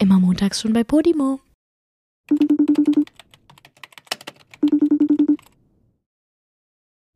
[0.00, 1.40] Immer montags schon bei Podimo.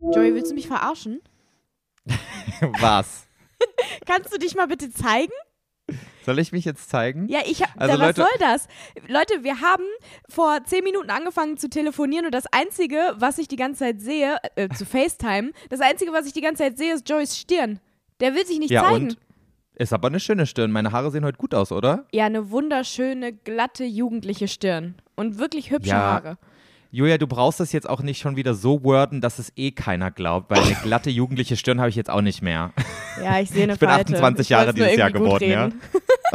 [0.00, 1.21] Joey, willst du mich verarschen?
[2.81, 3.27] Was?
[4.07, 5.33] Kannst du dich mal bitte zeigen?
[6.25, 7.29] Soll ich mich jetzt zeigen?
[7.29, 8.68] Ja, ich hab, Also da, was Leute- soll das?
[9.09, 9.85] Leute, wir haben
[10.29, 14.39] vor zehn Minuten angefangen zu telefonieren und das Einzige, was ich die ganze Zeit sehe,
[14.57, 17.79] äh, zu FaceTime, das Einzige, was ich die ganze Zeit sehe, ist Joeys Stirn.
[18.21, 19.11] Der will sich nicht Ja, zeigen.
[19.11, 19.19] und?
[19.77, 20.70] Ist aber eine schöne Stirn.
[20.70, 22.04] Meine Haare sehen heute gut aus, oder?
[22.12, 24.94] Ja, eine wunderschöne, glatte, jugendliche Stirn.
[25.16, 25.96] Und wirklich hübsche Ja.
[25.96, 26.39] Haare.
[26.93, 30.13] Julia, du brauchst das jetzt auch nicht schon wieder so worden, dass es eh keiner
[30.13, 32.72] glaubt, weil eine glatte jugendliche Stirn habe ich jetzt auch nicht mehr.
[33.20, 34.12] Ja, ich sehe eine Ich bin Falte.
[34.14, 35.70] 28 Ich Jahre dieses Jahr geworden, ja.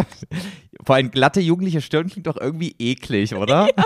[0.85, 3.69] Vor allem glatte jugendliche Stirn klingt doch irgendwie eklig, oder?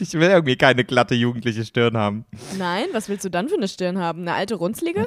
[0.00, 2.24] Ich will irgendwie keine glatte jugendliche Stirn haben.
[2.56, 4.20] Nein, was willst du dann für eine Stirn haben?
[4.22, 5.06] Eine alte Runzlige?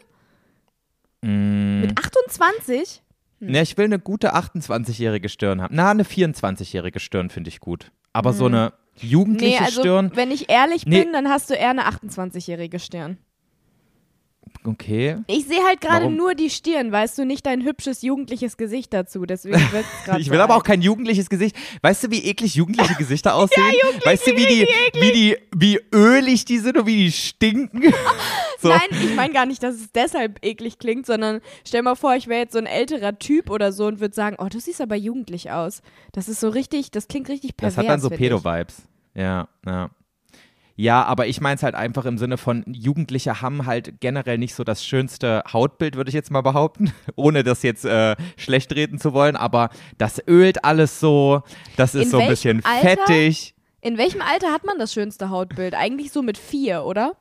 [1.21, 1.81] Mm.
[1.81, 3.01] Mit 28?
[3.49, 5.75] Ne, ich will eine gute 28-jährige Stirn haben.
[5.75, 7.91] Na, eine 24-jährige Stirn finde ich gut.
[8.13, 11.03] Aber so eine jugendliche Nee, also Stirn, wenn ich ehrlich Nee.
[11.03, 13.17] bin, dann hast du eher eine 28-jährige Stirn.
[14.65, 15.17] Okay.
[15.27, 19.25] Ich sehe halt gerade nur die Stirn, weißt du, nicht dein hübsches jugendliches Gesicht dazu.
[19.25, 20.65] Deswegen wird gerade Ich so will aber auch alt.
[20.65, 21.55] kein jugendliches Gesicht.
[21.81, 23.63] Weißt du, wie eklig jugendliche Gesichter aussehen?
[24.05, 24.67] weißt du, wie die,
[24.99, 27.81] wie die, wie ölig die sind und wie die stinken?
[28.59, 28.69] so.
[28.69, 32.27] Nein, ich meine gar nicht, dass es deshalb eklig klingt, sondern stell mal vor, ich
[32.27, 34.95] wäre jetzt so ein älterer Typ oder so und würde sagen, oh, du siehst aber
[34.95, 35.81] jugendlich aus.
[36.11, 37.75] Das ist so richtig, das klingt richtig pervers.
[37.75, 38.09] Das hat dann so.
[38.09, 38.83] Pedo-Vibes.
[39.13, 39.89] Ja, ja.
[40.75, 44.55] Ja, aber ich meine es halt einfach im Sinne von, Jugendliche haben halt generell nicht
[44.55, 48.97] so das schönste Hautbild, würde ich jetzt mal behaupten, ohne das jetzt äh, schlecht reden
[48.97, 51.43] zu wollen, aber das ölt alles so,
[51.77, 52.81] das ist In so ein bisschen Alter?
[53.05, 53.53] fettig.
[53.81, 55.73] In welchem Alter hat man das schönste Hautbild?
[55.75, 57.13] Eigentlich so mit vier, oder?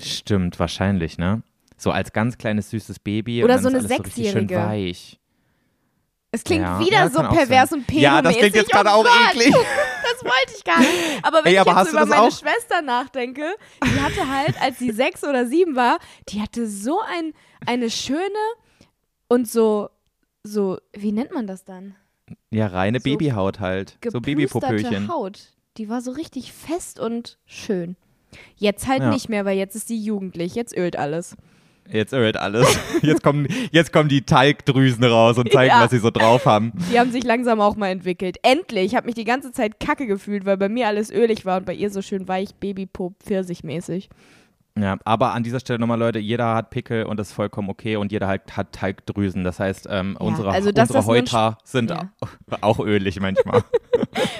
[0.00, 1.42] Stimmt, wahrscheinlich, ne?
[1.76, 3.42] So als ganz kleines süßes Baby.
[3.44, 4.56] Oder so eine alles so Sechsjährige.
[4.56, 5.18] weich.
[6.32, 7.80] Es klingt Ja, wieder ja, so pervers sein.
[7.80, 8.02] und pedomäßig.
[8.02, 9.54] Ja, das klingt jetzt gerade oh auch Gott, eklig.
[10.22, 11.24] Das wollte ich gar nicht.
[11.24, 12.30] Aber wenn Ey, ich aber jetzt so du über meine auch?
[12.38, 13.44] Schwester nachdenke,
[13.84, 15.98] die hatte halt, als sie sechs oder sieben war,
[16.28, 17.32] die hatte so ein,
[17.66, 18.20] eine schöne
[19.28, 19.88] und so,
[20.42, 21.94] so, wie nennt man das dann?
[22.50, 23.98] Ja, reine So Babyhaut halt.
[24.08, 25.08] So Babypopöchen.
[25.08, 25.40] Haut.
[25.76, 27.96] Die war so richtig fest und schön.
[28.56, 29.10] Jetzt halt Ja.
[29.10, 30.54] nicht mehr, weil jetzt ist sie jugendlich.
[30.54, 31.36] Jetzt ölt alles.
[31.92, 32.66] Jetzt ölt alles.
[33.02, 35.82] Jetzt kommen, jetzt kommen die Talgdrüsen raus und zeigen, Ja.
[35.84, 36.72] was sie so drauf haben.
[36.92, 38.36] Die haben sich langsam auch mal entwickelt.
[38.42, 38.86] Endlich.
[38.86, 41.66] Ich habe mich die ganze Zeit kacke gefühlt, weil bei mir alles ölig war und
[41.66, 44.08] bei ihr so schön weich, Babypop, pfirsichmäßig.
[44.78, 47.96] Ja, aber an dieser Stelle nochmal, Leute, jeder hat Pickel und das ist vollkommen okay
[47.96, 49.42] und jeder hat, hat Talgdrüsen.
[49.44, 52.10] Das heißt, ähm, Ja, unsere, also, unsere Häuter sind ja.
[52.60, 53.62] auch ölig manchmal.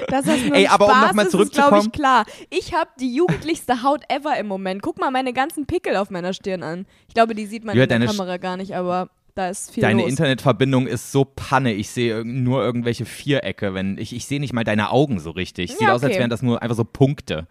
[0.09, 2.25] Das nur Ey, aber um Spaß noch mal ist, ist glaube ich zurückzukommen- klar.
[2.51, 4.83] Ich habe die jugendlichste Haut ever im Moment.
[4.83, 6.87] Guck mal meine ganzen Pickel auf meiner Stirn an.
[7.07, 9.83] Ich glaube, die sieht man Ja, in der Kamera gar nicht, aber da ist viel
[9.83, 10.11] Deine los.
[10.11, 11.73] Internetverbindung ist so panne.
[11.75, 13.73] Ich sehe nur irgendwelche Vierecke.
[13.75, 15.71] Wenn ich, ich sehe nicht mal deine Augen so richtig.
[15.71, 16.19] Sieht Ja, aus, als okay.
[16.21, 17.47] wären das nur einfach so Punkte.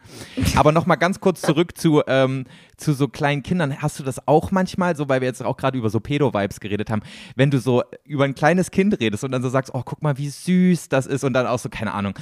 [0.57, 2.44] Aber nochmal ganz kurz zurück zu, ähm,
[2.79, 3.81] zu so kleinen Kindern.
[3.81, 6.90] Hast du das auch manchmal, so weil wir jetzt auch gerade über so Pedo-Vibes geredet
[6.90, 7.01] haben,
[7.35, 10.17] wenn du so über ein kleines Kind redest und dann so sagst, oh, guck mal,
[10.17, 12.13] wie süß das ist und dann auch so, keine Ahnung,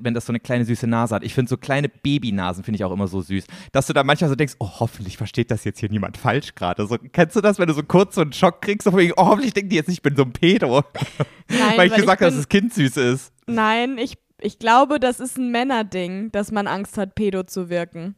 [0.00, 1.24] wenn das so eine kleine süße Nase hat.
[1.24, 4.30] Ich finde so kleine Babynasen finde ich auch immer so süß, dass du dann manchmal
[4.30, 6.86] so denkst, oh, hoffentlich versteht das jetzt hier niemand falsch gerade.
[6.86, 9.54] So, kennst du das, wenn du so kurz so einen Schock kriegst, so oh, hoffentlich
[9.54, 10.82] denken die jetzt nicht, ich bin so ein Pedo,
[11.48, 13.32] Nein, weil ich gesagt habe, dass das Kind süß ist.
[13.46, 18.14] Nein, ich, ich glaube, das ist ein Männerding, dass man Angst hat, pedo zu wirken.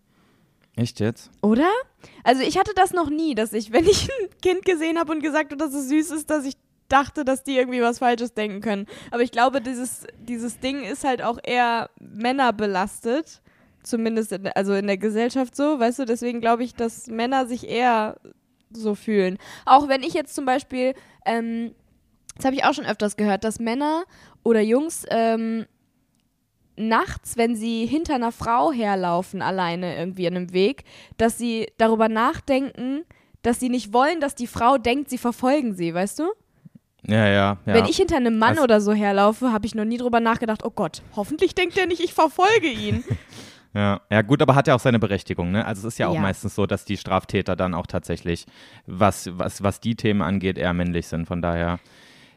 [0.76, 1.30] Echt jetzt?
[1.40, 1.70] Oder?
[2.24, 5.22] Also ich hatte das noch nie, dass ich, wenn ich ein Kind gesehen habe und
[5.22, 6.54] gesagt habe, dass es süß ist, dass ich
[6.88, 8.86] dachte, dass die irgendwie was Falsches denken können.
[9.10, 13.40] Aber ich glaube, dieses, dieses Ding ist halt auch eher männerbelastet.
[13.82, 17.68] Zumindest in, also in der Gesellschaft so, weißt du, deswegen glaube ich, dass Männer sich
[17.68, 18.16] eher
[18.70, 19.38] so fühlen.
[19.66, 20.94] Auch wenn ich jetzt zum Beispiel,
[21.26, 21.74] ähm,
[22.36, 24.04] das habe ich auch schon öfters gehört, dass Männer
[24.42, 25.66] oder Jungs ähm,
[26.76, 30.84] nachts, wenn sie hinter einer Frau herlaufen, alleine irgendwie an einem Weg,
[31.16, 33.02] dass sie darüber nachdenken,
[33.42, 36.24] dass sie nicht wollen, dass die Frau denkt, sie verfolgen sie, weißt du?
[37.06, 37.58] Ja, ja, ja.
[37.66, 40.64] Wenn ich hinter einem Mann Also- oder so herlaufe, habe ich noch nie drüber nachgedacht,
[40.64, 43.04] oh Gott, hoffentlich denkt er nicht, ich verfolge ihn.
[43.76, 45.66] Ja, ja, gut, aber hat ja auch seine Berechtigung, ne?
[45.66, 46.20] Also es ist ja auch Ja.
[46.20, 48.46] meistens so, dass die Straftäter dann auch tatsächlich,
[48.86, 51.26] was, was, was die Themen angeht, eher männlich sind.
[51.26, 51.80] Von daher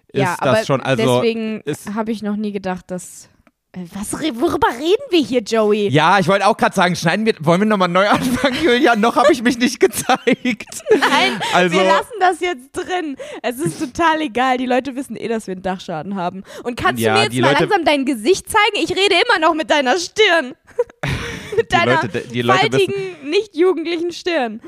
[0.07, 1.22] ist ja, das schon, also.
[1.22, 1.62] deswegen
[1.94, 3.30] habe ich noch nie gedacht, dass.
[3.74, 5.90] Äh, Was, worüber reden wir hier, Joey?
[5.90, 8.96] Ja, ich wollte auch gerade sagen, schneiden wir, wollen wir nochmal neu anfangen, Julia?
[8.96, 10.19] Noch habe ich mich nicht gezeigt.
[10.25, 13.18] Nein, Also- wir lassen das jetzt drin.
[13.44, 14.58] Es ist total egal.
[14.58, 16.44] Die Leute wissen eh, dass wir einen Dachschaden haben.
[16.64, 18.84] Und kannst Ja, du mir jetzt die mal Leute- langsam dein Gesicht zeigen?
[18.84, 20.56] Ich rede immer noch mit deiner Stirn.
[21.58, 22.94] mit Die deiner Leute- die Leute faltigen,
[23.30, 24.62] nicht jugendlichen Stirn.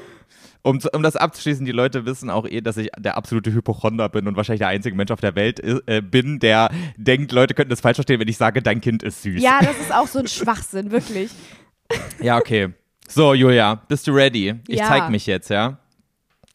[0.62, 4.28] Um, um das abzuschließen, die Leute wissen auch eh, dass ich der absolute Hypochonder bin
[4.28, 7.80] und wahrscheinlich der einzige Mensch auf der Welt äh, bin, der denkt, Leute könnten das
[7.80, 9.42] falsch verstehen, wenn ich sage, dein Kind ist süß.
[9.42, 11.32] Ja, das ist auch so ein Schwachsinn, wirklich.
[12.22, 12.74] Ja, okay.
[13.08, 14.56] So, Julia, bist du ready?
[14.68, 14.86] Ich Ja.
[14.90, 15.80] zeig mich jetzt, ja?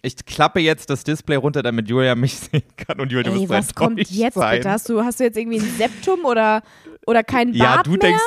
[0.02, 3.36] Ich klappe jetzt das Display runter, damit Julia mich sehen kann und Julia, du Ey,
[3.38, 4.58] musst so was kommt jetzt sein.
[4.58, 4.70] bitte?
[4.70, 6.62] Hast du, hast du jetzt irgendwie ein Septum oder,
[7.06, 8.00] oder kein Ja, Bart du mehr?
[8.00, 8.22] denkst-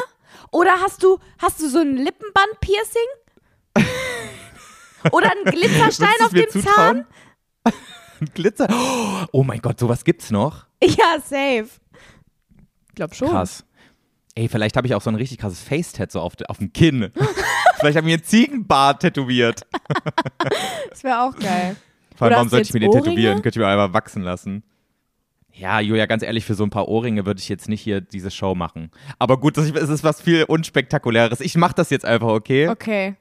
[0.52, 3.08] Oder hast du, hast du so ein Lippenband-Piercing?
[5.12, 7.06] oder ein Glitzerstein auf dem zutrauen?
[7.64, 7.74] Zahn?
[8.20, 8.68] Ein Glitzer.
[9.32, 10.66] Oh mein Gott, sowas gibt's noch?
[10.82, 11.68] Ja, safe.
[12.90, 13.30] Ich glaub schon.
[13.30, 13.64] Krass.
[14.34, 17.12] Ey, vielleicht habe ich auch so ein richtig krasses Face-Tat so auf, auf dem Kinn.
[17.80, 19.62] vielleicht habe ich mir einen Ziegenbart tätowiert.
[20.90, 21.76] Das wäre auch geil.
[22.16, 23.04] Vor allem, Oder warum sollte ich mir den Ohrringe?
[23.06, 23.42] tätowieren?
[23.44, 24.64] Könnte ich mir einfach wachsen lassen.
[25.54, 28.32] Ja, Julia, ganz ehrlich, für so ein paar Ohrringe würde ich jetzt nicht hier diese
[28.32, 28.90] Show machen.
[29.20, 31.40] Aber gut, das ist- es ist was viel unspektakuläres.
[31.40, 32.70] Ich mache das jetzt einfach, okay?
[32.70, 33.16] Okay.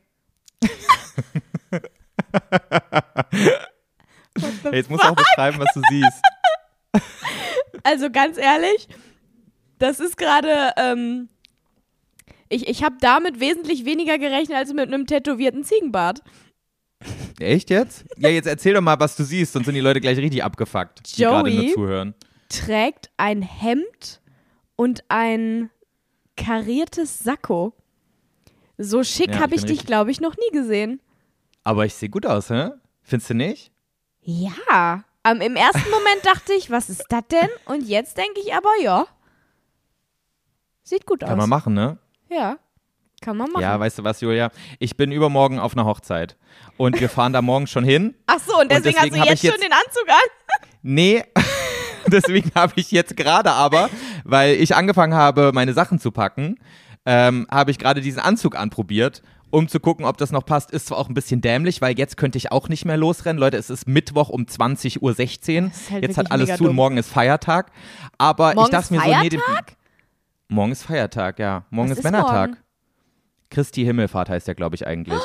[4.63, 6.23] Hey, jetzt musst du auch beschreiben, was du siehst.
[7.83, 8.89] Also ganz ehrlich,
[9.79, 11.29] das ist gerade, ähm,
[12.49, 16.21] ich, ich habe damit wesentlich weniger gerechnet als mit einem tätowierten Ziegenbart.
[17.39, 18.05] Echt jetzt?
[18.17, 21.17] Ja, jetzt erzähl doch mal, was du siehst, sonst sind die Leute gleich richtig abgefuckt,
[21.17, 22.15] die gerade nur zuhören.
[22.49, 24.21] Trägt ein Hemd
[24.75, 25.71] und ein
[26.37, 27.73] kariertes Sakko.
[28.79, 31.01] So schick Ja, habe ich ich dich, glaube ich, noch nie gesehen.
[31.67, 32.69] Aber ich sehe gut aus, hä?
[33.03, 33.73] Findest du nicht?
[34.21, 35.03] Ja.
[35.25, 37.49] Ähm, Im ersten Moment dachte ich, was ist das denn?
[37.65, 39.05] Und jetzt denke ich aber, ja.
[40.85, 41.29] Sieht gut aus.
[41.29, 41.99] Kann man machen, ne?
[42.31, 42.59] Ja.
[43.21, 43.63] Kann man machen.
[43.63, 44.53] Ja, weißt du was, Julia?
[44.79, 46.37] Ich bin übermorgen auf einer Hochzeit.
[46.77, 48.15] Und wir fahren da morgen schon hin.
[48.29, 50.69] Ach so, und deswegen, deswegen hast du ich jetzt schon jetzt- den Anzug an?
[50.83, 51.25] Nee,
[52.07, 53.91] deswegen habe ich jetzt gerade aber,
[54.23, 56.61] weil ich angefangen habe, meine Sachen zu packen,
[57.05, 60.71] ähm, habe ich gerade diesen Anzug anprobiert, um zu gucken, ob das noch passt.
[60.71, 63.39] Ist zwar auch ein bisschen dämlich, weil jetzt könnte ich auch nicht mehr losrennen.
[63.41, 65.71] Leute, es ist Mittwoch um 20.10 Uhr.
[65.91, 66.77] halt jetzt hat alles zu und dumm.
[66.77, 67.71] morgen ist Feiertag.
[68.19, 69.77] Aber Morgen ich dachte mir so, nee, den, Feiertag?
[70.49, 71.65] morgen ist Feiertag, ja.
[71.71, 72.51] Morgen Was ist ist Männertag.
[72.51, 72.61] morgen?
[73.49, 75.21] Christi Himmelfahrt heißt der, glaube ich, eigentlich.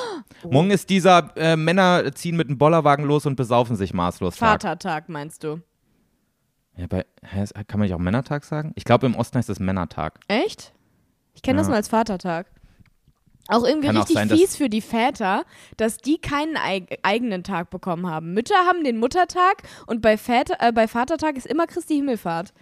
[0.47, 4.35] Morgen ist dieser äh, Männer ziehen mit dem Bollerwagen los und besaufen sich maßlos.
[4.37, 4.49] Tag.
[4.61, 5.61] Vatertag, meinst du?
[6.77, 7.05] Ja, bei,
[7.67, 8.71] kann man nicht auch Männertag sagen?
[8.75, 10.19] Ich glaube, im Osten heißt es Männertag.
[10.27, 10.71] Echt?
[11.33, 11.71] Ich kenne das Ja.
[11.71, 12.47] nur als Vatertag.
[13.51, 15.43] Auch irgendwie Kann auch richtig sein, dass- fies für die Väter,
[15.77, 18.33] dass die keinen eig eigenen Tag bekommen haben.
[18.33, 22.53] Mütter haben den Muttertag und bei, Väter, äh, bei Vatertag ist immer Christi Himmelfahrt.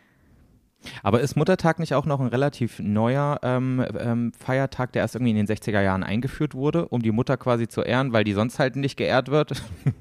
[1.04, 5.32] Aber ist Muttertag nicht auch noch ein relativ neuer ähm, ähm, Feiertag, der erst irgendwie
[5.32, 8.60] in den 60er Jahren eingeführt wurde, um die Mutter quasi zu ehren, weil die sonst
[8.60, 9.52] halt nicht geehrt wird?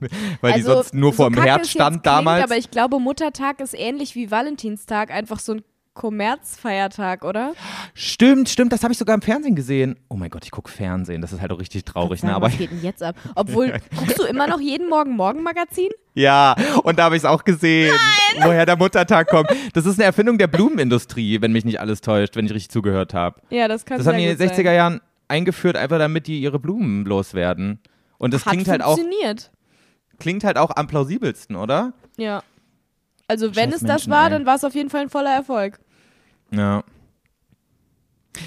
[0.41, 2.45] weil die Also, sonst nur so vor dem Herd stand klingt, damals.
[2.45, 5.63] Aber ich glaube, Muttertag ist ähnlich wie Valentinstag, einfach so ein
[5.99, 7.55] Kommerzfeiertag, oder?
[7.93, 9.97] Stimmt, stimmt, das habe ich sogar im Fernsehen gesehen.
[10.09, 12.21] Oh mein Gott, ich gucke Fernsehen, das ist halt auch richtig traurig.
[12.21, 12.37] Sagen, Ne?
[12.37, 13.17] Aber was geht denn jetzt ab?
[13.35, 15.91] Obwohl, guckst du immer noch jeden Morgen Morgenmagazin?
[16.15, 16.55] Ja,
[16.85, 17.95] und da habe ich es auch gesehen,
[18.41, 19.51] woher der Muttertag kommt.
[19.75, 23.13] Das ist eine Erfindung der Blumenindustrie, wenn mich nicht alles täuscht, wenn ich richtig zugehört
[23.13, 23.41] habe.
[23.51, 24.65] Ja, das kann Das haben die in den 60er sein.
[24.75, 27.81] Jahren eingeführt, einfach damit die ihre Blumen loswerden.
[28.19, 29.51] Und das Hat klingt halt, auch, funktioniert.
[30.19, 31.93] klingt halt auch am plausibelsten, oder?
[32.17, 32.43] Ja.
[33.31, 34.31] Also wenn Scheiß es das Menschen, war, ey.
[34.31, 35.79] dann war es auf jeden Fall ein voller Erfolg.
[36.51, 36.85] Ja.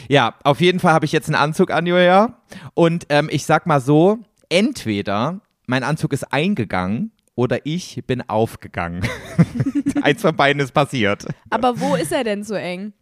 [0.08, 2.38] Ja, auf jeden Fall habe ich jetzt einen Anzug an, Julia.
[2.74, 4.20] Und ähm, ich sag mal so,
[4.50, 9.06] entweder mein Anzug ist eingegangen oder ich bin aufgegangen.
[10.02, 11.26] Eins von beiden ist passiert.
[11.50, 12.94] Aber wo ist er denn so eng?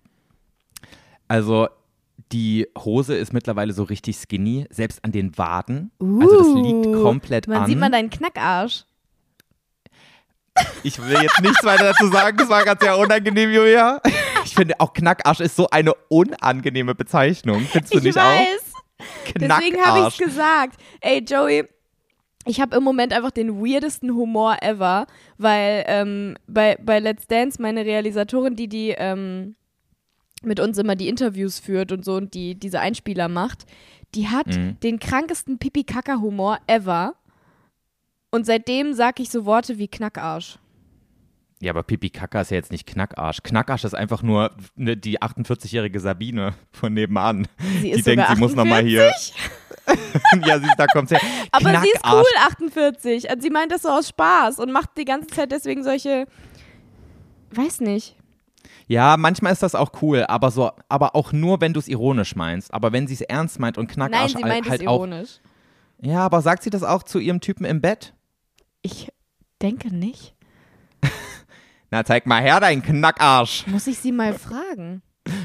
[1.27, 1.67] Also
[2.31, 5.91] die Hose ist mittlerweile so richtig skinny, selbst an den Waden.
[5.99, 7.65] also das liegt Uh, komplett Man an.
[7.67, 8.85] sieht man deinen Knackarsch.
[10.83, 14.01] Ich will jetzt nichts weiter dazu sagen, das war ganz sehr unangenehm, Julia.
[14.59, 17.61] Ich finde auch Knackarsch ist so eine unangenehme Bezeichnung.
[17.61, 18.25] Findest du Ich nicht weiß.
[18.25, 19.33] auch?
[19.39, 19.49] Deswegen
[19.81, 20.17] habe ich es Knackarsch.
[20.17, 20.81] gesagt.
[20.99, 21.63] Ey, Joey,
[22.45, 27.61] ich habe im Moment einfach den weirdesten Humor ever, weil ähm, bei, bei Let's Dance
[27.61, 29.55] meine Realisatorin, die die ähm,
[30.41, 33.65] mit uns immer die Interviews führt und so und die diese Einspieler macht,
[34.15, 34.77] die hat Mhm.
[34.81, 37.15] den krankesten Pipi-Kaka-Humor ever.
[38.31, 40.59] Und seitdem sag ich so Worte wie Knackarsch.
[41.61, 43.43] Ja, aber Pipi Kaka ist ja jetzt nicht Knackarsch.
[43.43, 47.47] Knackarsch ist einfach nur ne, die 48-jährige Sabine von nebenan.
[47.81, 49.11] Sie ist die denkt, sie muss nochmal hier.
[50.45, 51.19] ja, sie, da kommt's her.
[51.51, 52.53] Aber sie ist cool, Knackarsch.
[52.53, 53.29] 48.
[53.29, 56.27] Also sie meint das so aus Spaß und macht die ganze Zeit deswegen solche.
[57.51, 58.15] Weiß nicht.
[58.87, 62.35] Ja, manchmal ist das auch cool, aber so, aber auch nur, wenn du es ironisch
[62.35, 62.73] meinst.
[62.73, 64.95] Aber wenn sie es ernst meint und Nein, Knackarsch sie halt meint es halt auch.
[64.95, 65.39] ironisch.
[66.01, 68.13] Ja, aber sagt sie das auch zu ihrem Typen im Bett?
[68.81, 69.11] Ich
[69.61, 70.33] denke nicht.
[71.91, 73.65] Na, zeig mal her, dein Knackarsch.
[73.67, 75.01] Muss ich sie mal fragen?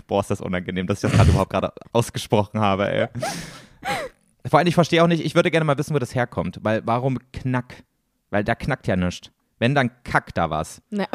[0.06, 3.08] Boah, ist das unangenehm, dass ich das gerade überhaupt gerade ausgesprochen habe, ey.
[4.46, 6.58] Vor allem, ich verstehe auch nicht, ich würde gerne mal wissen, wo das herkommt.
[6.62, 7.82] Weil, warum Knack?
[8.30, 9.30] Weil da knackt ja nichts.
[9.58, 10.82] Wenn, dann kackt da was.
[10.90, 11.06] Na,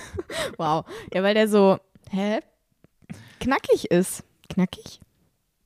[0.56, 0.84] wow.
[1.12, 1.78] Ja, weil der so,
[2.10, 2.40] hä?
[3.40, 4.24] Knackig ist.
[4.48, 5.00] Knackig?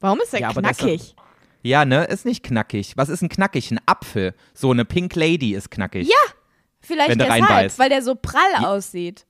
[0.01, 1.15] Warum ist er Ja, knackig?
[1.63, 2.05] Ja, ne?
[2.05, 2.97] Ist nicht knackig.
[2.97, 3.71] Was ist ein knackig?
[3.71, 4.35] Ein Apfel.
[4.53, 6.09] So eine Pink Lady ist knackig.
[6.09, 6.34] Ja.
[6.85, 7.79] Vielleicht Wenn du deshalb, reinbeißt.
[7.79, 9.27] weil der so prall aussieht.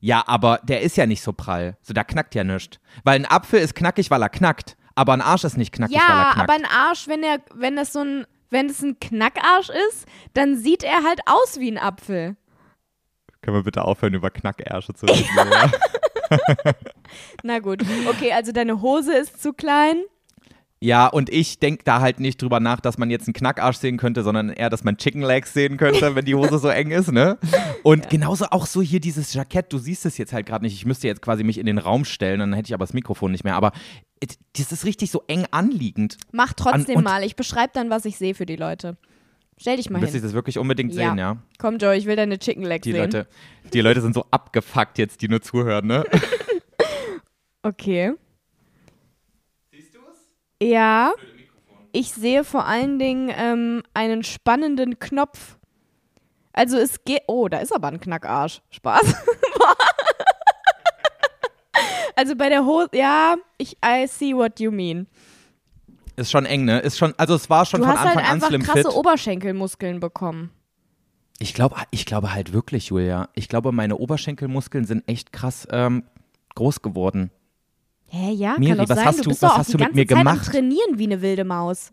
[0.00, 1.76] Ja, aber der ist ja nicht so prall.
[1.82, 2.78] So, da knackt ja nichts.
[3.04, 4.76] Weil ein Apfel ist knackig, weil er knackt.
[4.94, 6.50] Aber ein Arsch ist nicht knackig, weil er Ja, knackt.
[6.50, 10.56] aber ein Arsch, wenn er, wenn das so ein, wenn es ein Knackarsch ist, dann
[10.56, 12.36] sieht er halt aus wie ein Apfel.
[13.40, 15.26] Können wir bitte aufhören, über Knackärsche zu reden?
[15.50, 15.70] ja?
[17.42, 17.82] Na gut.
[18.08, 20.02] Okay, also deine Hose ist zu klein.
[20.84, 23.96] Ja, und ich denke da halt nicht drüber nach, dass man jetzt einen Knackarsch sehen
[23.96, 27.10] könnte, sondern eher, dass man Chicken Legs sehen könnte, wenn die Hose so eng ist,
[27.10, 27.38] ne?
[27.82, 30.74] Und genauso auch so hier dieses Jackett, du siehst es jetzt halt gerade nicht.
[30.74, 33.32] Ich müsste jetzt quasi mich in den Raum stellen, dann hätte ich aber das Mikrofon
[33.32, 33.56] nicht mehr.
[33.56, 33.72] Aber
[34.56, 36.18] das ist richtig so eng anliegend.
[36.32, 37.24] Mach trotzdem und- mal.
[37.24, 38.98] Ich beschreibe dann, was ich sehe für die Leute.
[39.56, 40.20] Stell dich mal ich hin.
[40.20, 41.08] das wirklich unbedingt Ja.
[41.10, 41.36] sehen, ja?
[41.58, 43.00] Komm, Joe, ich will deine Chicken Legs Die sehen.
[43.04, 43.26] Leute,
[43.72, 46.04] die Leute sind so abgefuckt jetzt, die nur zuhören, ne?
[47.62, 48.12] Okay.
[50.64, 50.70] Du?
[50.70, 51.12] Ja.
[51.92, 55.58] Ich sehe vor allen Dingen ähm, einen spannenden Knopf.
[56.52, 57.22] Also es geht.
[57.26, 58.62] Oh, da ist aber ein Knackarsch.
[58.70, 59.14] Spaß.
[62.16, 62.88] also bei der Hose.
[62.92, 65.06] Ja, ich I see what you mean.
[66.16, 66.78] Ist schon eng, ne?
[66.80, 68.92] Ist schon, also es war schon Du von hast Anfang halt an slim krasse fit.
[68.92, 70.50] Oberschenkelmuskeln bekommen.
[71.40, 73.28] Ich glaube, ich glaube halt wirklich, Julia.
[73.34, 76.04] Ich glaube, meine Oberschenkelmuskeln sind echt krass ähm,
[76.54, 77.30] groß geworden.
[78.08, 79.06] Hä, ja, Miri, kann doch was sein.
[79.06, 80.46] hast du du- bist was doch auch hast du mit mir Zeit gemacht?
[80.46, 81.90] Trainieren wie eine wilde Maus.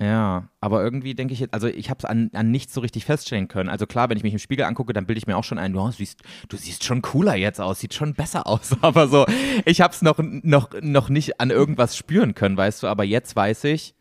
[0.00, 3.04] Ja, aber irgendwie denke ich jetzt, also ich habe es an, an nichts so richtig
[3.04, 3.68] feststellen können.
[3.68, 5.72] Also klar, wenn ich mich im Spiegel angucke, dann bilde ich mir auch schon ein,
[5.72, 8.74] du siehst, du siehst schon cooler jetzt aus, sieht schon besser aus.
[8.80, 9.26] Aber so,
[9.64, 12.88] ich habe es noch, noch, noch nicht an irgendwas spüren können, weißt du.
[12.88, 13.94] Aber jetzt weiß ich,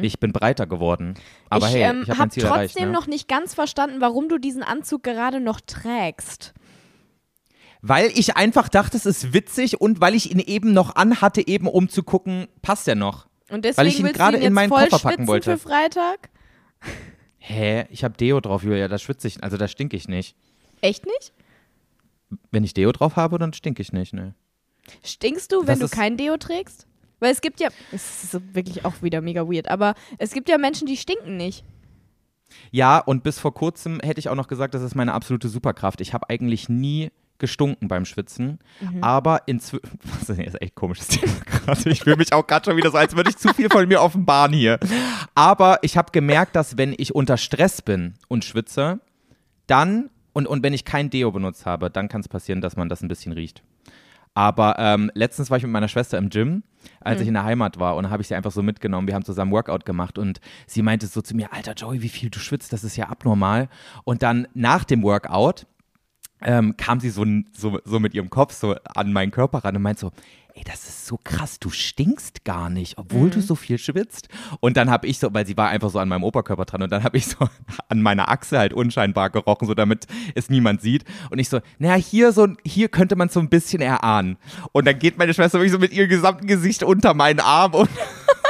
[0.00, 1.12] ich bin breiter geworden.
[1.50, 1.74] Aber Mhm.
[1.74, 2.80] ich hey, ähm, ich habe Ziel trotzdem erreicht.
[2.80, 2.86] Ne?
[2.86, 6.54] noch nicht ganz verstanden, warum du diesen Anzug gerade noch trägst.
[7.80, 11.68] Weil ich einfach dachte, es ist witzig und weil ich ihn eben noch anhatte, eben
[11.68, 13.28] um zu gucken, passt er noch.
[13.50, 15.56] Und deswegen ich ihn gerade in meinen Koffer packen wollte.
[15.56, 16.28] für Freitag?
[17.38, 17.86] Hä?
[17.90, 20.36] Ich habe Deo drauf, Julia, da schwitze ich, also da stinke ich nicht.
[20.80, 21.32] Echt nicht?
[22.50, 24.34] Wenn ich Deo drauf habe, dann stinke ich nicht, ne.
[25.02, 26.86] Stinkst du, wenn Das du kein Deo trägst?
[27.20, 30.58] Weil es gibt ja, es ist wirklich auch wieder mega weird, aber es gibt ja
[30.58, 31.64] Menschen, die stinken nicht.
[32.70, 36.00] Ja, und bis vor kurzem hätte ich auch noch gesagt, das ist meine absolute Superkraft.
[36.00, 39.02] Ich habe eigentlich nie gestunken beim Schwitzen, Mhm.
[39.02, 39.88] aber inzwischen,
[40.26, 41.90] das ist echt komisches Thema gerade.
[41.90, 44.00] Ich fühle mich auch gerade schon wieder so, als würde ich zu viel von mir
[44.02, 44.78] offenbaren hier.
[45.34, 49.00] Aber ich habe gemerkt, dass wenn ich unter Stress bin und schwitze,
[49.66, 52.88] dann, und, und wenn ich kein Deo benutzt habe, dann kann es passieren, dass man
[52.88, 53.62] das ein bisschen riecht.
[54.34, 56.62] Aber ähm, letztens war ich mit meiner Schwester im Gym,
[57.00, 59.08] als ich in der Heimat war und habe ich sie einfach so mitgenommen.
[59.08, 62.30] Wir haben zusammen Workout gemacht und sie meinte so zu mir, Alter Joey, wie viel
[62.30, 63.68] du schwitzt, das ist ja abnormal.
[64.04, 65.66] Und dann nach dem Workout
[66.42, 69.82] ähm, kam sie so, so, so mit ihrem Kopf so an meinen Körper ran und
[69.82, 70.12] meint so,
[70.58, 74.28] ey, das ist so krass, du stinkst gar nicht, obwohl du so viel schwitzt.
[74.58, 76.90] Und dann habe ich so, weil sie war einfach so an meinem Oberkörper dran und
[76.90, 77.48] dann habe ich so
[77.88, 81.04] an meiner Achse halt unscheinbar gerochen, so damit es niemand sieht.
[81.30, 84.36] Und ich so, naja, hier so, hier könnte man so ein bisschen erahnen.
[84.72, 87.90] Und dann geht meine Schwester wirklich so mit ihrem gesamten Gesicht unter meinen Arm und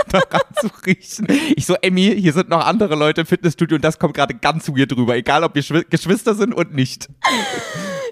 [0.12, 1.26] daran zu riechen.
[1.56, 4.68] Ich so, Emmy, hier sind noch andere Leute im Fitnessstudio und das kommt gerade ganz
[4.68, 7.08] weird drüber, egal ob wir Schwi Geschwister sind und nicht.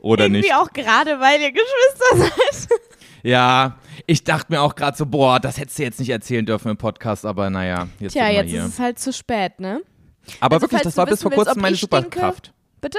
[0.03, 0.55] Oder Irgendwie nicht.
[0.55, 2.31] auch gerade, weil ihr Geschwister
[2.69, 2.81] seid.
[3.23, 3.77] Ja,
[4.07, 6.77] ich dachte mir auch gerade so, boah, das hättest du jetzt nicht erzählen dürfen im
[6.77, 8.61] Podcast, aber naja, jetzt Tja, jetzt hier.
[8.65, 9.83] ist es halt zu spät, ne?
[10.41, 12.53] aber also, wirklich, das war bis vor kurzem meine Superkraft.
[12.81, 12.99] Bitte?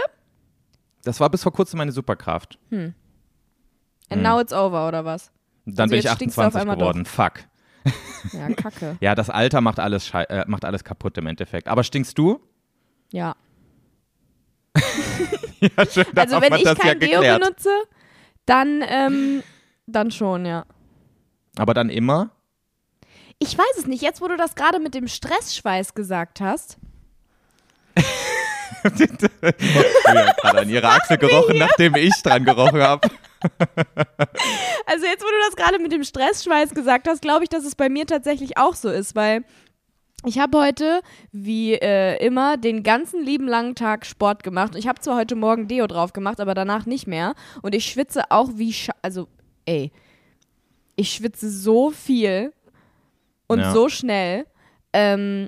[1.03, 2.57] Das war bis vor kurzem meine Superkraft.
[2.71, 2.93] And
[4.09, 4.21] Hm.
[4.21, 5.31] now it's over, oder was?
[5.65, 7.05] Dann Also bin ich jetzt stinkst du auf 28 einmal geworden.
[7.05, 7.43] Fuck.
[8.33, 8.97] Ja, kacke.
[8.99, 11.67] Ja, das Alter macht alles, äh, macht alles kaputt im Endeffekt.
[11.67, 12.39] Aber stinkst du?
[13.11, 13.35] Ja.
[15.59, 17.69] Ja, schön, Also wenn ich kein ja Deo benutze,
[18.45, 19.41] dann, ähm,
[19.87, 20.65] dann schon, ja.
[21.57, 22.29] Aber dann immer?
[23.39, 24.03] Ich weiß es nicht.
[24.03, 26.77] Jetzt, wo du das gerade mit dem Stressschweiß gesagt hast.
[28.93, 33.09] Sie hat gerade an ihre Achse gerochen, nachdem ich dran gerochen habe.
[34.89, 37.75] Also jetzt, wo du das gerade mit dem Stressschweiß gesagt hast, glaube ich, dass es
[37.75, 39.43] bei mir tatsächlich auch so ist, weil
[40.25, 41.01] ich habe heute,
[41.31, 44.75] wie äh, immer, den ganzen lieben langen Tag Sport gemacht.
[44.75, 47.35] Ich habe zwar heute Morgen Deo drauf gemacht, aber danach nicht mehr.
[47.61, 49.27] Und ich schwitze auch wie, Scha also,
[49.65, 49.91] ey,
[50.95, 52.51] ich schwitze so viel
[53.47, 53.73] und Ja.
[53.73, 54.45] so schnell
[54.93, 55.47] ähm,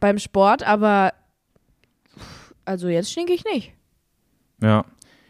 [0.00, 1.12] beim Sport, aber
[2.64, 3.72] also jetzt stinke ich nicht.
[4.62, 4.84] Ja.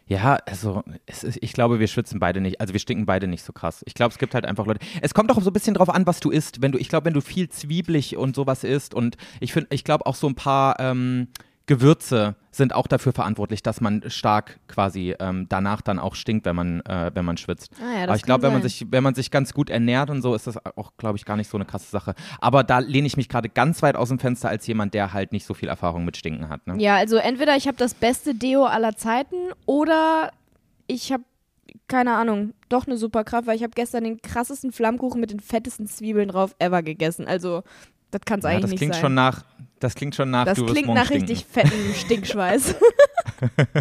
[0.09, 3.53] Ja, also ist, ich glaube, wir schwitzen beide nicht, also wir stinken beide nicht so
[3.53, 3.83] krass.
[3.87, 4.81] Ich glaube, es gibt halt einfach Leute.
[5.03, 6.63] Es kommt doch so ein bisschen drauf an, was du isst.
[6.63, 9.85] Wenn du, ich glaube, wenn du viel zwiebelig und sowas isst und ich finde, ich
[9.85, 11.29] glaube auch so ein paar ähm,
[11.69, 16.57] Gewürze sind auch dafür verantwortlich, dass man stark quasi ähm, danach dann auch stinkt, wenn
[16.57, 17.71] man, äh, wenn man schwitzt.
[17.81, 20.11] Ah, ja, das Aber ich glaube, wenn man sich, wenn man sich ganz gut ernährt
[20.11, 22.15] und so, ist das auch, glaube ich, gar nicht so eine krasse Sache.
[22.41, 25.31] Aber da lehne ich mich gerade ganz weit aus dem Fenster als jemand, der halt
[25.31, 26.67] nicht so viel Erfahrung mit Stinken hat.
[26.67, 26.75] Ne?
[26.79, 30.33] Ja, also entweder ich habe das beste Deo aller Zeiten oder
[30.87, 31.23] ich habe
[31.87, 35.41] keine Ahnung, doch eine super Kraft, weil ich habe gestern den krassesten Flammkuchen mit den
[35.41, 37.27] fettesten Zwiebeln drauf ever gegessen.
[37.27, 37.63] Also,
[38.11, 39.03] das kann es Ja, eigentlich das nicht klingt sein.
[39.03, 39.45] schon nach,
[39.81, 41.27] das klingt schon nach, das klingt nach stinken.
[41.27, 42.75] richtig fettem Stinkschweiß.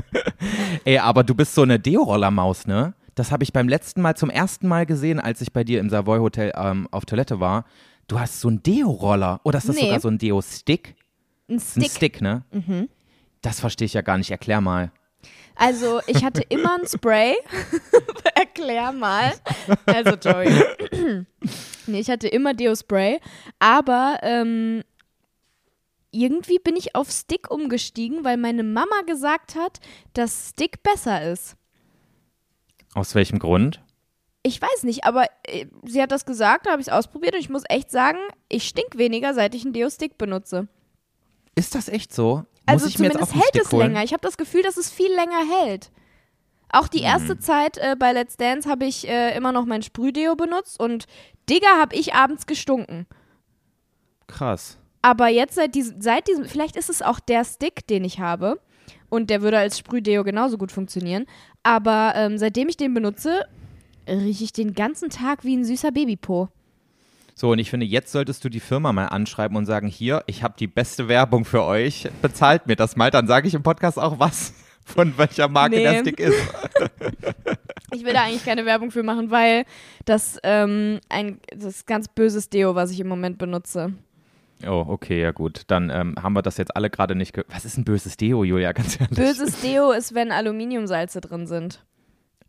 [0.86, 2.94] Ey, aber du bist so eine Deo-Roller-Maus, ne?
[3.16, 5.89] Das habe ich beim letzten Mal zum ersten Mal gesehen, als ich bei dir im
[5.89, 7.66] Savoy Hotel ähm, auf Toilette war.
[8.08, 9.42] Du hast so einen Deo-Roller.
[9.44, 9.84] Oder ist das Nee.
[9.86, 10.96] sogar so ein Deo-Stick?
[11.50, 11.92] Ein Ein Stick.
[11.92, 12.44] Stick, ne?
[13.42, 14.30] Das verstehe ich ja gar nicht.
[14.32, 14.92] Erklär mal.
[15.56, 17.34] Also, ich hatte immer ein Spray.
[18.36, 19.34] Erklär mal.
[19.88, 20.50] Also, Joey.
[21.88, 23.20] nee, ich hatte immer Deo-Spray.
[23.58, 24.84] Aber ähm,
[26.22, 29.80] irgendwie bin ich auf Stick umgestiegen, weil meine Mama gesagt hat,
[30.14, 31.56] dass Stick besser ist.
[32.94, 33.82] Aus welchem Grund?
[34.44, 37.42] Ich weiß nicht, aber äh, sie hat das gesagt, da habe ich es ausprobiert und
[37.42, 38.18] ich muss echt sagen,
[38.50, 40.68] ich stink weniger, seit ich einen Deo-Stick benutze.
[41.56, 42.44] Ist das echt so?
[42.66, 43.88] Also Muss ich mir jetzt zumindest auch einen hält Stick es holen?
[43.94, 44.04] länger.
[44.04, 45.92] Ich habe das Gefühl, dass es viel länger hält.
[46.70, 47.40] Auch die erste Hm.
[47.42, 51.06] Zeit äh, bei Let's Dance habe ich äh, immer noch mein Sprühdeo benutzt und
[51.50, 53.06] Digga, habe ich abends gestunken.
[54.28, 54.78] Krass.
[55.08, 58.60] Aber jetzt seit diesem, seit diesem, vielleicht ist es auch der Stick, den ich habe.
[59.08, 61.28] Und der würde als Sprühdeo genauso gut funktionieren.
[61.64, 63.46] Aber ähm, seitdem ich den benutze,
[64.06, 66.50] rieche ich den ganzen Tag wie ein süßer Babypo.
[67.36, 70.44] So, und ich finde, jetzt solltest du die Firma mal anschreiben und sagen, hier, ich
[70.44, 73.98] habe die beste Werbung für euch, bezahlt mir das mal, dann sage ich im Podcast
[73.98, 74.52] auch was,
[74.86, 75.84] von welcher Marke Nee.
[75.84, 76.36] der Stick ist.
[77.94, 79.64] Ich will da eigentlich keine Werbung für machen, weil
[80.04, 83.94] das ähm, ein das ist ganz böses Deo, was ich im Moment benutze.
[84.66, 85.64] Oh, okay, ja gut.
[85.68, 88.44] Dann ähm, haben wir das jetzt alle gerade nicht ge Was ist ein böses Deo,
[88.44, 89.18] Julia, ganz ehrlich?
[89.18, 91.86] Böses Deo ist, wenn Aluminiumsalze drin sind.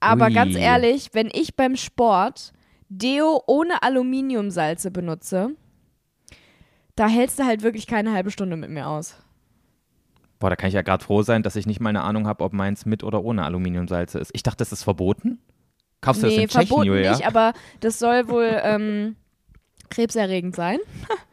[0.01, 0.33] Aber Ui.
[0.33, 2.53] ganz ehrlich, wenn ich beim Sport
[2.89, 5.51] Deo ohne Aluminiumsalze benutze,
[6.97, 9.17] da hältst du halt wirklich keine halbe Stunde mit mir aus.
[10.39, 12.45] Boah, da kann ich ja gerade froh sein, dass ich nicht mal eine Ahnung habe,
[12.45, 14.31] ob meins mit oder ohne Aluminiumsalze ist.
[14.35, 15.41] Ich dachte, das ist verboten.
[16.01, 17.11] Kaufst du nee, das in Tschechien, verboten Julia?
[17.11, 19.17] nicht, aber das soll wohl ähm,
[19.91, 20.79] krebserregend sein.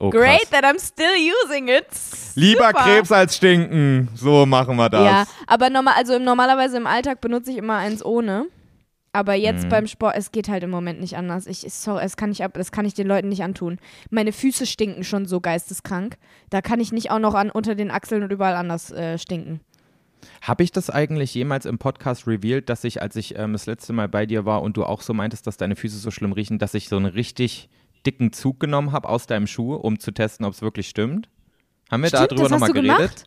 [0.00, 0.50] oh, Great krass.
[0.50, 1.86] that I'm still using it.
[2.34, 2.82] Lieber Super.
[2.82, 4.08] Krebs als Stinken.
[4.16, 5.04] So machen wir das.
[5.04, 8.46] Ja, aber normal, also im, normalerweise im Alltag benutze ich immer eins ohne.
[9.12, 9.68] Aber jetzt Mhm.
[9.70, 11.46] beim Sport, es geht halt im Moment nicht anders.
[11.48, 13.78] Ich, sorry, es kann ich ab, das kann ich den Leuten nicht antun.
[14.10, 16.16] Meine Füße stinken schon so geisteskrank.
[16.48, 19.60] Da kann ich nicht auch noch an unter den Achseln und überall anders äh, stinken.
[20.42, 23.92] Habe ich das eigentlich jemals im Podcast revealed, dass ich, als ich ähm, das letzte
[23.92, 26.58] Mal bei dir war und du auch so meintest, dass deine Füße so schlimm riechen,
[26.60, 27.68] dass ich so einen richtig
[28.06, 31.28] dicken Zug genommen habe aus deinem Schuh, um zu testen, ob es wirklich stimmt?
[31.90, 33.24] Haben wir Stimmt, darüber nochmal geredet?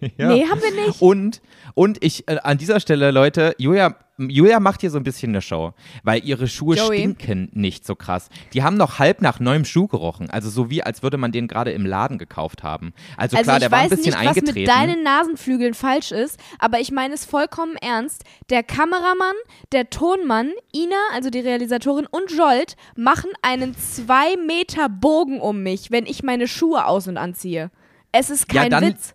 [0.18, 0.28] ja.
[0.28, 1.00] Nee, haben wir nicht.
[1.00, 1.40] Und,
[1.74, 5.42] und ich, äh, an dieser Stelle, Leute, Julia, Julia macht hier so ein bisschen eine
[5.42, 6.98] Show, weil ihre Schuhe Joey.
[6.98, 8.28] stinken nicht so krass.
[8.54, 10.30] Die haben noch halb nach neuem Schuh gerochen.
[10.30, 12.94] Also so wie, als würde man den gerade im Laden gekauft haben.
[13.16, 14.60] Also, Also klar, ich der war ein weiß bisschen nicht, was eingetreten.
[14.60, 18.24] mit deinen Nasenflügeln falsch ist, aber ich meine es vollkommen ernst.
[18.48, 19.36] Der Kameramann,
[19.72, 25.90] der Tonmann, Ina, also die Realisatorin und Jolt machen einen zwei Meter Bogen um mich,
[25.90, 27.70] wenn ich meine Schuhe aus- und anziehe.
[28.12, 29.14] Es ist Ja, kein dann- Witz.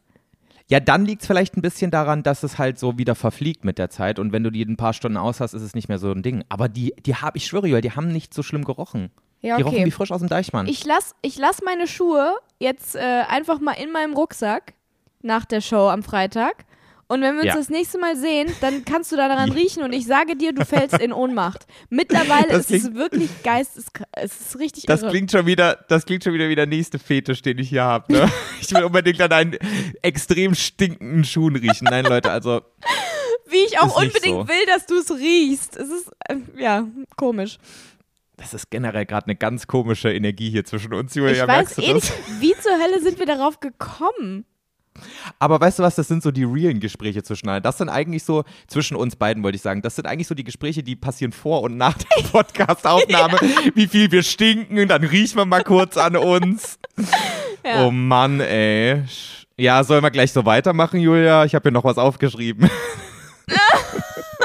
[0.71, 3.77] Ja, dann liegt es vielleicht ein bisschen daran, dass es halt so wieder verfliegt mit
[3.77, 5.99] der Zeit und wenn du die ein paar Stunden aus hast, ist es nicht mehr
[5.99, 6.45] so ein Ding.
[6.47, 9.11] Aber die, die habe ich schwöre, Joel, die haben nicht so schlimm gerochen.
[9.41, 9.85] Ja, Die rochen okay.
[9.85, 10.67] wie frisch aus dem Deichmann.
[10.67, 14.73] Ich lass, ich lass meine Schuhe jetzt äh, einfach mal in meinem Rucksack
[15.21, 16.63] nach der Show am Freitag.
[17.11, 17.55] Und wenn wir uns Ja.
[17.55, 20.65] das nächste Mal sehen, dann kannst du da daran riechen und ich sage dir, du
[20.65, 21.65] fällst in Ohnmacht.
[21.89, 24.07] Mittlerweile Das ist es klingt- wirklich geisteskrank.
[24.13, 25.11] Es ist richtig das irre.
[25.11, 28.11] klingt schon wieder, das klingt schon wieder wie der nächste Fetisch, den ich hier habe.
[28.13, 28.31] Ne?
[28.61, 29.57] ich will unbedingt an einen
[30.01, 31.85] extrem stinkenden Schuhen riechen.
[31.89, 32.61] Nein, Leute, also
[33.49, 34.47] Wie ich auch unbedingt so.
[34.47, 35.75] will, dass du es riechst.
[35.75, 37.57] Es ist, äh, ja, komisch.
[38.37, 41.43] das ist generell gerade eine ganz komische Energie hier zwischen uns, Julia.
[41.43, 44.45] ich weiß eh nicht, wie zur Hölle sind wir darauf gekommen?
[45.39, 47.63] Aber weißt du was, das sind so die realen Gespräche zwischen allen.
[47.63, 50.43] Das sind eigentlich so, zwischen uns beiden wollte ich sagen, das sind eigentlich so die
[50.43, 53.37] Gespräche, die passieren vor und nach der Podcast-Aufnahme.
[53.73, 56.79] Wie viel wir stinken, dann riechen wir mal kurz an uns.
[57.63, 57.85] Ja.
[57.85, 59.03] Oh Mann, ey.
[59.55, 61.45] Ja, sollen wir gleich so weitermachen, Julia?
[61.45, 62.67] Ich habe hier noch was aufgeschrieben.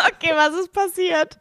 [0.08, 1.38] Okay, was ist passiert?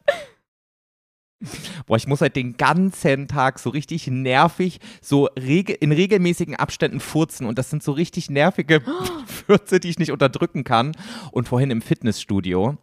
[1.85, 6.99] Boah, ich muss halt den ganzen Tag so richtig nervig, so rege in regelmäßigen Abständen
[6.99, 7.45] furzen.
[7.45, 8.81] Und das sind so richtig nervige
[9.25, 10.93] Fürze, die ich nicht unterdrücken kann.
[11.31, 12.77] Und vorhin im Fitnessstudio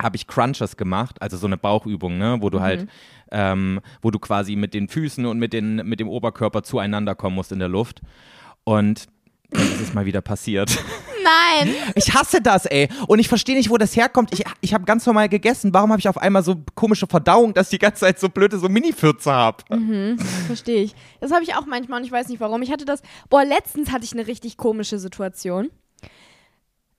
[0.00, 2.88] habe ich Crunches gemacht, also so eine Bauchübung, ne, wo du halt,
[3.30, 7.36] ähm, wo du quasi mit den Füßen und mit, den, mit dem Oberkörper zueinander kommen
[7.36, 8.00] musst in der Luft.
[8.64, 9.06] Und
[9.50, 10.76] das ist mal wieder passiert.
[11.24, 11.74] Nein.
[11.94, 12.88] Ich hasse das, ey.
[13.06, 14.32] Und ich verstehe nicht, wo das herkommt.
[14.32, 15.72] Ich, ich habe ganz normal gegessen.
[15.72, 18.58] Warum habe ich auf einmal so komische Verdauung, dass ich die ganze Zeit so blöde
[18.58, 19.64] so Mini-Fürze habe?
[20.46, 20.94] Verstehe ich.
[21.20, 22.62] Das habe ich auch manchmal und ich weiß nicht warum.
[22.62, 25.70] Ich hatte das, boah, letztens hatte ich eine richtig komische Situation.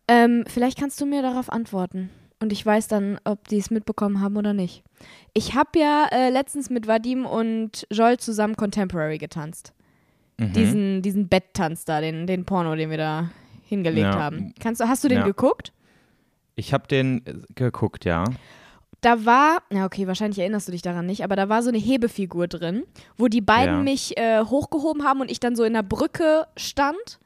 [0.07, 2.09] Ähm, vielleicht kannst du mir darauf antworten.
[2.39, 4.83] Und ich weiß dann, ob die es mitbekommen haben oder nicht.
[5.33, 9.73] Ich habe ja äh, letztens mit Vadim und Joel zusammen Contemporary getanzt.
[10.37, 10.53] Mhm.
[10.53, 13.29] Diesen, diesen Betttanz da, den, den Porno, den wir da
[13.65, 14.19] hingelegt Ja.
[14.19, 14.53] haben.
[14.59, 15.25] Kannst du, hast du den Ja.
[15.25, 15.73] geguckt?
[16.55, 18.23] Ich habe den äh, geguckt, ja.
[19.01, 21.77] da war, na okay, wahrscheinlich erinnerst du dich daran nicht, aber da war so eine
[21.77, 22.83] Hebefigur drin,
[23.17, 23.81] wo die beiden Ja.
[23.83, 27.19] mich äh, hochgehoben haben und ich dann so in der Brücke stand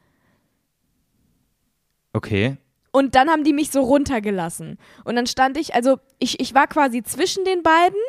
[2.13, 2.57] Okay.
[2.91, 4.77] und dann haben die mich so runtergelassen.
[5.05, 7.99] Und dann stand ich, also ich, ich war quasi zwischen den beiden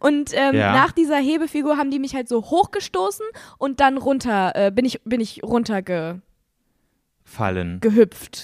[0.00, 0.72] und ähm, Ja.
[0.72, 3.24] nach dieser Hebefigur haben die mich halt so hochgestoßen
[3.58, 6.20] und dann runter, äh, bin ich, bin ich runtergehüpft,
[7.34, 7.80] Fallen.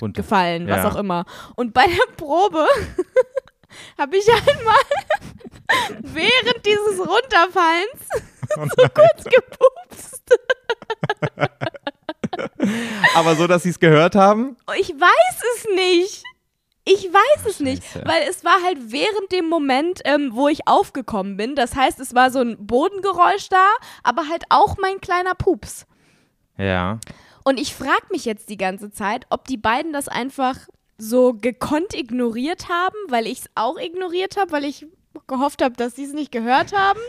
[0.00, 0.22] Runter.
[0.22, 0.90] gefallen, was Ja.
[0.90, 1.24] auch immer.
[1.56, 2.66] Und bei der Probe
[3.98, 4.76] habe ich einmal
[6.02, 8.08] während dieses Runterfallens
[8.76, 10.24] so kurz gepupst.
[13.14, 14.56] Aber so, dass sie es gehört haben?
[14.78, 16.24] Ich weiß es nicht.
[16.84, 18.06] Ich weiß es nicht, Scheiße.
[18.06, 21.54] weil es war halt während dem Moment, ähm, wo ich aufgekommen bin.
[21.54, 23.66] Das heißt, es war so ein Bodengeräusch da,
[24.02, 25.86] aber halt auch mein kleiner Pups.
[26.56, 26.98] Ja.
[27.44, 30.56] Und ich frage mich jetzt die ganze Zeit, ob die beiden das einfach
[30.98, 34.86] so gekonnt ignoriert haben, weil ich es auch ignoriert habe, weil ich
[35.26, 37.00] gehofft habe, dass sie es nicht gehört haben.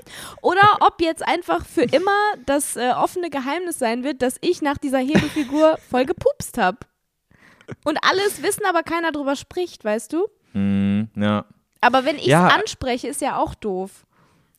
[0.41, 4.78] Oder ob jetzt einfach für immer das äh, offene Geheimnis sein wird, dass ich nach
[4.78, 6.78] dieser Hebefigur voll gepupst habe.
[7.84, 10.28] Und alles wissen, aber keiner drüber spricht, weißt du?
[10.54, 11.46] Hm, ja.
[11.80, 12.48] Aber wenn ich es Ja.
[12.48, 14.06] anspreche, ist ja auch doof.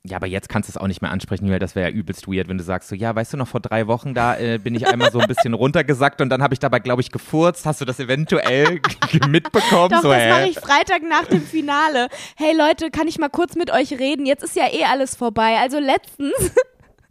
[0.04, 2.26] Ja, aber jetzt kannst du es auch nicht mehr ansprechen, weil das wäre ja übelst
[2.26, 4.74] weird, wenn du sagst so, ja, weißt du noch, vor drei Wochen, da äh, bin
[4.74, 7.66] ich einmal so ein bisschen runtergesackt und dann habe ich dabei, glaube ich, gefurzt.
[7.66, 8.80] Hast du das eventuell
[9.28, 9.90] mitbekommen?
[9.90, 12.08] Doch, so, das mache ich Freitag nach dem Finale.
[12.34, 14.26] Hey Leute, kann ich mal kurz mit euch reden?
[14.26, 15.58] Jetzt ist ja eh alles vorbei.
[15.60, 16.52] Also letztens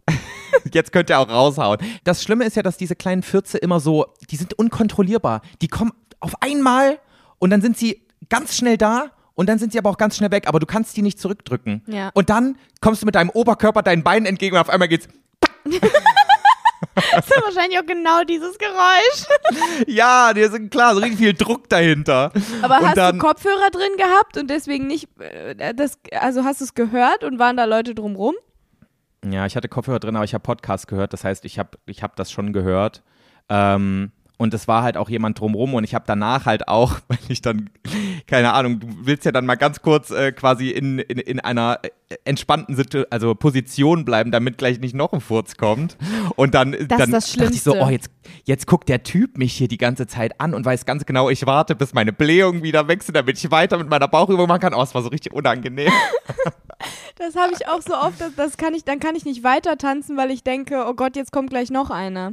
[0.72, 1.78] Jetzt könnt ihr auch raushauen.
[2.04, 5.40] Das Schlimme ist ja, dass diese kleinen Fürze immer so, die sind unkontrollierbar.
[5.62, 6.98] Die kommen auf einmal
[7.38, 10.30] und dann sind sie ganz schnell da und dann sind sie aber auch ganz schnell
[10.30, 11.82] weg, aber du kannst die nicht zurückdrücken.
[11.86, 12.10] Ja.
[12.14, 15.08] Und dann kommst du mit deinem Oberkörper deinen Beinen entgegen und auf einmal geht's,
[17.14, 19.84] Das ist wahrscheinlich auch genau dieses Geräusch.
[19.86, 22.32] ja, dir sind klar, so richtig viel Druck dahinter.
[22.60, 26.60] Aber und hast dann, du Kopfhörer drin gehabt und deswegen nicht, äh, das, also hast
[26.60, 28.34] du es gehört und waren da Leute drumrum?
[29.24, 31.12] Ja, ich hatte Kopfhörer drin, aber ich habe Podcast gehört.
[31.12, 33.02] Das heißt, ich habe ich hab das schon gehört.
[33.48, 34.10] Ähm,
[34.42, 37.42] und es war halt auch jemand drumrum und ich habe danach halt auch, weil ich
[37.42, 37.70] dann,
[38.26, 41.78] keine Ahnung, du willst ja dann mal ganz kurz äh, quasi in, in, in einer
[41.82, 45.96] äh, entspannten Situ also Position bleiben, damit gleich nicht noch ein Furz kommt.
[46.36, 48.10] Und dann, Das dann ist das dachte ich so, oh, jetzt,
[48.44, 51.46] jetzt guckt der Typ mich hier die ganze Zeit an und weiß ganz genau, ich
[51.46, 54.74] warte, bis meine Blähung wieder wechselt, damit ich weiter mit meiner Bauchübung machen kann.
[54.74, 55.92] Oh, es war so richtig unangenehm.
[57.16, 59.78] Das habe ich auch so oft, das, das kann ich, dann kann ich nicht weiter
[59.78, 62.32] tanzen, weil ich denke, oh Gott, jetzt kommt gleich noch einer.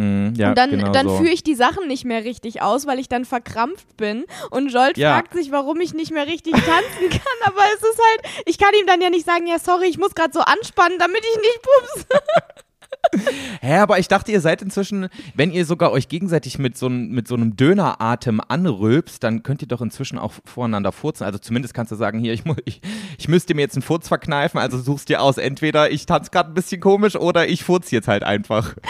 [0.00, 1.16] Mm, ja, und dann, genau dann so.
[1.18, 4.24] führe ich die Sachen nicht mehr richtig aus, weil ich dann verkrampft bin.
[4.50, 5.12] Und Jolt Ja.
[5.14, 6.64] fragt sich, warum ich nicht mehr richtig tanzen
[7.10, 7.20] kann.
[7.44, 10.14] Aber es ist halt, ich kann ihm dann ja nicht sagen, ja, sorry, ich muss
[10.14, 12.06] gerade so anspannen, damit ich nicht pups.
[13.60, 17.08] Hä, aber ich dachte, ihr seid inzwischen, wenn ihr sogar euch gegenseitig mit so, einem-
[17.10, 21.24] mit so einem Döneratem anrülpst, dann könnt ihr doch inzwischen auch voreinander furzen.
[21.24, 22.80] Also zumindest kannst du sagen, hier, ich, ich,
[23.18, 26.50] ich müsste mir jetzt einen Furz verkneifen, also suchst dir aus, entweder ich tanze gerade
[26.50, 28.74] ein bisschen komisch oder ich furz jetzt halt einfach.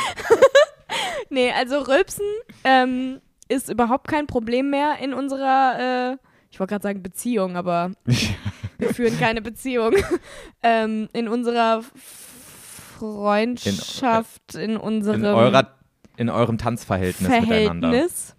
[1.30, 2.24] Nee, also Rülpsen
[2.64, 6.16] ähm, ist überhaupt kein Problem mehr in unserer, äh,
[6.50, 7.92] ich wollte gerade sagen Beziehung, aber
[8.78, 9.94] wir führen keine Beziehung.
[10.62, 11.82] ähm, in unserer
[12.98, 15.74] Freundschaft, in, unserem In, eurer,
[16.16, 17.88] in eurem Tanzverhältnis miteinander.
[17.90, 18.36] Verhältnis.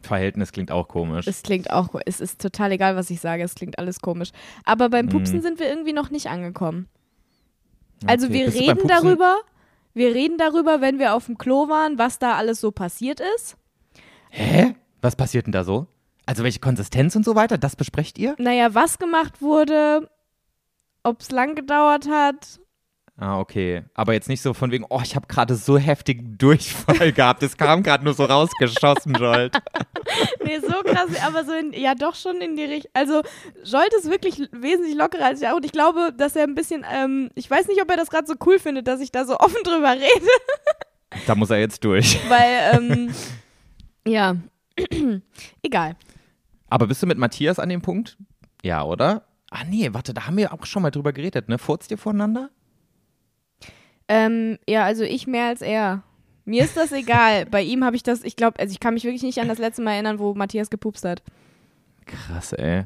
[0.00, 1.26] Verhältnis klingt auch komisch.
[1.26, 4.30] Es klingt auch, es ist total egal, was ich sage, es klingt alles komisch.
[4.64, 5.42] Aber beim Pupsen Mhm.
[5.42, 6.88] sind wir irgendwie noch nicht angekommen.
[8.06, 8.34] Also Okay.
[8.34, 9.36] wir Bist reden darüber,
[9.94, 13.56] wir reden darüber, wenn wir auf dem Klo waren, was da alles so passiert ist.
[14.30, 14.74] Hä?
[15.00, 15.86] Was passiert denn da so?
[16.26, 18.34] Also welche Konsistenz und so weiter, das besprecht ihr?
[18.38, 20.10] Naja, was gemacht wurde,
[21.02, 22.60] ob es lang gedauert hat,
[23.16, 23.84] Ah, okay.
[23.94, 27.44] Aber jetzt nicht so von wegen, oh, ich habe gerade so heftigen Durchfall gehabt.
[27.44, 29.56] Es kam gerade nur so rausgeschossen, Jolt.
[30.44, 32.90] Nee, so krass, aber so in, ja doch schon in die Richtung.
[32.92, 33.22] Also
[33.64, 35.56] Jolt ist wirklich wesentlich lockerer als ich auch.
[35.56, 38.26] Und ich glaube, dass er ein bisschen, ähm, ich weiß nicht, ob er das gerade
[38.26, 40.28] so cool findet, dass ich da so offen drüber rede.
[41.26, 42.18] Da muss er jetzt durch.
[42.28, 43.14] Weil, ähm,
[44.06, 44.36] ja,
[45.62, 45.96] egal.
[46.68, 48.18] Aber bist du mit Matthias an dem Punkt?
[48.62, 49.24] Ja, oder?
[49.50, 51.58] Ah, nee, warte, da haben wir auch schon mal drüber geredet, ne?
[51.58, 52.50] Furzt ihr voneinander?
[54.08, 56.02] Ähm, ja, also ich mehr als er.
[56.44, 57.46] Mir ist das egal.
[57.46, 59.58] Bei ihm habe ich das, ich glaube, also ich kann mich wirklich nicht an das
[59.58, 61.22] letzte Mal erinnern, wo Matthias gepupst hat.
[62.04, 62.84] Krass, ey.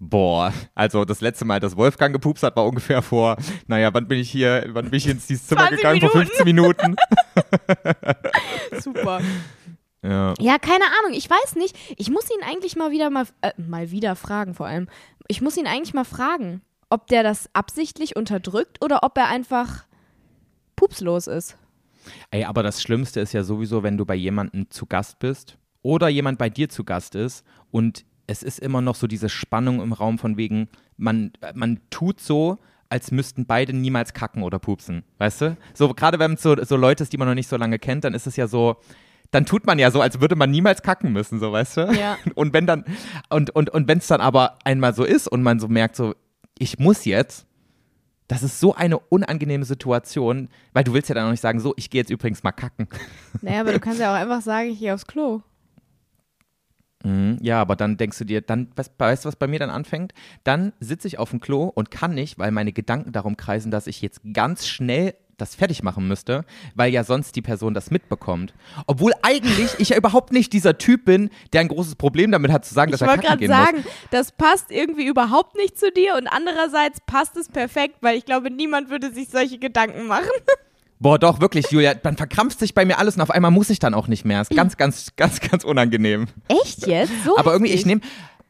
[0.00, 4.20] Boah, also das letzte Mal, dass Wolfgang gepupst hat, war ungefähr vor, naja, wann bin
[4.20, 6.00] ich hier, wann bin ich ins dieses Zimmer 20 gegangen?
[6.00, 6.96] Vor 15 Minuten.
[8.80, 9.20] Super.
[10.02, 10.34] ja.
[10.38, 11.76] Ja, keine Ahnung, ich weiß nicht.
[11.96, 14.88] Ich muss ihn eigentlich mal wieder mal, äh, mal wieder fragen vor allem.
[15.26, 19.87] Ich muss ihn eigentlich mal fragen, ob der das absichtlich unterdrückt oder ob er einfach
[20.78, 21.56] pupslos ist.
[22.30, 26.08] Ey, aber das Schlimmste ist ja sowieso, wenn du bei jemandem zu Gast bist oder
[26.08, 29.92] jemand bei dir zu Gast ist und es ist immer noch so diese Spannung im
[29.92, 32.58] Raum von wegen, man, man tut so,
[32.90, 35.56] als müssten beide niemals kacken oder pupsen, weißt du?
[35.74, 38.04] So, gerade wenn es so, so Leute ist, die man noch nicht so lange kennt,
[38.04, 38.76] dann ist es ja so,
[39.30, 41.92] dann tut man ja so, als würde man niemals kacken müssen, so, weißt du?
[41.92, 42.16] Ja.
[42.34, 42.84] Und wenn dann,
[43.30, 46.14] und, und, und wenn es dann aber einmal so ist und man so merkt, so,
[46.58, 47.47] ich muss jetzt,
[48.28, 51.74] das ist so eine unangenehme Situation, weil du willst ja dann auch nicht sagen, so,
[51.76, 52.86] ich gehe jetzt übrigens mal kacken.
[53.42, 55.42] Naja, aber du kannst ja auch einfach sagen, ich gehe aufs Klo.
[57.04, 59.70] Mhm, Ja, aber dann denkst du dir, dann, weißt weißt du, was bei mir dann
[59.70, 60.12] anfängt?
[60.44, 63.86] Dann sitze ich auf dem Klo und kann nicht, weil meine Gedanken darum kreisen, dass
[63.86, 68.52] ich jetzt ganz schnell das fertig machen müsste, weil ja sonst die Person das mitbekommt.
[68.86, 72.64] Obwohl eigentlich ich ja überhaupt nicht dieser Typ bin, der ein großes Problem damit hat
[72.64, 73.84] zu sagen, Ich dass er wollte kacken gerade gehen muss.
[73.84, 78.26] sagen, das passt irgendwie überhaupt nicht zu dir und andererseits passt es perfekt, weil ich
[78.26, 80.28] glaube, niemand würde sich solche Gedanken machen.
[81.00, 83.78] Boah, doch, wirklich, Julia, dann verkrampft sich bei mir alles und auf einmal muss ich
[83.78, 84.40] dann auch nicht mehr.
[84.42, 86.26] Ist ganz, ganz, ganz, ganz unangenehm.
[86.48, 87.12] Echt jetzt?
[87.24, 88.00] So Aber irgendwie, ich nehme,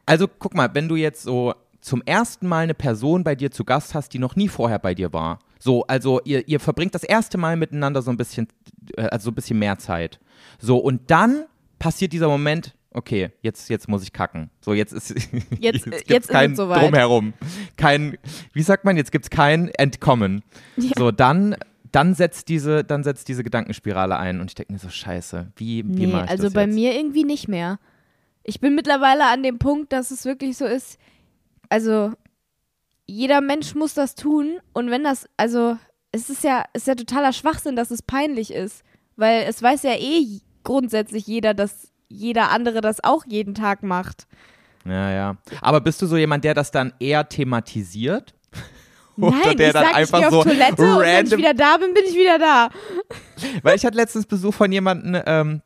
[0.07, 3.65] also guck mal, wenn du jetzt so zum ersten Mal eine Person bei dir zu
[3.65, 5.41] Gast hast, die noch nie vorher bei dir war.
[5.59, 8.49] So, also ihr, ihr verbringt das erste Mal miteinander so ein bisschen,
[8.97, 10.21] äh, also so ein bisschen mehr Zeit.
[10.59, 11.45] So, und dann
[11.79, 14.51] passiert dieser Moment, okay, jetzt, jetzt muss ich kacken.
[14.61, 15.11] So, jetzt ist
[15.59, 16.83] Jetzt- gibt's jetzt ist kein es soweit.
[16.83, 17.33] Drumherum.
[17.77, 18.19] Kein,
[18.53, 20.43] wie sagt man, jetzt gibt's kein Entkommen.
[20.77, 20.91] Ja.
[20.97, 21.57] So, dann,
[21.93, 25.85] dann setzt diese, dann setzt diese Gedankenspirale ein und ich denke mir so, scheiße, wie,
[25.87, 26.75] wie Nee, mache ich also das bei jetzt?
[26.75, 27.79] mir irgendwie nicht mehr.
[28.45, 30.99] Ich bin mittlerweile an dem Punkt, dass es wirklich so ist,
[31.69, 32.13] also
[33.09, 35.77] jeder Mensch muss das tun und wenn das, also
[36.13, 38.83] es ist ja, es ist ja totaler Schwachsinn, dass es peinlich ist,
[39.17, 44.27] weil es weiß ja eh grundsätzlich jeder, dass jeder andere das auch jeden Tag macht.
[44.85, 45.37] Ja, ja.
[45.61, 48.35] Aber bist du so jemand, der das dann eher thematisiert?
[49.17, 51.33] Oder Nein, der ich dann sag, ich einfach gehe auf so Toilette und wenn ich
[51.33, 52.69] random- wieder da bin, bin ich wieder da.
[53.63, 55.63] Weil ich hatte letztens Besuch von jemandem, ähm,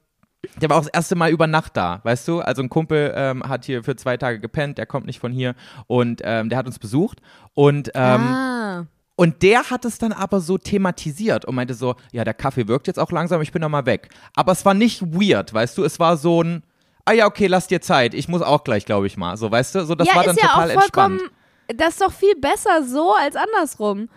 [0.61, 2.40] der war auch das erste Mal über Nacht da, weißt du?
[2.40, 5.55] Also ein Kumpel ähm, hat hier für zwei Tage gepennt, der kommt nicht von hier
[5.87, 7.20] und ähm, der hat uns besucht
[7.55, 8.87] und ähm, ah.
[9.14, 12.88] und der hat es dann aber so thematisiert und meinte so, ja, der Kaffee wirkt
[12.88, 14.09] jetzt auch langsam, ich bin noch mal weg.
[14.35, 15.85] Aber es war nicht weird, weißt du?
[15.85, 16.64] Es war so ein,
[17.05, 19.76] ah ja, okay, lass dir Zeit, ich muss auch gleich, glaube ich mal, so, weißt
[19.76, 19.85] du?
[19.85, 21.81] So, das ja, war dann ist ja total auch vollkommen, entspannt.
[21.81, 24.09] das ist doch viel besser so als andersrum.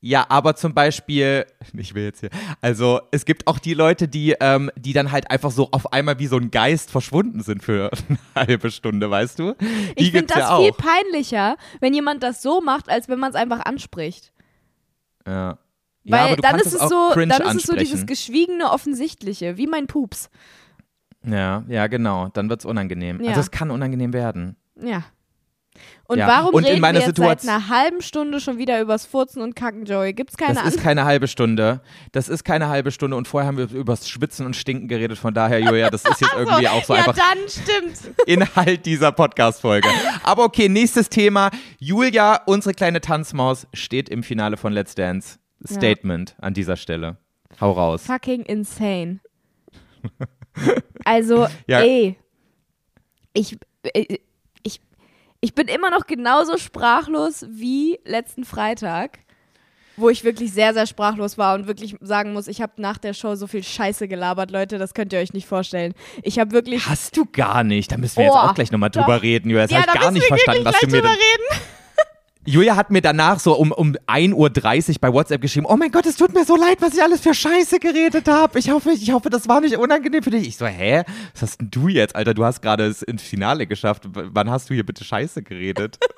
[0.00, 1.44] Ja, aber zum Beispiel,
[1.76, 2.30] ich will jetzt hier,
[2.60, 6.18] also es gibt auch die Leute, die, ähm, die dann halt einfach so auf einmal
[6.18, 9.54] wie so ein Geist verschwunden sind für eine halbe Stunde, weißt du?
[9.54, 13.30] Die Ich finde das ja viel peinlicher, wenn jemand das so macht, als wenn man
[13.30, 14.32] es einfach anspricht.
[15.26, 15.58] Ja.
[16.04, 19.66] Ja, Weil du dann ist es so, dann ist es so dieses geschwiegene, offensichtliche, wie
[19.66, 20.30] mein Pups.
[21.22, 22.28] Ja, ja, genau.
[22.32, 23.20] Dann wird's unangenehm.
[23.20, 23.30] Ja.
[23.30, 24.56] Also es kann unangenehm werden.
[24.80, 25.02] Ja.
[26.04, 28.56] Und Ja, warum und in reden meiner wir jetzt Situation- seit einer halben Stunde schon
[28.58, 30.12] wieder übers Furzen und Kacken, Joey?
[30.14, 31.80] Gibt's keine das ist keine halbe Stunde.
[32.12, 35.18] Das ist keine halbe Stunde und vorher haben wir übers Schwitzen und Stinken geredet.
[35.18, 38.14] Von daher, Julia, das ist jetzt irgendwie auch so ja, einfach dann stimmt.
[38.26, 39.88] Inhalt dieser Podcast-Folge.
[40.22, 41.50] Aber okay, nächstes Thema.
[41.78, 45.38] Julia, unsere kleine Tanzmaus, steht im Finale von Let's Dance.
[45.66, 47.16] Statement an dieser Stelle.
[47.60, 48.04] Hau raus.
[48.06, 49.20] Fucking insane.
[51.04, 51.80] Also, Ja.
[51.80, 52.16] ey.
[53.32, 54.20] Ich, äh, ich,
[55.40, 59.20] ich bin immer noch genauso sprachlos wie letzten Freitag,
[59.96, 63.14] wo ich wirklich sehr, sehr sprachlos war und wirklich sagen muss, ich habe nach der
[63.14, 65.94] Show so viel Scheiße gelabert, Leute, das könnt ihr euch nicht vorstellen.
[66.22, 66.86] Ich habe wirklich.
[66.86, 67.90] Hast du gar nicht.
[67.90, 69.52] Da müssen wir jetzt auch gleich nochmal drüber reden.
[69.52, 71.62] Das ja, habe ich gar nicht wir verstanden, was du mir drüber reden.
[72.48, 74.32] Julia hat mir danach so um, um 1.30
[74.90, 77.20] Uhr bei WhatsApp geschrieben, oh mein Gott, es tut mir so leid, was ich alles
[77.20, 78.58] für Scheiße geredet habe.
[78.58, 80.48] Ich hoffe, ich hoffe, das war nicht unangenehm für dich.
[80.48, 81.02] Ich so, hä?
[81.34, 82.32] Was hast denn du jetzt, Alter?
[82.34, 84.04] Du hast gerade es ins Finale geschafft.
[84.12, 85.98] Wann hast du hier bitte Scheiße geredet?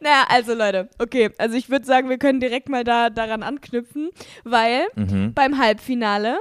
[0.00, 1.30] Naja, also Leute, okay.
[1.38, 4.10] Also ich würde sagen, wir können direkt mal da daran anknüpfen,
[4.42, 5.32] weil Mhm.
[5.32, 6.38] beim Halbfinale,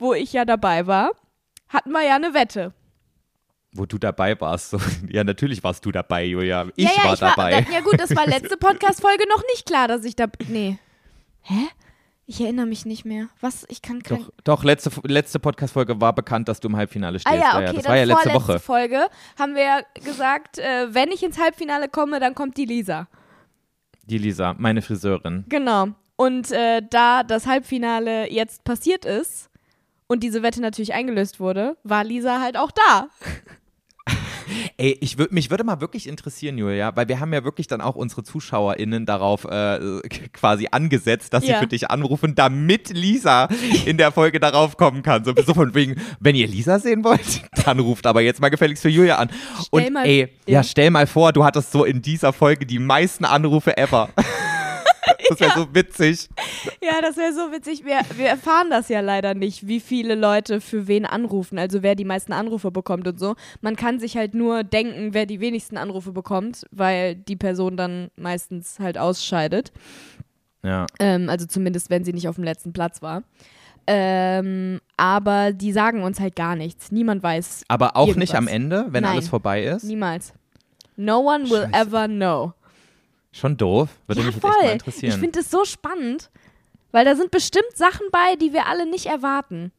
[0.00, 1.12] wo ich ja dabei war,
[1.68, 2.72] hatten wir ja eine Wette.
[3.76, 4.70] Wo du dabei warst.
[4.70, 4.78] So.
[5.10, 6.66] Ja, natürlich warst du dabei, Julia.
[6.76, 7.52] Ich ja, ja, war ich dabei.
[7.52, 10.26] War, ja gut, das war letzte Podcast-Folge noch nicht klar, dass ich da.
[10.48, 10.78] Nee.
[11.42, 11.68] Hä?
[12.26, 13.28] Ich erinnere mich nicht mehr.
[13.40, 13.66] Was?
[13.68, 14.18] Ich kann kein.
[14.18, 17.34] Doch, doch letzte, letzte Podcast-Folge war bekannt, dass du im Halbfinale stehst.
[17.34, 18.58] Ah ja, okay, das dann war ja letzte Woche.
[18.60, 19.08] Folge
[19.38, 23.08] haben wir ja gesagt, äh, wenn ich ins Halbfinale komme, dann kommt die Lisa.
[24.06, 25.44] Die Lisa, meine Friseurin.
[25.48, 25.88] Genau.
[26.16, 29.50] Und äh, da das Halbfinale jetzt passiert ist
[30.06, 33.08] und diese Wette natürlich eingelöst wurde, war Lisa halt auch da.
[34.76, 37.80] Ey, ich würd, mich würde mal wirklich interessieren, Julia, weil wir haben ja wirklich dann
[37.80, 40.00] auch unsere ZuschauerInnen darauf äh,
[40.32, 41.54] quasi angesetzt, dass Ja.
[41.54, 43.48] sie für dich anrufen, damit Lisa
[43.86, 45.24] in der Folge darauf kommen kann.
[45.24, 48.82] So, so von wegen, wenn ihr Lisa sehen wollt, dann ruft aber jetzt mal gefälligst
[48.82, 49.30] für Julia an.
[49.66, 50.62] Stell Und mal- ey, ja.
[50.62, 54.08] stell mal vor, du hattest so in dieser Folge die meisten Anrufe ever.
[55.38, 56.28] Das wäre so witzig.
[56.82, 57.84] Ja, das wäre so witzig.
[57.84, 61.94] Wir, wir erfahren das ja leider nicht, wie viele Leute für wen anrufen, also wer
[61.94, 63.34] die meisten Anrufe bekommt und so.
[63.60, 68.10] Man kann sich halt nur denken, wer die wenigsten Anrufe bekommt, weil die Person dann
[68.16, 69.72] meistens halt ausscheidet.
[70.62, 70.86] Ja.
[70.98, 73.22] Ähm, also zumindest, wenn sie nicht auf dem letzten Platz war.
[73.86, 76.90] Ähm, aber die sagen uns halt gar nichts.
[76.90, 77.64] Niemand weiß.
[77.68, 78.30] Aber auch Irgendwas.
[78.30, 79.12] nicht am Ende, wenn Nein.
[79.12, 79.84] alles vorbei ist.
[79.84, 80.32] Niemals.
[80.96, 81.74] No one will Scheiße.
[81.74, 82.52] ever know.
[83.34, 83.88] Schon doof.
[84.06, 84.66] Würde ja, mich jetzt echt mal voll.
[84.66, 85.20] Ich interessieren.
[85.20, 86.30] finde es so spannend,
[86.92, 89.72] weil da sind bestimmt Sachen bei, die wir alle nicht erwarten.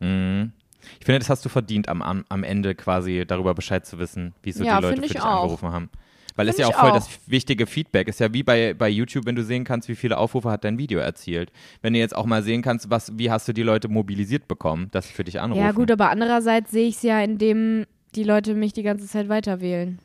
[0.00, 0.52] Mhm.
[1.00, 4.34] Ich finde, das hast du verdient, am, am, am Ende quasi darüber Bescheid zu wissen,
[4.42, 5.42] wie so Ja, die Leute für ich dich auch.
[5.42, 5.90] angerufen haben.
[6.36, 6.94] Weil es Finde ja auch voll auch.
[6.94, 10.16] das wichtige Feedback ist ja wie bei, bei YouTube, wenn du sehen kannst, wie viele
[10.18, 11.50] Aufrufe hat dein Video erzielt.
[11.82, 14.88] Wenn du jetzt auch mal sehen kannst, was, wie hast du die Leute mobilisiert bekommen,
[14.92, 15.62] dass sie für dich anrufen.
[15.62, 19.28] Ja, gut, aber andererseits sehe ich es ja, indem die Leute mich die ganze Zeit
[19.28, 19.98] weiterwählen.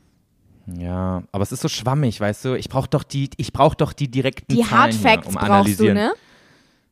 [0.66, 2.54] Ja, aber es ist so schwammig, weißt du?
[2.54, 5.34] Ich brauche doch die, ich brauche doch die direkten Die Zahlen Hard hier, Facts um
[5.34, 5.94] brauchst du, analysieren.
[5.94, 6.12] ne?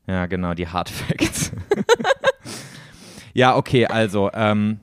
[0.05, 1.51] Ja, genau, die Hard Facts.
[3.33, 4.79] ja, okay, also ähm,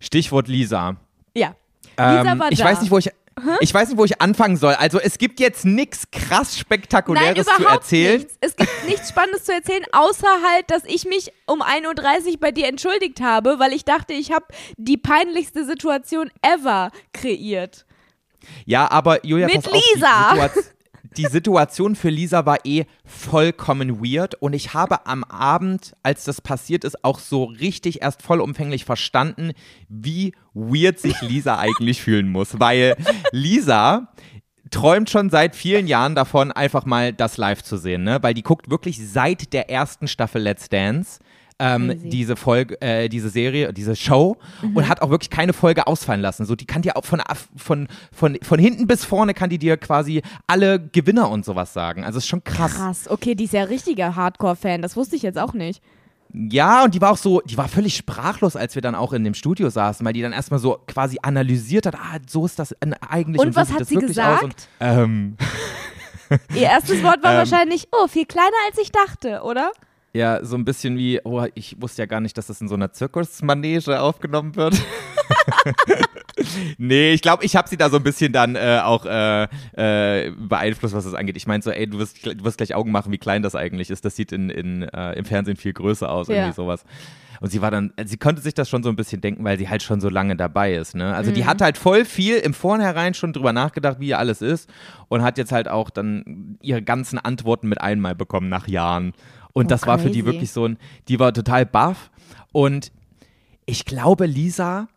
[0.00, 0.96] Stichwort Lisa.
[1.36, 1.54] Ja.
[1.96, 2.64] Lisa Ähm, war ich da.
[2.64, 3.10] weiß nicht, wo ich
[3.60, 4.74] ich weiß nicht, wo ich anfangen soll.
[4.74, 8.18] Also es gibt jetzt nichts krass Nein, spektakuläres zu überhaupt erzählen.
[8.18, 8.36] nichts.
[8.40, 12.52] Es gibt nichts Spannendes zu erzählen, außer halt, dass ich mich um 1.30 Uhr bei
[12.52, 17.86] dir entschuldigt habe, weil ich dachte, ich habe die peinlichste Situation ever kreiert.
[18.66, 20.30] Ja, aber Julia, Mit pass auf, Lisa.
[20.30, 20.62] Situa
[21.16, 26.40] die Situation für Lisa war eh vollkommen weird und ich habe am Abend, als das
[26.40, 29.52] passiert ist, auch so richtig erst vollumfänglich verstanden,
[29.88, 32.96] wie weird sich Lisa eigentlich fühlen muss, weil
[33.32, 34.12] Lisa
[34.70, 38.18] träumt schon seit vielen Jahren davon, einfach mal das live zu sehen, ne?
[38.22, 41.20] Weil die guckt wirklich seit der ersten Staffel Let's Dance.
[41.60, 44.36] Ähm, diese Folge, äh, diese Serie, diese Show
[44.74, 46.46] und hat auch wirklich keine Folge ausfallen lassen.
[46.46, 47.22] So, die kann dir auch von,
[47.54, 52.04] von, von, von hinten bis vorne kann die dir quasi alle Gewinner und sowas sagen.
[52.04, 52.74] Also ist schon krass.
[52.74, 55.80] Krass, okay, die ist ja richtiger Hardcore-Fan, das wusste ich jetzt auch nicht.
[56.32, 59.22] Ja, und die war auch so, die war völlig sprachlos, als wir dann auch in
[59.22, 62.74] dem Studio saßen, weil die dann erstmal so quasi analysiert hat, ah, so ist das
[63.08, 64.42] eigentlich Und so was sieht hat das sie wirklich Aus.
[64.42, 64.68] Und, gesagt?
[64.80, 65.36] ähm,
[66.54, 67.38] Ihr erstes Wort war Ähm.
[67.38, 69.70] wahrscheinlich, oh, viel kleiner als ich dachte, oder?
[70.14, 72.76] Ja, so ein bisschen wie, oh, ich wusste ja gar nicht, dass das in so
[72.76, 74.80] einer Zirkusmanege aufgenommen wird.
[76.78, 79.44] nee, ich glaube, ich habe sie da so ein bisschen dann äh, auch äh,
[79.76, 81.36] äh, beeinflusst, was das angeht.
[81.36, 83.90] Ich meinte so, ey, du wirst, du wirst gleich Augen machen, wie klein das eigentlich
[83.90, 84.04] ist.
[84.04, 86.36] Das sieht in, in, äh, im Fernsehen viel größer aus, Ja.
[86.36, 86.84] irgendwie sowas.
[87.44, 89.58] Und sie war dann, äh, sie konnte sich das schon so ein bisschen denken, weil
[89.58, 90.94] sie halt schon so lange dabei ist.
[90.94, 91.14] Ne?
[91.14, 91.34] Also Mhm.
[91.34, 94.70] die hat halt voll viel im Vornherein schon drüber nachgedacht, wie ihr alles ist
[95.08, 99.12] und hat jetzt halt auch dann ihre ganzen Antworten mit einmal bekommen nach Jahren.
[99.52, 100.78] Und Oh, das war für die wirklich so ein,
[101.08, 102.10] die war total baff.
[102.52, 102.92] Und
[103.66, 104.88] ich glaube, Lisa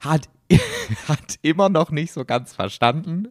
[0.00, 0.28] hat,
[1.08, 3.28] hat immer noch nicht so ganz verstanden,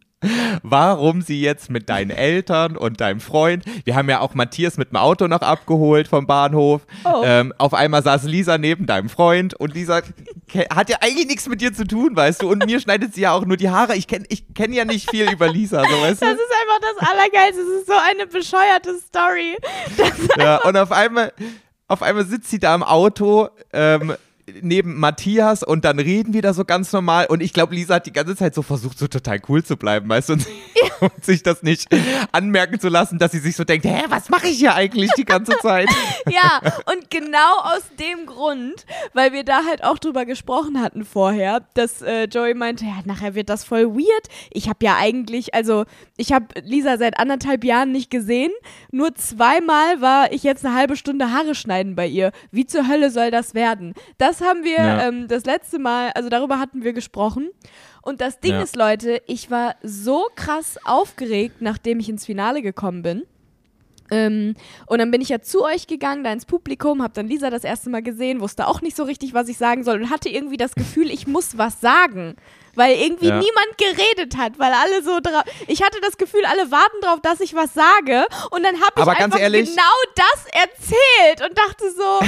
[0.64, 4.92] warum sie jetzt mit deinen Eltern und deinem Freund, wir haben ja auch Matthias mit
[4.92, 7.22] dem Auto noch abgeholt vom Bahnhof, Oh.
[7.26, 10.02] ähm, auf einmal saß Lisa neben deinem Freund und Lisa
[10.74, 13.32] hat ja eigentlich nichts mit dir zu tun, weißt du, und mir schneidet sie ja
[13.34, 13.96] auch nur die Haare.
[13.96, 16.26] Ich kenne ich kenn ja nicht viel über Lisa, so weißt du.
[16.26, 17.62] Das ist einfach das Allergeilste.
[17.62, 19.58] Es ist so eine bescheuerte Story.
[20.38, 21.34] Ja, und auf einmal,
[21.88, 24.14] auf einmal sitzt sie da im Auto ähm,
[24.62, 27.28] neben Matthias und dann reden wir da so ganz normal.
[27.28, 30.10] Und ich glaube, Lisa hat die ganze Zeit so versucht, so total cool zu bleiben,
[30.10, 30.48] weißt du, und,
[31.00, 31.88] und sich das nicht
[32.32, 35.26] anmerken zu lassen, dass sie sich so denkt, hä, was mache ich hier eigentlich die
[35.26, 35.90] ganze Zeit?
[36.30, 41.62] Ja, und genau aus dem Grund, weil wir da halt auch drüber gesprochen hatten vorher,
[41.74, 44.28] dass äh, Joey meinte, ja, nachher wird das voll weird.
[44.52, 48.52] Ich habe ja eigentlich, also ich habe Lisa seit anderthalb Jahren nicht gesehen.
[48.92, 52.32] Nur zweimal war ich jetzt eine halbe Stunde Haare schneiden bei ihr.
[52.52, 53.94] Wie zur Hölle soll das werden?
[54.18, 55.08] Das haben wir Ja.
[55.08, 57.50] ähm, das letzte Mal, also darüber hatten wir gesprochen.
[58.02, 58.62] Und das Ding Ja.
[58.62, 63.24] ist, Leute, ich war so krass aufgeregt, nachdem ich ins Finale gekommen bin.
[64.12, 64.56] Ähm,
[64.86, 67.64] und dann bin ich ja zu euch gegangen, da ins Publikum, hab dann Lisa das
[67.64, 70.58] erste Mal gesehen, wusste auch nicht so richtig, was ich sagen soll und hatte irgendwie
[70.58, 72.36] das Gefühl, ich muss was sagen.
[72.76, 73.40] Weil irgendwie Ja.
[73.40, 75.44] niemand geredet hat, weil alle so drauf.
[75.68, 78.26] Ich hatte das Gefühl, alle warten drauf, dass ich was sage.
[78.52, 79.84] Und dann habe ich Aber ganz einfach ehrlich- genau
[80.16, 82.20] das erzählt und dachte so,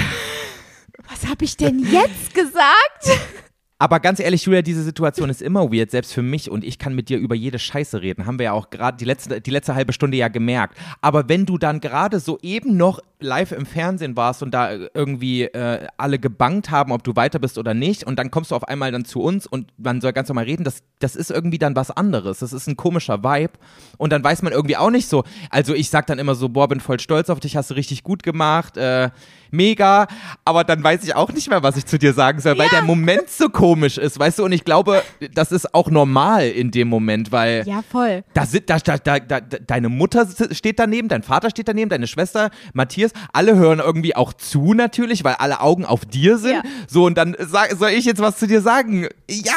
[1.09, 3.09] was habe ich denn jetzt gesagt?
[3.77, 6.95] Aber ganz ehrlich, Julia, diese Situation ist immer weird, selbst für mich und ich kann
[6.95, 8.25] mit dir über jede Scheiße reden.
[8.25, 10.77] Haben wir ja auch gerade die letzte, die letzte halbe Stunde ja gemerkt.
[11.01, 15.43] Aber wenn du dann gerade so eben noch live im Fernsehen warst und da irgendwie
[15.43, 18.65] äh, alle gebangt haben, ob du weiter bist oder nicht, und dann kommst du auf
[18.65, 21.75] einmal dann zu uns und man soll ganz normal reden, das, das ist irgendwie dann
[21.75, 22.39] was anderes.
[22.39, 23.53] Das ist ein komischer Vibe.
[23.97, 25.25] Und dann weiß man irgendwie auch nicht so.
[25.49, 28.03] Also ich sag dann immer so, boah, bin voll stolz auf dich, hast du richtig
[28.03, 28.77] gut gemacht.
[28.77, 29.09] Äh,
[29.51, 30.07] mega,
[30.43, 32.81] aber dann weiß ich auch nicht mehr, was ich zu dir sagen soll, weil der
[32.81, 34.45] Moment so komisch ist, weißt du?
[34.45, 38.23] Und ich glaube, das ist auch normal in dem Moment, weil Ja, voll.
[38.33, 42.07] da, sit- da, da, da, da, deine Mutter steht daneben, dein Vater steht daneben, deine
[42.07, 46.53] Schwester, Matthias, alle hören irgendwie auch zu natürlich, weil alle Augen auf dir sind.
[46.55, 46.61] Ja.
[46.87, 49.07] So, und dann sag, soll ich jetzt was zu dir sagen?
[49.29, 49.53] Ja,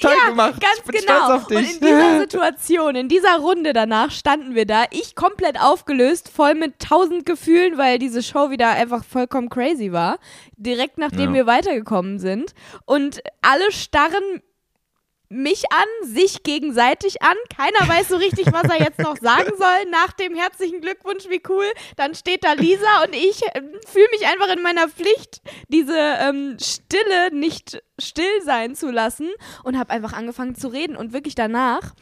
[0.00, 0.60] toll ja, gemacht.
[0.60, 1.24] ganz ich bin genau.
[1.24, 1.56] stolz auf dich.
[1.58, 6.54] Und in dieser Situation, in dieser Runde danach standen wir da, ich komplett aufgelöst, voll
[6.54, 10.18] mit tausend Gefühlen, weil diese Show wieder einfach vollkommen crazy war.
[10.56, 11.34] Direkt nachdem Ja.
[11.34, 12.52] wir weitergekommen sind.
[12.84, 14.42] Und alle starren
[15.28, 17.34] mich an, sich gegenseitig an.
[17.56, 21.42] Keiner weiß so richtig, was er jetzt noch sagen soll nach dem herzlichen Glückwunsch, wie
[21.48, 21.64] cool.
[21.96, 26.56] Dann steht da Lisa und ich äh, fühle mich einfach in meiner Pflicht, diese ähm,
[26.62, 29.28] Stille nicht still sein zu lassen
[29.64, 31.94] und habe einfach angefangen zu reden und wirklich danach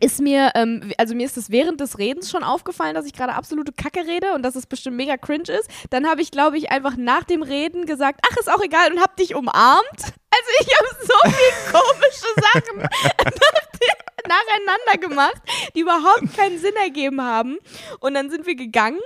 [0.00, 3.34] ist mir, ähm, also mir ist es während des Redens schon aufgefallen, dass ich gerade
[3.34, 5.68] absolute Kacke rede und dass es bestimmt mega cringe ist.
[5.90, 9.00] Dann habe ich, glaube ich, einfach nach dem Reden gesagt, ach, ist auch egal und
[9.00, 10.00] habe dich umarmt.
[10.00, 13.88] Also ich habe so viele komische Sachen nach-
[14.26, 15.42] nacheinander gemacht,
[15.74, 17.58] die überhaupt keinen Sinn ergeben haben.
[18.00, 19.00] Und dann sind wir gegangen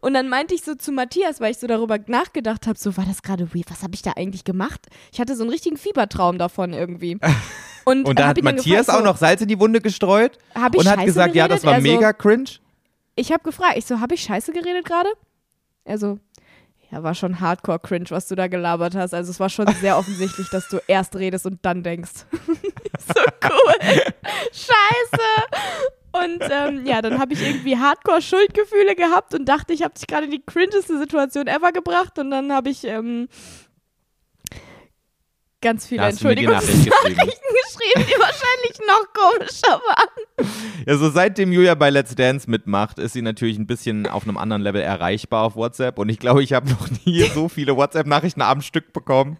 [0.00, 3.04] und dann meinte ich so zu Matthias, weil ich so darüber nachgedacht habe, so war
[3.04, 4.86] das gerade weird, was habe ich da eigentlich gemacht?
[5.12, 7.18] Ich hatte so einen richtigen Fiebertraum davon irgendwie.
[7.84, 10.74] Und, Und da hat Matthias gefragt, auch noch Salz in die Wunde gestreut und hat
[10.82, 11.66] Scheiße gesagt, ja, das geredet?
[11.66, 12.50] war Er so- mega cringe.
[13.16, 15.08] Ich habe gefragt, ich so, habe ich Scheiße geredet gerade?
[15.84, 16.18] Er so,
[16.90, 19.14] ja, war schon hardcore cringe, was du da gelabert hast.
[19.14, 22.10] Also es war schon sehr offensichtlich, dass du erst redest und dann denkst.
[22.32, 24.00] so cool.
[24.52, 25.22] Scheiße.
[26.12, 30.06] Und ähm, ja, dann habe ich irgendwie hardcore Schuldgefühle gehabt und dachte, ich habe dich
[30.08, 32.18] gerade in die cringeste Situation ever gebracht.
[32.18, 33.28] Und dann habe ich ähm,
[35.60, 38.06] ganz viele Entschuldigungsnachrichten Nachricht geschrieben.
[38.08, 40.48] die wahrscheinlich noch komischer waren.
[40.86, 44.36] Ja, so seitdem Julia bei Let's Dance mitmacht, ist sie natürlich ein bisschen auf einem
[44.38, 45.98] anderen Level erreichbar auf WhatsApp.
[45.98, 49.36] Und ich glaube, ich habe noch nie so viele WhatsApp-Nachrichten am Stück bekommen,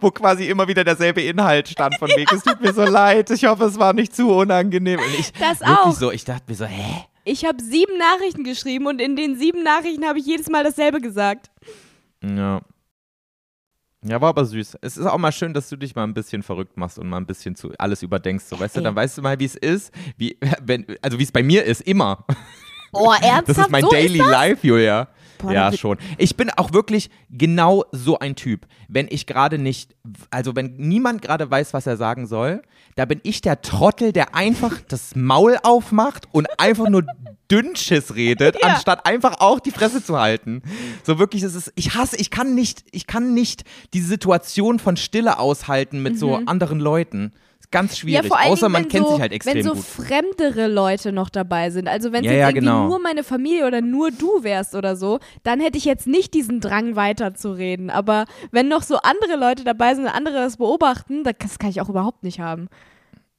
[0.00, 3.46] wo quasi immer wieder derselbe Inhalt stand von wegen, es tut mir so leid, ich
[3.46, 5.00] hoffe, es war nicht zu unangenehm.
[5.00, 5.92] Und ich Das wirklich auch.
[5.92, 7.04] so, ich dachte mir so, hä?
[7.24, 11.00] Ich habe sieben Nachrichten geschrieben und in den sieben Nachrichten habe ich jedes Mal dasselbe
[11.00, 11.50] gesagt.
[12.22, 12.60] Ja.
[14.06, 14.76] Ja, war aber süß.
[14.82, 17.16] Es ist auch mal schön, dass du dich mal ein bisschen verrückt machst und mal
[17.16, 18.44] ein bisschen zu alles überdenkst.
[18.46, 18.84] So, weißt du, Ey.
[18.84, 21.80] dann weißt du mal, wie es ist, wie, wenn, also wie es bei mir ist,
[21.82, 22.24] immer.
[22.92, 23.48] Oh, ernsthaft?
[23.48, 24.26] Das ist mein so Daily ist?
[24.28, 25.08] Life, Julia.
[25.44, 25.98] Boah, ja, schon.
[26.18, 28.66] Ich bin auch wirklich genau so ein Typ.
[28.88, 29.94] Wenn ich gerade nicht,
[30.30, 32.62] also wenn niemand gerade weiß, was er sagen soll,
[32.96, 37.04] da bin ich der Trottel, der einfach das Maul aufmacht und einfach nur
[37.50, 38.68] Dünnschiss redet, Ja.
[38.74, 40.62] anstatt einfach auch die Fresse zu halten.
[41.02, 44.96] So wirklich, es ist, ich hasse, ich kann nicht, ich kann nicht die Situation von
[44.96, 47.32] Stille aushalten mit so anderen Leuten.
[47.74, 48.30] Ganz schwierig.
[48.30, 49.82] Ja, Außer Dingen, man kennt so, sich halt extrem Wenn so gut.
[49.84, 52.86] fremdere Leute noch dabei sind, also wenn es Ja, ja, irgendwie genau.
[52.86, 56.60] nur meine Familie oder nur du wärst oder so, dann hätte ich jetzt nicht diesen
[56.60, 57.90] Drang weiterzureden.
[57.90, 61.80] Aber wenn noch so andere Leute dabei sind und andere das beobachten, das kann ich
[61.80, 62.68] auch überhaupt nicht haben.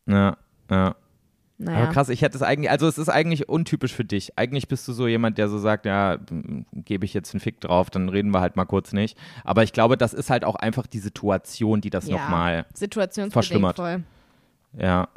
[0.06, 0.36] Ja,
[0.70, 0.96] ja.
[1.58, 1.84] Naja.
[1.84, 4.38] Aber krass, ich hätte es eigentlich, also es ist eigentlich untypisch für dich.
[4.38, 6.18] Eigentlich bist du so jemand, der so sagt, ja,
[6.74, 9.18] gebe ich jetzt einen Fick drauf, dann reden wir halt mal kurz nicht.
[9.46, 12.66] Aber ich glaube, das ist halt auch einfach die Situation, die das ja, nochmal,
[13.32, 13.78] verschlimmert.
[13.78, 14.04] voll.
[14.78, 15.08] Ja.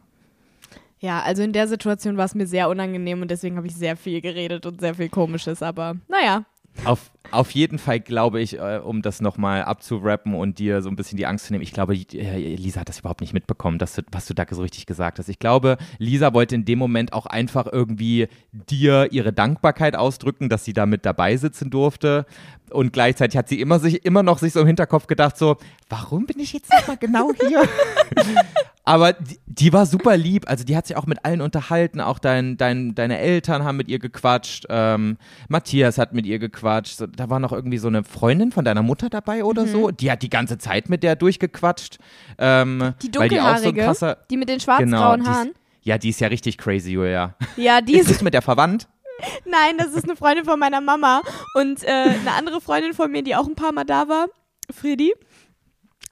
[1.01, 3.97] Ja, also in der Situation war es mir sehr unangenehm und deswegen habe ich sehr
[3.97, 6.45] viel geredet und sehr viel Komisches, aber naja.
[6.85, 10.97] Auf, auf jeden Fall glaube ich, äh, um das nochmal abzurappen und dir so ein
[10.97, 13.95] bisschen die Angst zu nehmen, ich glaube, äh, Lisa hat das überhaupt nicht mitbekommen, dass
[13.95, 15.29] du, was du da so richtig gesagt hast.
[15.29, 20.65] Ich glaube, Lisa wollte in dem Moment auch einfach irgendwie dir ihre Dankbarkeit ausdrücken, dass
[20.65, 22.27] sie da mit dabei sitzen durfte.
[22.71, 25.57] Und gleichzeitig hat sie immer, sich, immer noch sich so im Hinterkopf gedacht, so,
[25.89, 27.63] warum bin ich jetzt nochmal genau hier?
[28.89, 30.49] Aber die, die war super lieb.
[30.49, 32.01] Also die hat sich auch mit allen unterhalten.
[32.01, 34.65] Auch dein, dein, deine Eltern haben mit ihr gequatscht.
[34.71, 35.19] Ähm,
[35.49, 36.99] Matthias hat mit ihr gequatscht.
[37.19, 39.69] Da war noch irgendwie so eine Freundin von deiner Mutter dabei oder Mhm.
[39.73, 39.91] so.
[39.91, 41.99] Die hat die ganze Zeit mit der durchgequatscht.
[42.39, 45.51] Ähm, Die weil die so dunkelhaarige, krasser, die mit den genau, schwarz-grauen ist- Haaren.
[45.83, 47.35] Ja, die ist ja richtig crazy, Julia.
[47.57, 48.87] Ja, die Ist ist mit der verwandt?
[49.45, 51.23] Nein, das ist eine Freundin von meiner Mama
[51.55, 54.27] und äh, eine andere Freundin von mir, die auch ein paar Mal da war,
[54.73, 55.13] Friedi.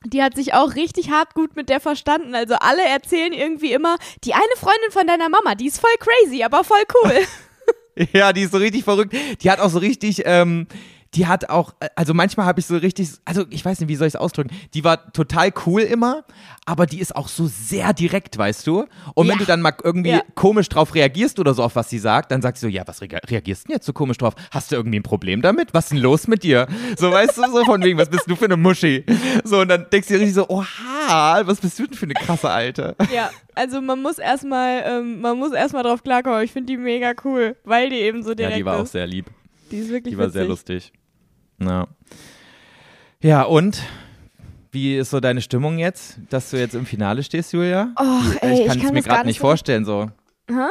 [0.04, 2.34] Die hat sich auch richtig hart gut mit der verstanden.
[2.34, 6.42] Also alle erzählen irgendwie immer, die eine Freundin von deiner Mama, die ist voll crazy,
[6.42, 7.12] aber voll cool.
[8.12, 9.14] Ja, die ist so richtig verrückt.
[9.40, 10.66] Die hat auch so richtig, ähm,
[11.17, 13.97] die hat auch, äh, also manchmal habe ich so richtig, also ich weiß nicht, wie
[13.97, 14.51] soll ich es ausdrücken.
[14.75, 16.25] Die war total cool immer,
[16.67, 18.85] aber die ist auch so sehr direkt, weißt du?
[19.14, 19.39] Und wenn Ja.
[19.39, 20.23] du dann mal irgendwie Ja.
[20.35, 23.01] komisch drauf reagierst oder so auf was sie sagt, dann sagst du so, ja, was
[23.01, 24.35] rea- reagierst du denn jetzt so komisch drauf?
[24.51, 25.73] Hast du irgendwie ein Problem damit?
[25.75, 26.67] Was ist denn los mit dir?
[26.99, 29.05] So, weißt du, so von wegen, was bist du für eine Muschi?
[29.45, 32.14] So, und dann denkst du dir richtig so, oha, was bist du denn für eine
[32.14, 32.95] krasse Alte?
[33.12, 36.43] ja, also man muss erstmal, ähm, man muss erstmal drauf klarkommen.
[36.43, 38.93] Ich finde die mega coll, weil die eben so direkt ja, die war auch ist.
[38.93, 39.27] sehr lieb.
[39.71, 40.39] Die ist wirklich Die war witzig.
[40.41, 40.93] sehr lustig.
[41.61, 41.86] Ja.
[43.22, 43.82] Ja, und
[44.72, 47.92] wie ist so deine Stimmung jetzt, dass du jetzt im Finale stehst, Julia?
[47.98, 50.11] Wie- ey, ich kann es mir gerade nicht nicht so- vorstellen so.
[50.50, 50.66] Hä?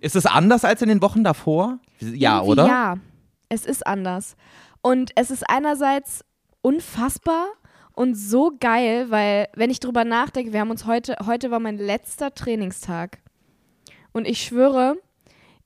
[0.00, 1.78] Ist es anders als in den Wochen davor?
[2.00, 2.66] Ja, Irgendwie oder?
[2.66, 2.96] Ja,
[3.48, 4.36] es ist anders.
[4.82, 6.24] Und es ist einerseits
[6.60, 7.46] unfassbar
[7.94, 11.78] und so geil, weil, wenn ich drüber nachdenke, wir haben uns heute, heute war mein
[11.78, 13.18] letzter Trainingstag.
[14.12, 14.96] Und ich schwöre,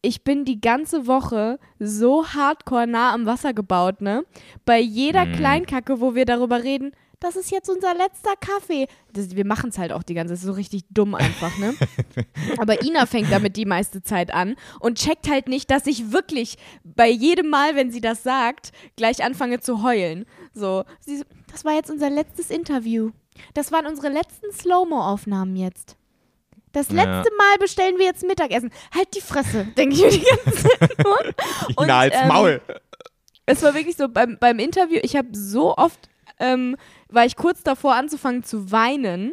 [0.03, 4.25] ich bin die ganze Woche so hardcore nah am Wasser gebaut, ne?
[4.65, 5.33] Bei jeder Mhm.
[5.35, 8.89] Kleinkacke, wo wir darüber reden, das ist jetzt unser letzter Kaffee.
[9.13, 11.75] Das, wir machen es halt auch die ganze Zeit, so richtig dumm einfach, ne?
[12.59, 16.59] Aber Ina fängt damit die meiste Zeit an und checkt halt nicht, dass ich wirklich
[16.83, 20.25] bei jedem Mal, wenn sie das sagt, gleich anfange zu heulen.
[20.53, 23.11] So, sie so, das war jetzt unser letztes Interview.
[23.55, 25.97] Das waren unsere letzten Slow-Mo-Aufnahmen jetzt.
[26.73, 26.95] Das Ja.
[27.05, 28.71] letzte Mal bestellen wir jetzt Mittagessen.
[28.95, 31.19] Halt die Fresse, denke ich mir die ganze Zeit nur.
[31.77, 32.61] Und, Na, als ähm, Maul.
[33.47, 36.09] es war wirklich so beim, beim Interview, ich habe so oft,
[36.39, 36.77] ähm,
[37.09, 39.33] war ich kurz davor anzufangen zu weinen.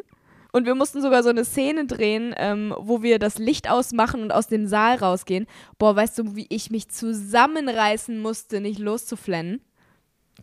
[0.52, 4.32] Und wir mussten sogar so eine Szene drehen, ähm, wo wir das Licht ausmachen und
[4.32, 5.46] aus dem Saal rausgehen.
[5.78, 9.62] Boah, weißt du, wie ich mich zusammenreißen musste, nicht loszuflennen?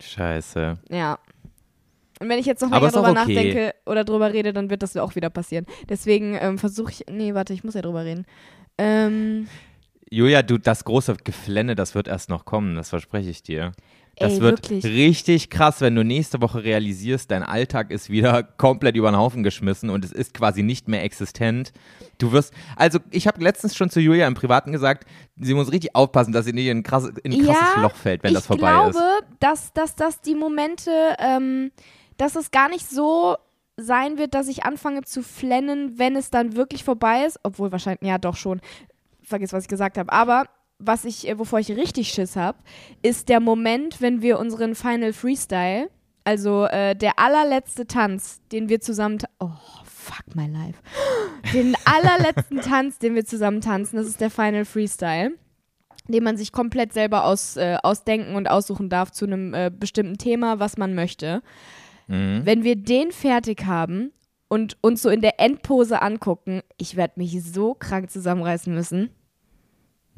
[0.01, 0.79] Scheiße.
[0.91, 1.19] Ja.
[2.21, 3.14] Und wenn ich jetzt noch länger drüber okay.
[3.14, 5.67] nachdenke oder drüber rede, dann wird das auch wieder passieren.
[5.89, 7.05] Deswegen ähm, versuche ich.
[7.11, 8.25] Nee, warte, ich muss ja drüber reden.
[8.79, 9.49] Ähm,
[10.11, 13.73] Julia, du, das große Geflenne, das wird erst noch kommen, das verspreche ich dir.
[14.19, 14.85] Das Ey, wird wirklich.
[14.85, 19.43] richtig krass, wenn du nächste Woche realisierst, dein Alltag ist wieder komplett über den Haufen
[19.43, 21.73] geschmissen und es ist quasi nicht mehr existent.
[22.17, 25.07] Du wirst, also ich habe letztens schon zu Julia im Privaten gesagt,
[25.39, 27.95] sie muss richtig aufpassen, dass sie nicht in ein, krass, in ein krasses Ja, Loch
[27.95, 29.25] fällt, wenn ich das vorbei glaube, ist.
[29.41, 31.73] dass, dass, dass die Momente, ähm,
[32.17, 33.37] dass es gar nicht so
[33.77, 37.39] sein wird, dass ich anfange zu flennen, wenn es dann wirklich vorbei ist.
[37.43, 38.61] Obwohl wahrscheinlich, ja doch schon.
[39.23, 40.12] Vergiss, was ich gesagt habe.
[40.12, 40.47] Aber
[40.79, 42.59] was ich, äh, wovor ich richtig Schiss habe,
[43.03, 45.91] ist der Moment, wenn wir unseren Final Freestyle,
[46.25, 49.51] also äh, der allerletzte Tanz, den wir zusammen, oh
[49.85, 50.81] fuck my life,
[51.53, 55.33] den allerletzten Tanz, den wir zusammen tanzen, das ist der Final Freestyle
[56.09, 60.19] den man sich komplett selber aus, äh, ausdenken und aussuchen darf zu einem äh, bestimmten
[60.19, 61.43] Thema, was man möchte.
[62.07, 62.43] Mhm.
[62.45, 64.13] Wenn wir den fertig haben
[64.49, 69.11] und uns so in der Endpose angucken, ich werde mich so krank zusammenreißen müssen.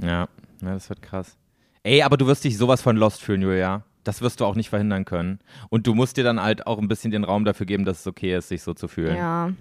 [0.01, 0.28] Ja,
[0.62, 1.36] ja, das wird krass.
[1.82, 3.84] Ey, aber du wirst dich sowas von lost fühlen, Julia.
[4.05, 5.39] Das wirst du auch nicht verhindern können.
[5.70, 8.07] Und du musst dir dann halt auch ein bisschen den Raum dafür geben, dass es
[8.07, 9.16] okay ist, sich so zu fühlen.
[9.16, 9.53] Ja.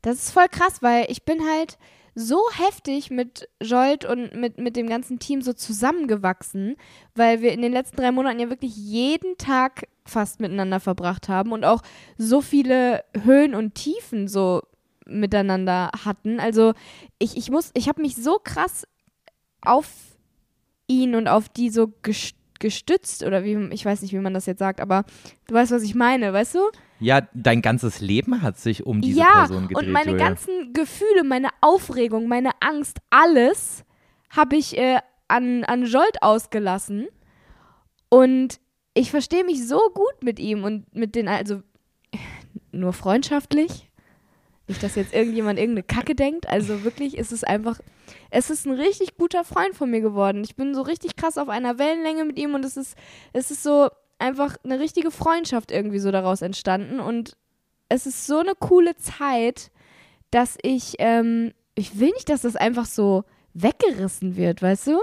[0.00, 1.78] Das ist voll krass, weil ich bin halt
[2.14, 6.76] so heftig mit Jolt und mit, mit dem ganzen Team so zusammengewachsen,
[7.14, 11.52] weil wir in den letzten drei Monaten ja wirklich jeden Tag fast miteinander verbracht haben
[11.52, 11.82] und auch
[12.18, 14.62] so viele Höhen und Tiefen so
[15.06, 16.38] miteinander hatten.
[16.40, 16.74] Also
[17.18, 18.86] ich, ich muss, ich habe mich so krass
[19.62, 19.88] auf
[20.86, 24.46] ihn und auf die so gest- gestützt oder wie, ich weiß nicht, wie man das
[24.46, 25.04] jetzt sagt, aber
[25.46, 26.60] du weißt, was ich meine, weißt du?
[27.02, 30.28] Ja, dein ganzes Leben hat sich um diese ja, Person gedreht, und meine Julia.
[30.28, 33.84] ganzen Gefühle, meine Aufregung, meine Angst, alles
[34.30, 34.98] habe ich äh,
[35.28, 37.08] an, an Jolt ausgelassen.
[38.08, 38.60] Und
[38.94, 41.62] ich verstehe mich so gut mit ihm und mit den, also
[42.72, 43.90] nur freundschaftlich.
[44.68, 46.48] Nicht, dass jetzt irgendjemand irgendeine Kacke denkt.
[46.48, 47.80] Also wirklich ist es einfach,
[48.30, 50.44] es ist ein richtig guter Freund von mir geworden.
[50.44, 52.96] Ich bin so richtig krass auf einer Wellenlänge mit ihm und es ist,
[53.32, 53.88] es ist so
[54.18, 57.00] einfach eine richtige Freundschaft irgendwie so daraus entstanden.
[57.00, 57.36] Und
[57.88, 59.70] es ist so eine coole Zeit,
[60.30, 65.00] dass ich, ähm, ich will nicht, dass das einfach so weggerissen wird, weißt du?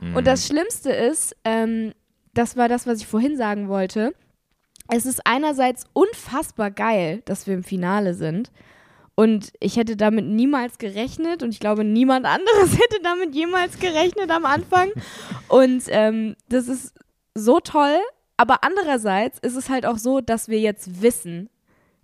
[0.00, 0.16] Mhm.
[0.16, 1.92] Und das Schlimmste ist, ähm,
[2.34, 4.14] das war das, was ich vorhin sagen wollte.
[4.88, 8.50] Es ist einerseits unfassbar geil, dass wir im Finale sind.
[9.14, 14.30] Und ich hätte damit niemals gerechnet und ich glaube, niemand anderes hätte damit jemals gerechnet
[14.30, 14.90] am Anfang.
[15.48, 16.94] Und ähm, das ist
[17.34, 17.98] so toll,
[18.38, 21.50] aber andererseits ist es halt auch so, dass wir jetzt wissen,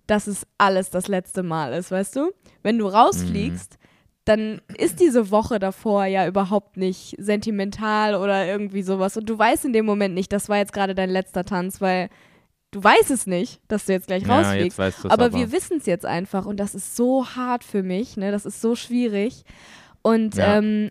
[0.06, 2.30] dass es alles das letzte Mal ist, weißt du?
[2.62, 3.78] Wenn du rausfliegst,
[4.26, 9.16] dann ist diese Woche davor ja überhaupt nicht sentimental oder irgendwie sowas.
[9.16, 12.08] Und du weißt in dem Moment nicht, das war jetzt gerade dein letzter Tanz, weil
[12.70, 14.78] du weißt es nicht, dass du jetzt gleich Ja, rausfliegst.
[14.78, 15.32] jetzt aber, aber.
[15.38, 18.30] wir wissen es jetzt einfach und das ist so hart für mich, ne?
[18.32, 19.44] Das ist so schwierig.
[20.02, 20.58] Und Ja.
[20.58, 20.90] ähm,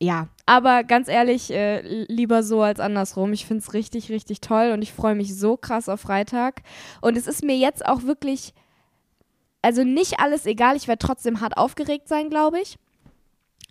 [0.00, 3.32] ja, aber ganz ehrlich, äh, lieber so als andersrum.
[3.32, 6.62] Ich finde es richtig, richtig toll und ich freue mich so krass auf Freitag.
[7.00, 8.52] Und es ist mir jetzt auch wirklich,
[9.62, 10.76] also nicht alles egal.
[10.76, 12.76] Ich werde trotzdem hart aufgeregt sein, glaube ich.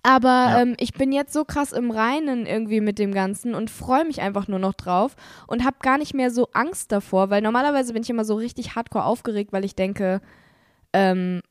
[0.02, 0.62] Aber Ja.
[0.62, 4.22] ähm, ich bin jetzt so krass im Reinen irgendwie mit dem Ganzen und freue mich
[4.22, 5.16] einfach nur noch drauf
[5.48, 8.76] und habe gar nicht mehr so Angst davor, weil normalerweise bin ich immer so richtig
[8.76, 10.20] hardcore aufgeregt, weil ich denke,
[10.94, 11.42] ähm,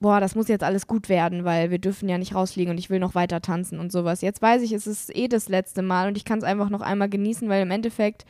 [0.00, 2.90] boah, das muss jetzt alles gut werden, weil wir dürfen ja nicht rausfliegen und ich
[2.90, 4.20] will noch weiter tanzen und sowas.
[4.20, 6.82] Jetzt weiß ich, es ist eh das letzte Mal und ich kann es einfach noch
[6.82, 8.26] einmal genießen, weil im Endeffekt,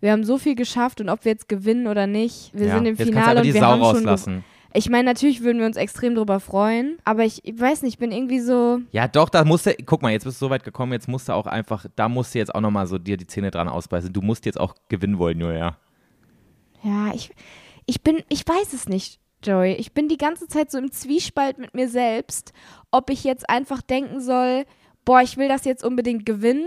[0.00, 2.86] wir haben so viel geschafft und ob wir jetzt gewinnen oder nicht, wir ja, sind
[2.86, 4.44] im Finale und wir Sau haben schon rauslassen.
[4.72, 7.98] ich meine, natürlich würden wir uns extrem drüber freuen, aber ich, ich weiß nicht, ich
[7.98, 10.62] bin irgendwie so, Ja, doch, da musst du, guck mal, jetzt bist du so weit
[10.62, 13.26] gekommen, jetzt musst du auch einfach, da musst du jetzt auch nochmal so dir die
[13.26, 14.12] Zähne dran ausbeißen.
[14.12, 15.76] Du musst jetzt auch gewinnen wollen, Julia.
[16.84, 17.32] ja, ich,
[17.86, 19.74] ich bin, ich weiß es nicht, Joey.
[19.74, 22.52] Ich bin die ganze Zeit so im Zwiespalt mit mir selbst,
[22.90, 24.64] ob ich jetzt einfach denken soll,
[25.04, 26.66] boah, ich will das jetzt unbedingt gewinnen,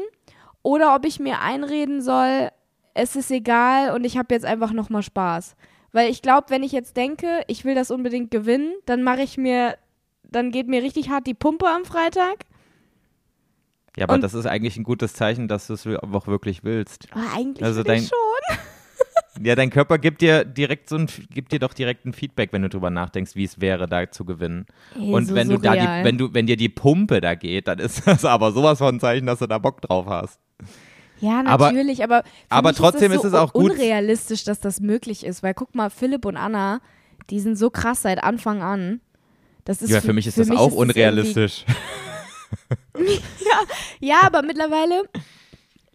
[0.64, 2.50] oder ob ich mir einreden soll,
[2.94, 5.56] es ist egal und ich habe jetzt einfach nochmal Spaß.
[5.92, 9.38] Weil ich glaube, wenn ich jetzt denke, ich will das unbedingt gewinnen, dann mache ich
[9.38, 9.76] mir,
[10.24, 12.46] dann geht mir richtig hart die Pumpe am Freitag.
[13.98, 17.08] Ja, aber Und- das ist eigentlich ein gutes Zeichen, dass du es auch wirklich willst.
[17.12, 18.18] Aber eigentlich Also dein- schon.
[19.42, 22.64] Ja, dein Körper gibt dir direkt so ein, gibt dir doch direkt ein Feedback, wenn
[22.64, 24.66] du drüber nachdenkst, wie es wäre, da zu gewinnen.
[25.00, 26.04] Ey, Und so wenn du da die, surreal.
[26.04, 29.00] wenn du, wenn dir die Pumpe da geht, dann ist das aber sowas von ein
[29.00, 30.40] Zeichen, dass du da Bock drauf hast.
[31.22, 33.72] Ja, Aber- natürlich, aber, für aber mich trotzdem ist, ist das es so auch gut-
[33.72, 36.82] unrealistisch, dass das möglich ist, weil guck mal, Philipp und Anna,
[37.30, 39.00] die sind so krass seit Anfang an.
[39.64, 41.64] Das ist ja, für mich ist das auch irgendwie- unrealistisch.
[44.00, 45.04] Ja, aber mittlerweile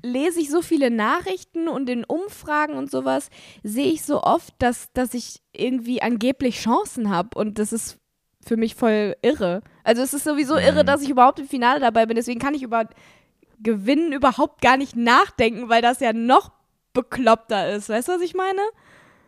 [0.02, 3.30] lese ich so viele Nachrichten und in Umfragen und sowas
[3.62, 7.98] sehe ich so oft, dass, dass ich irgendwie angeblich Chancen habe und das ist
[8.44, 9.62] für mich voll irre.
[9.82, 10.86] Also es ist sowieso irre, Mhm.
[10.86, 12.88] dass ich überhaupt im Finale dabei bin, deswegen kann ich über
[13.60, 16.52] Gewinnen überhaupt gar nicht nachdenken, weil das ja noch
[16.92, 17.88] bekloppter ist.
[17.88, 18.60] Weißt du, was ich meine?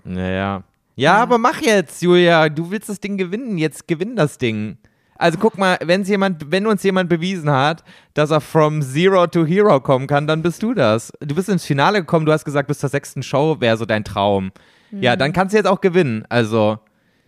[0.05, 0.63] Naja.
[0.97, 2.49] Ja, aber mach jetzt, Julia.
[2.49, 3.57] Du willst das Ding gewinnen.
[3.57, 4.79] Jetzt gewinn das Ding.
[5.19, 7.83] Also guck mal, wenn's jemand, wenn uns jemand bewiesen hat,
[8.15, 11.13] dass er from Zero to Hero kommen kann, dann bist du das.
[11.21, 14.05] Du bist ins Finale gekommen, du hast gesagt, bis zur sechsten Show wäre so dein
[14.05, 14.53] Traum.
[14.93, 16.25] Ja, dann kannst du jetzt auch gewinnen.
[16.29, 16.79] Also,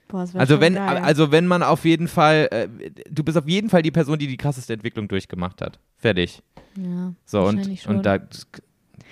[0.09, 0.99] Boah, das also wenn, geil.
[1.03, 2.69] also wenn man auf jeden Fall, äh,
[3.11, 5.79] du bist auf jeden Fall die Person, die die krasseste Entwicklung durchgemacht hat.
[5.99, 6.43] Fertig.
[6.77, 7.97] ja, So und, schon.
[7.97, 8.19] und da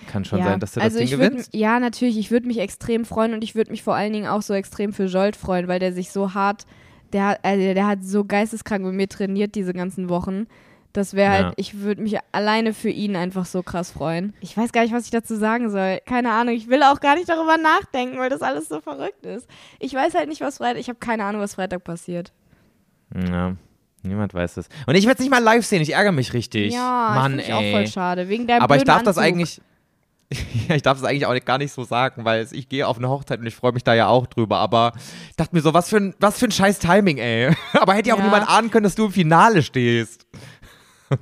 [0.06, 0.46] kann schon ja.
[0.46, 1.54] sein, dass du das also Ding ich würd, gewinnst.
[1.54, 2.16] Ja, natürlich.
[2.18, 4.92] Ich würde mich extrem freuen und ich würde mich vor allen Dingen auch so extrem
[4.92, 6.64] für Jolt freuen, weil der sich so hart,
[7.12, 10.46] der, hat- also der hat so geisteskrank mit mir trainiert diese ganzen Wochen.
[10.94, 11.44] Das wäre Ja.
[11.44, 14.32] halt, ich würde mich alleine für ihn einfach so krass freuen.
[14.40, 16.00] Ich weiß gar nicht, was ich dazu sagen soll.
[16.06, 16.54] Keine Ahnung.
[16.54, 19.46] Ich will auch gar nicht darüber nachdenken, weil das alles so verrückt ist.
[19.78, 22.32] Ich weiß halt nicht, was Freitag, ich habe keine Ahnung, was Freitag passiert.
[23.14, 23.54] Ja,
[24.02, 24.68] niemand weiß es.
[24.86, 26.72] Und ich werde es nicht mal live sehen, ich ärgere mich richtig.
[26.72, 27.54] Ja, Mann, ich ey.
[27.54, 28.28] auch voll schade.
[28.28, 29.22] Wegen deinem Aber ich darf das Anzug.
[29.24, 29.60] eigentlich.
[30.68, 32.98] Ja, ich darf das eigentlich auch gar nicht so sagen, weil es, ich gehe auf
[32.98, 34.58] eine Hochzeit und ich freue mich da ja auch drüber.
[34.58, 34.92] Aber
[35.30, 37.54] ich dachte mir so, was für ein, was für ein scheiß Timing, ey.
[37.72, 40.26] Aber hätte ja auch niemand ahnen können, dass du im Finale stehst.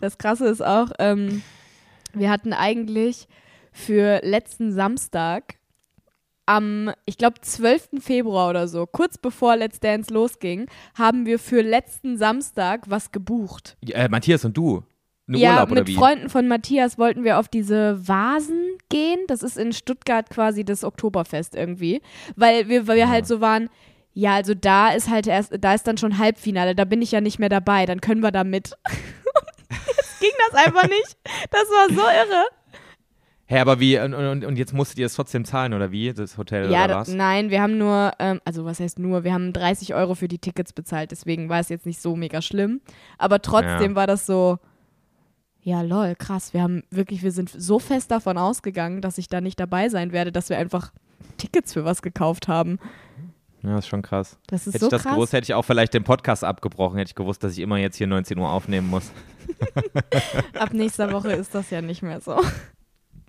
[0.00, 1.42] Das Krasse ist auch, ähm,
[2.12, 3.28] wir hatten eigentlich
[3.72, 5.54] für letzten Samstag
[6.46, 8.00] am, ich glaube, 12.
[8.00, 10.66] Februar oder so, kurz bevor Let's Dance losging,
[10.96, 13.76] haben wir für letzten Samstag was gebucht.
[13.86, 14.82] Äh, Matthias und du.
[15.28, 15.90] Eine ja, Urlaub mit?
[15.90, 19.20] Freunden von Matthias wollten wir auf diese Vasen gehen.
[19.28, 22.02] Das ist in Stuttgart quasi das Oktoberfest irgendwie.
[22.36, 23.68] Weil wir, weil wir halt so waren,
[24.14, 27.20] ja, also da ist halt erst, da ist dann schon Halbfinale, da bin ich ja
[27.20, 28.72] nicht mehr dabei, dann können wir da mit.
[29.70, 31.16] Jetzt ging das einfach nicht.
[31.50, 32.44] Das war so irre.
[33.46, 33.98] Hä, aber wie?
[33.98, 36.12] Und, und, und jetzt musstet ihr es trotzdem zahlen, oder wie?
[36.12, 37.08] Das Hotel Ja, oder was?
[37.08, 40.38] nein, wir haben nur, ähm, also was heißt nur, wir haben 30 Euro für die
[40.38, 42.80] Tickets bezahlt, deswegen war es jetzt nicht so mega schlimm.
[43.18, 43.94] Aber trotzdem Ja.
[43.94, 44.58] war das so,
[45.62, 49.40] ja lol, krass, wir haben wirklich, wir sind so fest davon ausgegangen, dass ich da
[49.40, 50.92] nicht dabei sein werde, dass wir einfach
[51.38, 52.78] Tickets für was gekauft haben.
[53.62, 54.38] Ja, ist schon krass.
[54.48, 55.14] Das ist Hätte so ich das krass.
[55.14, 57.96] gewusst, hätte ich auch vielleicht den Podcast abgebrochen, hätte ich gewusst, dass ich immer jetzt
[57.96, 59.12] hier 19 Uhr aufnehmen muss.
[60.58, 62.40] Ab nächster Woche ist das ja nicht mehr so.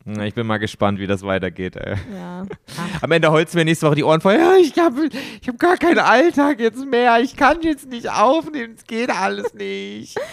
[0.06, 1.96] Na, Ich bin mal gespannt, wie das weitergeht, ey.
[2.14, 2.46] Ja.
[3.02, 4.34] Am Ende holst du mir nächste Woche die Ohren voll.
[4.36, 5.08] Ja, ich habe
[5.40, 7.20] ich hab gar keinen Alltag jetzt mehr.
[7.22, 8.74] Ich kann jetzt nicht aufnehmen.
[8.76, 10.18] Es geht alles nicht.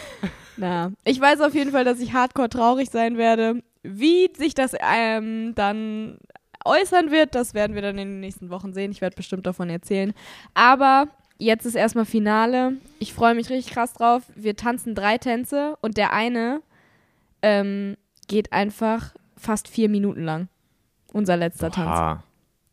[0.61, 3.63] Na, ich weiß auf jeden Fall, dass ich hardcore traurig sein werde.
[3.83, 6.19] Wie sich das ähm, dann
[6.67, 8.91] äußern wird, das werden wir dann in den nächsten Wochen sehen.
[8.91, 10.13] Ich werde bestimmt davon erzählen.
[10.53, 11.09] Aber
[11.39, 12.75] jetzt ist erstmal Finale.
[12.99, 14.25] Ich freue mich richtig krass drauf.
[14.37, 16.61] Wir tanzen drei Tänze und der eine
[17.41, 17.97] ähm,
[18.29, 20.49] geht einfach fast vier Minuten lang.
[21.11, 22.21] Unser letzter Tanz.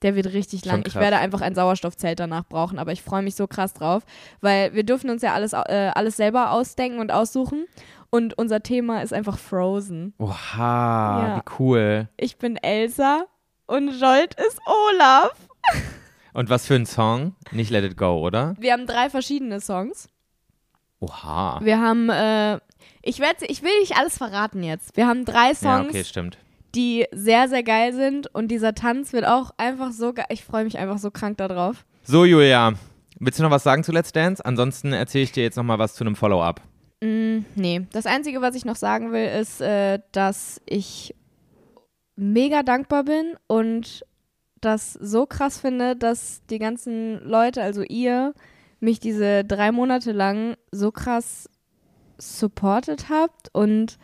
[0.04, 0.84] Der wird richtig Schon lang.
[0.86, 4.04] Ich werde einfach ein Sauerstoffzelt danach brauchen, aber ich freue mich so krass drauf,
[4.42, 7.66] weil wir dürfen uns ja alles, äh, alles selber ausdenken und aussuchen.
[8.10, 10.14] Und unser Thema ist einfach Frozen.
[10.20, 11.38] Oha, Ja.
[11.38, 12.10] wie cool.
[12.18, 13.26] Ich bin Elsa
[13.66, 15.32] und Jolt ist Olaf.
[16.34, 17.36] Und was für ein Song?
[17.52, 18.56] Nicht Let It Go, oder?
[18.60, 20.08] Wir haben drei verschiedene Songs.
[21.00, 21.60] Oha.
[21.62, 22.60] Wir haben, äh,
[23.02, 24.96] ich werde, ich will nicht alles verraten jetzt.
[24.96, 26.38] Wir haben drei Ja, Songs, okay, stimmt.
[26.76, 30.26] Die sehr, sehr geil sind und dieser Tanz wird auch einfach so geil.
[30.30, 31.86] Ich freue mich einfach so krank darauf.
[32.04, 32.74] So, Julia,
[33.20, 34.44] willst du noch was sagen zu Let's Dance?
[34.44, 36.62] Ansonsten erzähle ich dir jetzt noch mal was zu einem Follow-up.
[37.02, 41.14] Mm, nee, das Einzige, was ich noch sagen will, ist, äh, dass ich
[42.16, 44.06] mega dankbar bin und
[44.62, 48.34] das so krass finde, dass die ganzen Leute, also ihr,
[48.80, 51.50] mich diese drei Monate lang so krass
[52.18, 53.98] supportet habt und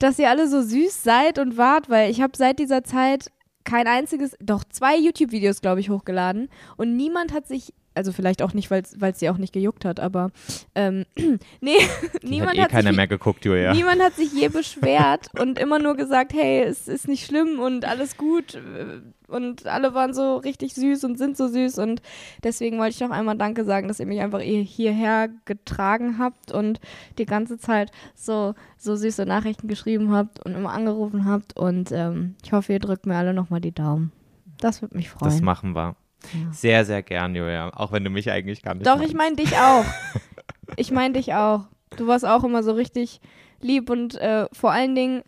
[0.00, 3.30] dass ihr alle so süß seid und wart, weil ich habe seit dieser Zeit
[3.64, 8.54] kein einziges, doch zwei YouTube-Videos, glaube ich, hochgeladen und niemand hat sich, also vielleicht auch
[8.54, 10.30] nicht, weil es sie auch nicht gejuckt hat, aber
[10.74, 11.04] ähm,
[11.60, 11.76] nee,
[12.22, 13.74] niemand hat eh hat keiner sich, mehr geguckt, Julia.
[13.74, 17.84] Niemand hat sich je beschwert und immer nur gesagt, hey, es ist nicht schlimm und
[17.84, 18.58] alles gut.
[19.28, 21.78] Und alle waren so richtig süß und sind so süß.
[21.78, 22.00] Und
[22.42, 26.52] deswegen wollte ich noch einmal Danke sagen, dass ihr mich einfach eh hierher getragen habt
[26.52, 26.80] und
[27.18, 31.54] die ganze Zeit so, so süße Nachrichten geschrieben habt und immer angerufen habt.
[31.54, 34.10] Und ähm, ich hoffe, ihr drückt mir alle nochmal die Daumen.
[34.58, 35.30] Das würde mich freuen.
[35.30, 35.96] Das machen wir.
[36.32, 36.52] Ja.
[36.52, 37.70] Sehr, sehr gern, Julia.
[37.74, 39.08] Auch wenn du mich eigentlich gar nicht Doch, magst.
[39.10, 39.84] ich meine dich auch.
[40.76, 41.64] Ich meine dich auch.
[41.96, 43.20] Du warst auch immer so richtig
[43.60, 45.22] lieb und äh, vor allen Dingen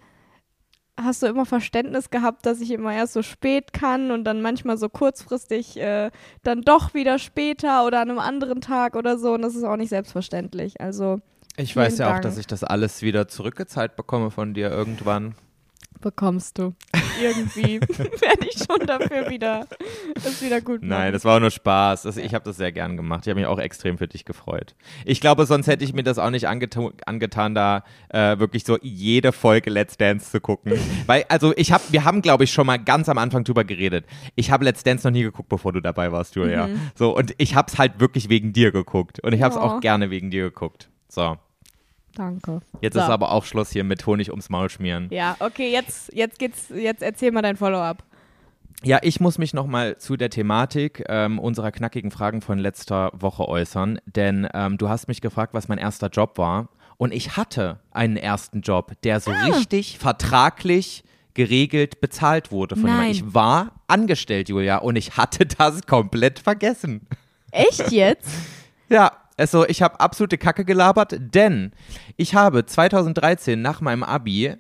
[0.97, 4.77] hast du immer Verständnis gehabt, dass ich immer erst so spät kann und dann manchmal
[4.77, 6.11] so kurzfristig äh,
[6.45, 9.33] dann doch wieder später oder an einem anderen Tag oder so.
[9.35, 10.81] Und das ist auch nicht selbstverständlich.
[10.81, 11.19] Also
[11.57, 12.23] Ich weiß ja auch, Dank.
[12.23, 15.35] dass ich das alles wieder zurückgezahlt bekomme von dir irgendwann.
[16.03, 16.75] Bekommst du.
[17.23, 19.67] Irgendwie werde ich schon dafür wieder
[20.15, 20.89] das wieder gut machen.
[20.89, 22.03] Nein, das war auch nur Spaß.
[22.03, 23.21] Das, ich habe das sehr gern gemacht.
[23.25, 24.75] Ich habe mich auch extrem für dich gefreut.
[25.07, 28.77] Ich glaube, sonst hätte ich mir das auch nicht angetu angetan, da äh, wirklich so
[28.83, 30.73] jede Folge Let's Dance zu gucken.
[31.07, 34.05] Weil, also ich habe, wir haben, glaube ich, schon mal ganz am Anfang drüber geredet.
[34.35, 36.67] Ich habe Let's Dance noch nie geguckt, bevor du dabei warst, Julia.
[36.67, 36.81] Mhm.
[36.95, 39.21] So, und ich habe es halt wirklich wegen dir geguckt.
[39.21, 39.65] Und ich habe es Oh.
[39.65, 40.89] auch gerne wegen dir geguckt.
[41.09, 41.37] So,
[42.15, 42.61] Danke.
[42.81, 43.01] jetzt So.
[43.01, 45.09] ist aber auch Schluss hier mit Honig ums Maul schmieren.
[45.11, 48.05] Ja, okay, jetzt, jetzt geht's, jetzt erzähl mal dein Follow-up.
[48.85, 53.49] Ja, ich muss mich nochmal zu der Thematik ähm, unserer knackigen Fragen von letzter Woche
[53.49, 56.69] äußern, denn ähm, du hast mich gefragt, was mein erster Job war.
[56.97, 61.05] Und ich hatte einen ersten Job, der so richtig vertraglich
[61.35, 63.13] geregelt bezahlt wurde von Nein.
[63.13, 63.29] jemandem.
[63.29, 67.07] Ich war angestellt, Julia, und ich hatte das komplett vergessen.
[67.51, 68.29] Echt jetzt?
[68.89, 71.73] Ja, also ich habe absolute Kacke gelabert, denn
[72.17, 74.55] ich habe 2013 nach meinem Abi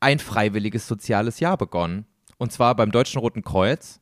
[0.00, 2.06] ein freiwilliges soziales Jahr begonnen.
[2.38, 4.00] Und zwar beim Deutschen Roten Kreuz.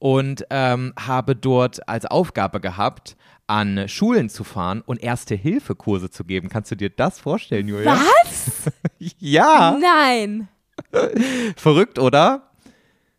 [0.00, 3.16] Und ähm, habe dort als Aufgabe gehabt,
[3.48, 6.48] an Schulen zu fahren und Erste-Hilfe-Kurse zu geben.
[6.48, 7.94] Kannst du dir das vorstellen, Julia?
[7.96, 8.72] Was?
[9.18, 10.48] Ja, Nein.
[11.56, 12.50] verrückt, oder?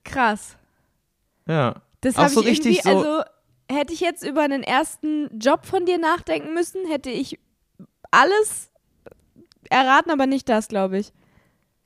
[0.03, 0.55] Krass.
[1.47, 1.81] Ja.
[2.01, 3.23] Das habe so ich irgendwie, richtig so- also
[3.71, 7.39] hätte ich jetzt über einen ersten Job von dir nachdenken müssen, hätte ich
[8.11, 8.71] alles
[9.69, 11.13] erraten, aber nicht das, glaube ich.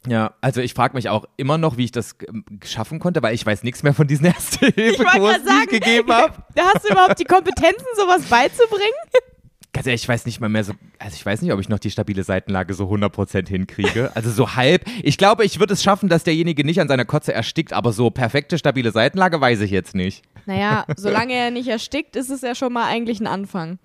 [0.07, 3.33] Ja, also ich frage mich auch immer noch, wie ich das ähm, schaffen konnte, weil
[3.33, 6.43] ich weiß nichts mehr von diesen Erste-Hilfe-Kursen, die ich gegeben habe.
[6.55, 8.93] da hast du überhaupt die Kompetenzen, sowas beizubringen?
[9.73, 11.79] Ganz ehrlich, ich weiß nicht mal mehr so, also ich weiß nicht, ob ich noch
[11.79, 14.11] die stabile Seitenlage so 100% hinkriege.
[14.13, 14.85] Also so halb.
[15.01, 18.11] Ich glaube, ich würde es schaffen, dass derjenige nicht an seiner Kotze erstickt, aber so
[18.11, 20.23] perfekte stabile Seitenlage weiß ich jetzt nicht.
[20.45, 23.79] Naja, solange er nicht erstickt, ist es ja schon mal eigentlich ein Anfang.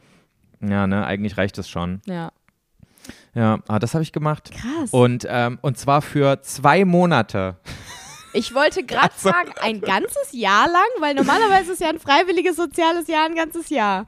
[0.60, 2.02] Ja, ne, eigentlich reicht es schon.
[2.04, 2.32] Ja.
[3.34, 4.50] Ja, aber das habe ich gemacht.
[4.50, 4.90] Krass.
[4.90, 7.56] Und, ähm, und zwar für zwei Monate.
[8.34, 10.82] Ich wollte gerade Also- fragen, ein ganzes Jahr lang?
[11.00, 14.06] Weil normalerweise ist ja ein freiwilliges soziales Jahr ein ganzes Jahr.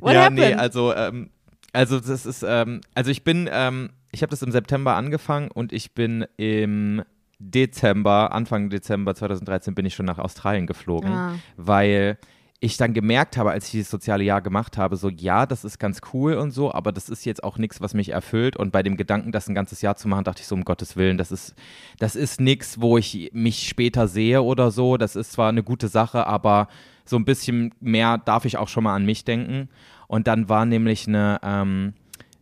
[0.00, 0.38] What ja, happened?
[0.40, 1.30] nee, also, ähm,
[1.72, 5.72] also das ist, ähm, also ich bin, ähm, ich habe das im September angefangen und
[5.72, 7.02] ich bin im
[7.38, 11.34] Dezember, Anfang Dezember 2013 bin ich schon nach Australien geflogen, Ah.
[11.56, 12.18] weil
[12.60, 15.78] ich dann gemerkt habe, als ich das soziale Jahr gemacht habe, so ja, das ist
[15.78, 18.56] ganz cool und so, aber das ist jetzt auch nichts, was mich erfüllt.
[18.56, 20.96] Und bei dem Gedanken, das ein ganzes Jahr zu machen, dachte ich so, um Gottes
[20.96, 21.54] Willen, das ist,
[21.98, 24.96] das ist nichts, wo ich mich später sehe oder so.
[24.96, 26.68] Das ist zwar eine gute Sache, aber
[27.08, 29.68] so ein bisschen mehr darf ich auch schon mal an mich denken.
[30.08, 31.94] Und dann war nämlich eine, ähm,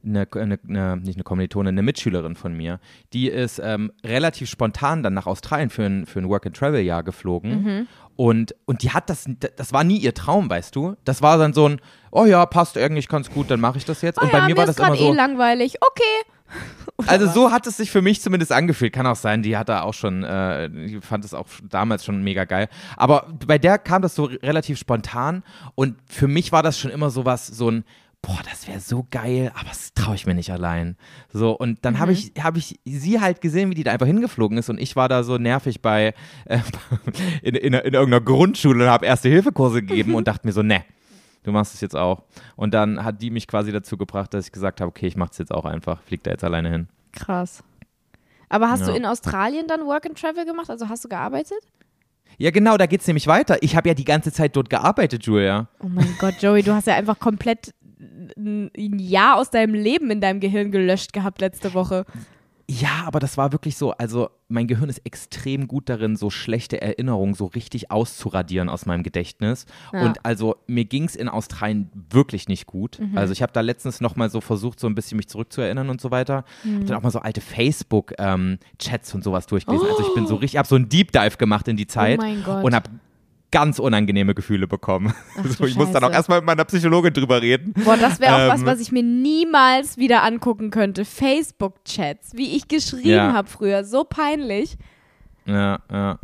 [0.05, 2.79] eine, eine, eine, nicht eine Kommilitone, eine Mitschülerin von mir,
[3.13, 7.63] die ist ähm, relativ spontan dann nach Australien für ein, für ein Work-and-Travel-Jahr geflogen.
[7.63, 7.87] Mhm.
[8.17, 10.97] Und, und die hat das, das war nie ihr Traum, weißt du?
[11.05, 11.81] Das war dann so ein,
[12.15, 14.19] oh ja, passt eigentlich ganz gut, dann mache ich das jetzt.
[14.19, 15.13] Oh und bei ja, mir war das ist gerade immer so.
[15.13, 15.77] eh langweilig.
[15.81, 16.03] Okay.
[17.09, 18.93] Also so hat es sich für mich zumindest angefühlt.
[18.93, 22.23] Kann auch sein, die hat da auch schon, äh, die fand es auch damals schon
[22.23, 22.69] mega geil.
[22.97, 25.43] Aber bei der kam das so relativ spontan
[25.75, 27.85] und für mich war das schon immer so was, so ein,
[28.23, 30.97] boah, das wäre so geil, aber das traue ich mir nicht allein.
[31.33, 34.57] So, und dann habe ich, hab ich sie halt gesehen, wie die da einfach hingeflogen
[34.57, 36.61] ist und ich war da so nervig bei, äh,
[37.43, 40.85] in, in, in irgendeiner Grundschule und habe Erste-Hilfe-Kurse gegeben und dachte mir so, ne.
[41.45, 42.25] Du machst es jetzt auch.
[42.57, 45.39] Und dann hat die mich quasi dazu gebracht, dass ich gesagt habe, okay, ich mach's
[45.39, 46.03] jetzt auch einfach.
[46.03, 46.89] Flieg da jetzt alleine hin.
[47.13, 47.63] Krass.
[48.49, 48.87] Aber hast Ja.
[48.89, 50.69] du in Australien dann Work and Travel gemacht?
[50.71, 51.59] Also hast du gearbeitet?
[52.39, 53.59] Ja, genau, da geht's nämlich weiter.
[53.63, 55.69] Ich habe ja die ganze Zeit dort gearbeitet, Julia.
[55.81, 57.73] Oh mein Gott, Joey, du hast ja einfach komplett
[58.37, 62.05] ein Jahr aus deinem Leben in deinem Gehirn gelöscht gehabt letzte Woche.
[62.71, 66.81] Ja, aber das war wirklich so, also mein Gehirn ist extrem gut darin, so schlechte
[66.81, 69.67] Erinnerungen so richtig auszuradieren aus meinem Gedächtnis.
[69.93, 70.07] Ja.
[70.07, 72.99] Und also mir ging's in Australien wirklich nicht gut.
[73.01, 73.19] Mhm.
[73.19, 76.01] Also ich habe da letztens noch mal so versucht, so ein bisschen mich zurückzuerinnern und
[76.01, 76.45] so weiter.
[76.63, 76.81] Mhm.
[76.81, 79.87] Hab dann auch mal so alte Facebook-Chats und sowas durchgelesen.
[79.87, 82.19] Also ich bin so richtig, ich habe so einen Deep Dive gemacht in die Zeit
[82.19, 82.65] Oh mein Gott.
[82.65, 82.89] und habe
[83.55, 85.15] ganz unangenehme Gefühle bekommen.
[85.39, 86.17] Ach so, ich muss dann auch Scheiße.
[86.17, 87.73] erstmal mit meiner Psychologin drüber reden.
[87.85, 91.05] Boah, das wäre auch was, Ähm, was ich mir niemals wieder angucken könnte.
[91.05, 93.33] Facebook-Chats, wie ich geschrieben Ja.
[93.33, 93.85] habe früher.
[93.85, 94.77] So peinlich.
[95.47, 96.19] Ja, ja.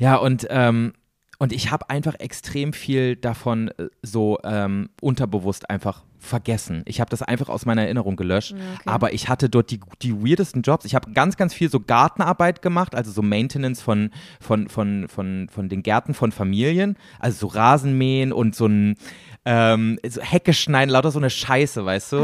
[0.00, 0.94] Ja, und, ähm,
[1.38, 6.82] und ich habe einfach extrem viel davon äh, so ähm, unterbewusst einfach vergessen.
[6.84, 8.52] Ich habe das einfach aus meiner Erinnerung gelöscht.
[8.52, 8.82] okay.
[8.86, 10.84] Aber ich hatte dort die, die weirdesten Jobs.
[10.84, 14.10] Ich habe ganz, ganz viel so Gartenarbeit gemacht, also so Maintenance von,
[14.40, 16.96] von, von, von, von den Gärten von Familien.
[17.20, 18.96] Also so Rasenmähen und so ein
[19.44, 22.16] ähm, so Hecke schneiden, lauter so eine Scheiße, weißt du?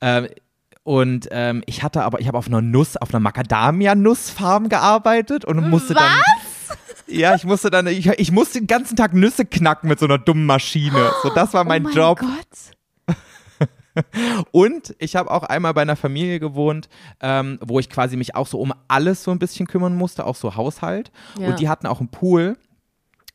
[0.00, 0.28] Ähm,
[0.84, 5.68] und ähm, ich hatte aber, ich habe auf einer Nuss, auf einer Macadamia-Nussfarm gearbeitet und
[5.70, 6.12] musste dann.
[7.06, 10.18] Ja, ich musste dann, ich, ich musste den ganzen Tag Nüsse knacken mit so einer
[10.18, 11.10] dummen Maschine.
[11.22, 12.20] So, das war mein, oh mein Job.
[12.20, 13.16] Gott.
[14.50, 16.88] Und ich habe auch einmal bei einer Familie gewohnt,
[17.20, 20.36] ähm, wo ich quasi mich auch so um alles so ein bisschen kümmern musste, auch
[20.36, 21.12] so Haushalt.
[21.38, 21.48] Ja.
[21.48, 22.56] Und die hatten auch einen Pool.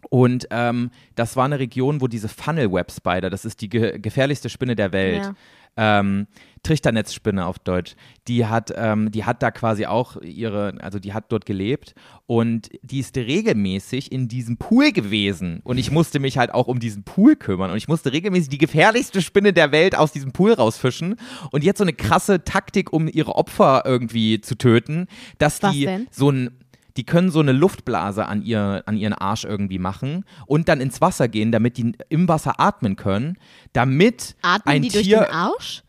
[0.09, 3.99] Und ähm, das war eine Region, wo diese Funnel Web Spider, das ist die ge
[3.99, 5.35] gefährlichste Spinne der Welt, Ja.
[5.79, 6.27] Ähm,
[6.61, 7.95] Trichternetzspinne auf Deutsch,
[8.27, 12.69] die hat, ähm, die hat da quasi auch ihre, also die hat dort gelebt und
[12.81, 15.61] die ist regelmäßig in diesem Pool gewesen.
[15.63, 17.71] Und ich musste mich halt auch um diesen Pool kümmern.
[17.71, 21.15] Und ich musste regelmäßig die gefährlichste Spinne der Welt aus diesem Pool rausfischen.
[21.51, 25.07] Und jetzt so eine krasse Taktik, um ihre Opfer irgendwie zu töten,
[25.37, 26.07] dass Was die denn?
[26.11, 26.51] so ein
[26.99, 30.99] die können so eine Luftblase an, ihr, an ihren Arsch irgendwie machen und dann ins
[30.99, 33.37] Wasser gehen, damit die im Wasser atmen können,
[33.71, 35.83] damit Atmen ein die Tier, durch den Arsch?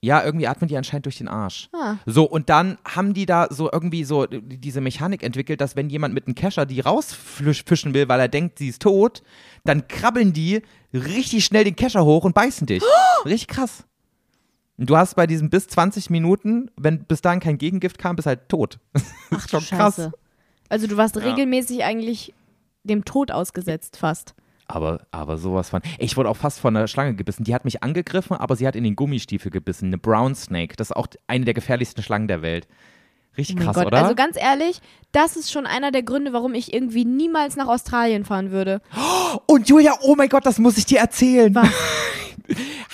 [0.00, 1.68] ja, irgendwie atmen die anscheinend durch den Arsch.
[1.72, 1.96] Ah.
[2.06, 6.14] So, und dann haben die da so irgendwie so diese Mechanik entwickelt, dass wenn jemand
[6.14, 9.24] mit einem Kescher die rausfischen will, weil er denkt, sie ist tot,
[9.64, 12.84] dann krabbeln die richtig schnell den Kescher hoch und beißen dich.
[13.24, 13.84] Richtig krass.
[14.76, 18.26] Und du hast bei diesen bis 20 Minuten, wenn bis dahin kein Gegengift kam, bist
[18.26, 18.78] halt tot.
[19.30, 19.96] Das ist schon krass.
[19.96, 20.12] Scheiße.
[20.68, 22.34] Also du warst regelmäßig eigentlich
[22.84, 24.34] dem Tod ausgesetzt fast.
[24.66, 25.82] Aber, aber sowas von.
[25.98, 27.44] Ich wurde auch fast von einer Schlange gebissen.
[27.44, 29.86] Die hat mich angegriffen, aber sie hat in den Gummistiefel gebissen.
[29.86, 30.76] Eine Brown Snake.
[30.76, 32.66] Das ist auch eine der gefährlichsten Schlangen der Welt.
[33.36, 33.86] Richtig Oh mein krass, Gott.
[33.88, 34.02] oder?
[34.02, 34.80] Also ganz ehrlich,
[35.12, 38.80] das ist schon einer der Gründe, warum ich irgendwie niemals nach Australien fahren würde.
[39.46, 41.54] Und Julia, oh mein Gott, das muss ich dir erzählen.
[41.54, 41.68] Was?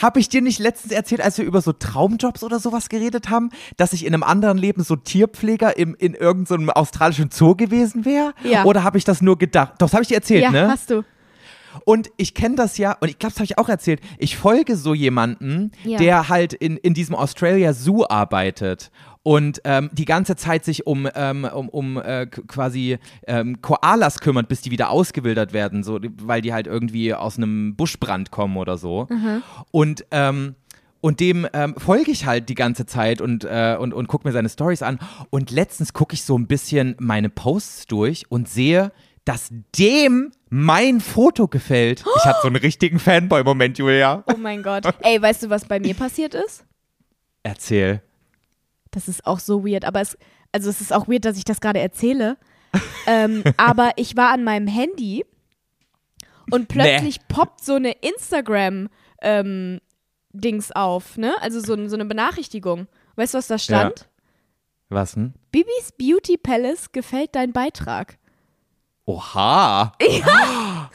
[0.00, 3.50] Habe ich dir nicht letztens erzählt, als wir über so Traumjobs oder sowas geredet haben,
[3.76, 8.32] dass ich in einem anderen Leben so Tierpfleger im, in irgendeinem australischen Zoo gewesen wäre?
[8.44, 8.64] Ja.
[8.64, 9.74] Oder habe ich das nur gedacht?
[9.78, 10.68] Doch, das habe ich dir erzählt, ja, ne?
[10.68, 11.04] hast du.
[11.84, 14.00] Und ich kenne das ja, und ich glaube, das habe ich auch erzählt.
[14.18, 15.98] Ich folge so jemanden, Ja.
[15.98, 18.90] der halt in, in diesem Australia Zoo arbeitet
[19.22, 24.48] und ähm, die ganze Zeit sich um, ähm, um, um äh, quasi ähm, Koalas kümmert,
[24.48, 28.78] bis die wieder ausgewildert werden, so, weil die halt irgendwie aus einem Buschbrand kommen oder
[28.78, 29.06] so.
[29.70, 30.54] Und ähm,
[31.02, 34.32] und dem ähm, folge ich halt die ganze Zeit und, äh, und, und gucke mir
[34.32, 34.98] seine Stories an.
[35.30, 38.92] Und letztens gucke ich so ein bisschen meine Posts durch und sehe,
[39.24, 42.04] dass dem mein Foto gefällt.
[42.16, 44.24] Ich hatte so einen richtigen Fanboy-Moment, Julia.
[44.26, 44.84] Oh mein Gott.
[45.02, 46.64] Ey, weißt du, was bei mir passiert ist?
[47.42, 48.02] Erzähl.
[48.90, 50.18] Das ist auch so weird, aber es,
[50.52, 52.36] also es ist auch weird, dass ich das gerade erzähle.
[53.06, 55.24] ähm, aber ich war an meinem Handy
[56.50, 58.88] und plötzlich poppt so eine Instagram
[59.22, 59.80] ähm,
[60.32, 61.34] Dings auf, ne?
[61.40, 62.86] Also so, so eine Benachrichtigung.
[63.16, 64.08] Weißt du, was da stand?
[64.88, 65.34] Was denn?
[65.52, 68.18] Bibis Beauty Palace gefällt dein Beitrag.
[69.10, 69.92] Oha.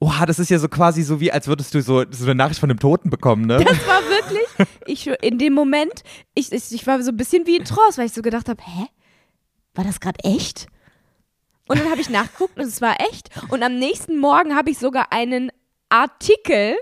[0.00, 2.58] Oha, das ist ja so quasi so wie, als würdest du so, so eine Nachricht
[2.58, 3.62] von einem Toten bekommen, ne?
[3.62, 6.02] Das war wirklich, ich in dem Moment,
[6.34, 8.62] ich, ich, ich war so ein bisschen wie in Trance, weil ich so gedacht habe,
[8.64, 8.86] hä?
[9.74, 10.68] War das gerade echt?
[11.68, 13.28] Und dann habe ich nachgeguckt und es war echt.
[13.50, 15.52] Und am nächsten Morgen habe ich sogar einen
[15.90, 16.76] Artikel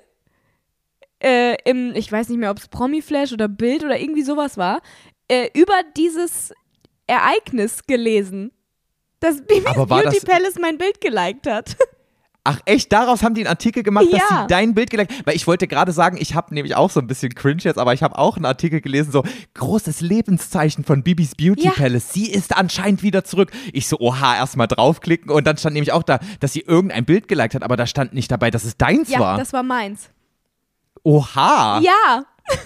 [1.20, 4.80] äh, im, ich weiß nicht mehr, ob es Promiflash oder Bild oder irgendwie sowas war,
[5.26, 6.52] äh, über dieses
[7.08, 8.52] Ereignis gelesen.
[9.20, 11.76] Dass Bibis Beauty Palace mein Bild geliked hat.
[12.44, 14.40] Ach echt, daraus haben die einen Artikel gemacht, dass Ja.
[14.42, 17.06] sie dein Bild geliked Weil ich wollte gerade sagen, ich habe nämlich auch so ein
[17.06, 21.34] bisschen cringe jetzt, aber ich habe auch einen Artikel gelesen, so großes Lebenszeichen von Bibis
[21.34, 21.72] Beauty Ja.
[21.72, 22.10] Palace.
[22.12, 23.50] Sie ist anscheinend wieder zurück.
[23.74, 27.28] Ich so, oha, erstmal draufklicken und dann stand nämlich auch da, dass sie irgendein Bild
[27.28, 29.36] geliked hat, aber da stand nicht dabei, dass es deins Ja, war.
[29.36, 30.08] das war meins.
[31.02, 31.80] Oha.
[31.80, 32.24] Ja,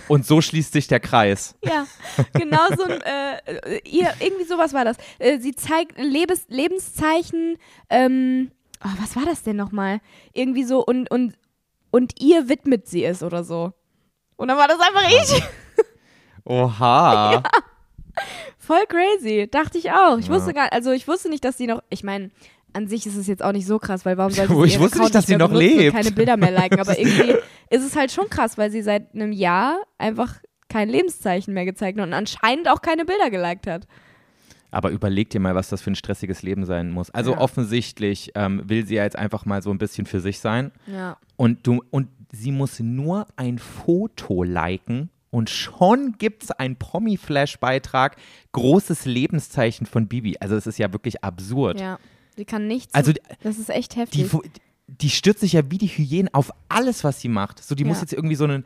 [0.08, 1.54] Und so schließt sich der Kreis.
[1.64, 1.86] ja.
[2.34, 4.96] Genau so ein, äh, ihr, irgendwie sowas war das.
[5.18, 7.56] Äh, sie zeigt Lebens, Lebenszeichen,
[7.90, 8.50] ähm,
[8.84, 10.00] oh, was war das denn nochmal?
[10.32, 11.34] Irgendwie so und, und,
[11.90, 13.72] und ihr widmet sie es oder so.
[14.36, 15.42] Und dann war das einfach ich.
[16.44, 17.42] Oha.
[18.58, 20.18] Voll crazy, dachte ich auch.
[20.18, 20.34] Ich Ja.
[20.34, 22.30] wusste gar, also ich wusste nicht, dass sie noch, ich meine,
[22.74, 24.78] an sich ist es jetzt auch nicht so krass, weil warum sollte Oh, sie ich
[24.80, 25.94] wusste Account nicht, dass sie noch lebt.
[25.96, 27.34] keine Bilder mehr liken, aber irgendwie
[27.70, 30.36] ist es halt schon krass, weil sie seit einem Jahr einfach
[30.68, 33.86] kein Lebenszeichen mehr gezeigt hat und anscheinend auch keine Bilder geliked hat.
[34.70, 37.10] Aber überleg dir mal, was das für ein stressiges Leben sein muss.
[37.10, 37.38] Also Ja.
[37.38, 40.72] offensichtlich ähm, will sie ja jetzt einfach mal so ein bisschen für sich sein.
[40.86, 41.18] Ja.
[41.36, 48.16] Und, du, und sie muss nur ein Foto liken und schon gibt es einen Promi-Flash-Beitrag.
[48.52, 50.36] Großes Lebenszeichen von Bibi.
[50.40, 51.80] Also es ist ja wirklich absurd.
[51.80, 51.98] Ja.
[52.36, 52.94] Sie kann nichts.
[52.94, 53.12] Also
[53.42, 54.26] das ist echt die, heftig.
[54.26, 54.42] Fo-
[54.86, 57.62] die stürzt sich ja wie die Hyäne auf alles, was sie macht.
[57.62, 58.02] So, die muss Ja.
[58.02, 58.64] jetzt irgendwie so einen.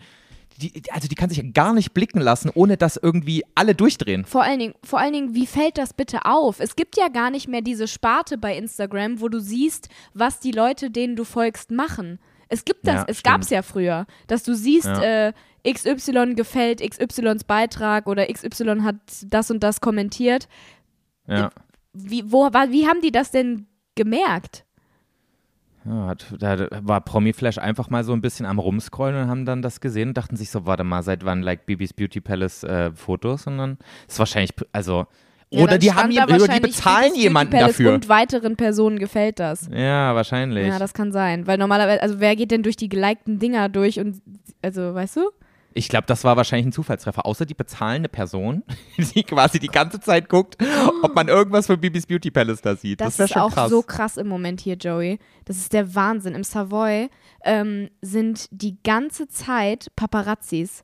[0.59, 4.25] Die, also die kann sich ja gar nicht blicken lassen, ohne dass irgendwie alle durchdrehen.
[4.25, 6.61] Vor allen, Dingen, vor allen Dingen, wie fällt das bitte auf?
[6.61, 10.53] Es gibt ja gar nicht mehr diese Sparte bei Instagram, wo du siehst, was die
[10.53, 12.19] Leute, denen du folgst, machen.
[12.49, 15.27] Es gibt das, Ja, es gab es ja früher, dass du siehst, Ja.
[15.29, 15.33] äh,
[15.71, 18.97] XY gefällt XYs Beitrag oder XY hat
[19.27, 20.49] das und das kommentiert.
[21.29, 21.51] Ja.
[21.97, 24.65] Wie, wo, wie haben die das denn gemerkt?
[25.85, 29.63] Ja, hat, da war Promi-Flash einfach mal so ein bisschen am Rumscrollen und haben dann
[29.63, 32.91] das gesehen und dachten sich so, warte mal, seit wann like Bibis Beauty Palace äh,
[32.93, 33.47] Fotos?
[33.47, 33.79] Und dann
[34.09, 35.07] ist wahrscheinlich, also,
[35.51, 37.95] Ja, oder die haben oder die bezahlen jemanden dafür.
[37.95, 39.69] Und weiteren Personen gefällt das.
[39.73, 40.67] Ja, wahrscheinlich.
[40.67, 41.47] Ja, das kann sein.
[41.47, 44.21] Weil normalerweise, also wer geht denn durch die gelikten Dinger durch und,
[44.63, 45.31] also, weißt du?
[45.77, 47.27] Ich glaube, das war wahrscheinlich ein Zufallstreffer.
[47.27, 48.63] Außer die bezahlende Person,
[48.97, 50.57] die quasi die ganze Zeit guckt,
[51.03, 53.01] ob man irgendwas von Bibis Beauty Palace da sieht.
[53.01, 53.71] Das, Das, ist auch krass.
[53.71, 55.19] so krass im Moment hier, Joey.
[55.45, 56.35] Das ist der Wahnsinn.
[56.35, 57.11] Im Savoy
[57.45, 60.83] ähm, sind die ganze Zeit Paparazzis.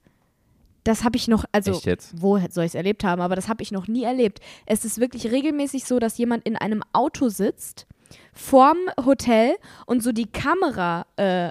[0.85, 1.81] Das habe ich noch, also
[2.15, 4.41] wo soll ich es erlebt haben, aber das habe ich noch nie erlebt.
[4.67, 7.87] Es ist wirklich regelmäßig so, dass jemand in einem Auto sitzt,
[8.33, 9.55] vorm Hotel
[9.87, 11.51] und so die Kamera äh,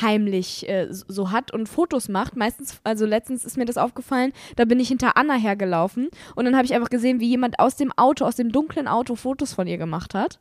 [0.00, 2.36] heimlich äh, so hat und Fotos macht.
[2.36, 6.56] Meistens, also letztens ist mir das aufgefallen, da bin ich hinter Anna hergelaufen und dann
[6.56, 9.66] habe ich einfach gesehen, wie jemand aus dem Auto, aus dem dunklen Auto Fotos von
[9.66, 10.40] ihr gemacht hat.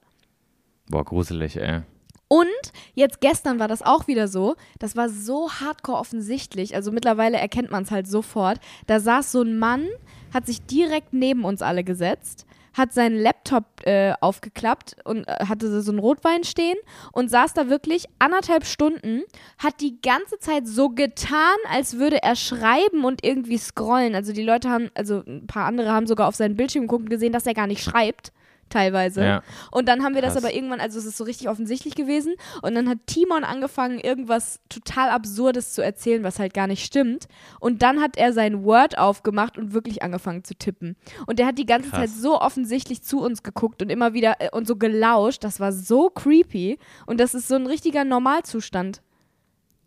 [0.89, 1.81] Boah, gruselig, ey.
[2.27, 2.47] Und
[2.93, 4.55] jetzt gestern war das auch wieder so.
[4.79, 6.75] Das war so hardcore offensichtlich.
[6.75, 8.59] Also mittlerweile erkennt man es halt sofort.
[8.87, 9.85] Da saß so ein Mann,
[10.33, 15.81] hat sich direkt neben uns alle gesetzt, hat seinen Laptop äh, aufgeklappt und äh, hatte
[15.81, 16.77] so einen Rotwein stehen
[17.11, 19.23] und saß da wirklich anderthalb Stunden,
[19.57, 24.15] hat die ganze Zeit so getan, als würde er schreiben und irgendwie scrollen.
[24.15, 27.09] Also die Leute haben, also ein paar andere haben sogar auf seinen Bildschirm geguckt und
[27.09, 28.31] gesehen, dass er gar nicht schreibt.
[28.71, 29.23] Teilweise.
[29.23, 29.43] Ja.
[29.69, 30.43] Und dann haben wir das Krass.
[30.43, 32.35] aber irgendwann, also es ist so richtig offensichtlich gewesen.
[32.61, 37.27] Und dann hat Timon angefangen, irgendwas total Absurdes zu erzählen, was halt gar nicht stimmt.
[37.59, 40.95] Und dann hat er sein Word aufgemacht und wirklich angefangen zu tippen.
[41.27, 41.99] Und er hat die ganze Krass.
[41.99, 45.43] Zeit so offensichtlich zu uns geguckt und immer wieder äh, und so gelauscht.
[45.43, 46.79] Das war so creepy.
[47.05, 49.01] Und das ist so ein richtiger Normalzustand.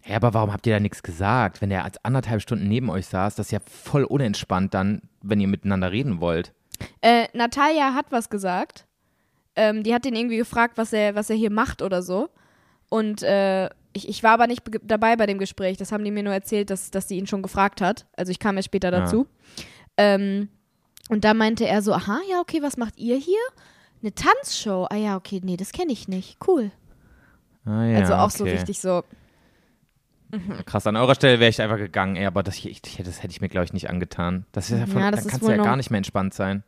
[0.07, 1.63] Ja, aber warum habt ihr da nichts gesagt?
[1.63, 5.41] Wenn der als anderthalb Stunden neben euch saß, das ist ja voll unentspannt dann, wenn
[5.41, 6.53] ihr miteinander reden wollt.
[7.01, 8.87] Äh, Natalia hat was gesagt.
[9.57, 12.29] Ähm, die hat den irgendwie gefragt, was er, was er hier macht oder so.
[12.91, 15.77] Und äh, ich, ich war aber nicht be- dabei bei dem Gespräch.
[15.77, 18.07] Das haben die mir nur erzählt, dass, dass sie ihn schon gefragt hat.
[18.17, 19.01] Also ich kam ja später Ja.
[19.01, 19.27] dazu.
[19.97, 20.49] Ähm,
[21.09, 23.39] und da meinte er so, aha, ja, okay, was macht ihr hier?
[24.03, 24.87] Eine Tanzshow.
[24.91, 26.39] Ah ja, okay, nee, das kenne ich nicht.
[26.47, 26.71] Cool.
[27.65, 28.55] Ah, ja, also auch so okay.
[28.55, 29.03] richtig so.
[30.67, 33.41] Krass, an eurer Stelle wäre ich einfach gegangen, ey, aber das, ich, das hätte ich
[33.41, 34.47] mir, glaube ich, nicht angetan.
[34.53, 36.65] Das ist ja von, Ja, das dann kannst du ja gar nicht mehr entspannt sein.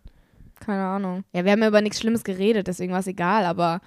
[0.60, 1.24] Keine Ahnung.
[1.32, 3.80] Ja, wir haben ja über nichts Schlimmes geredet, deswegen war es egal, aber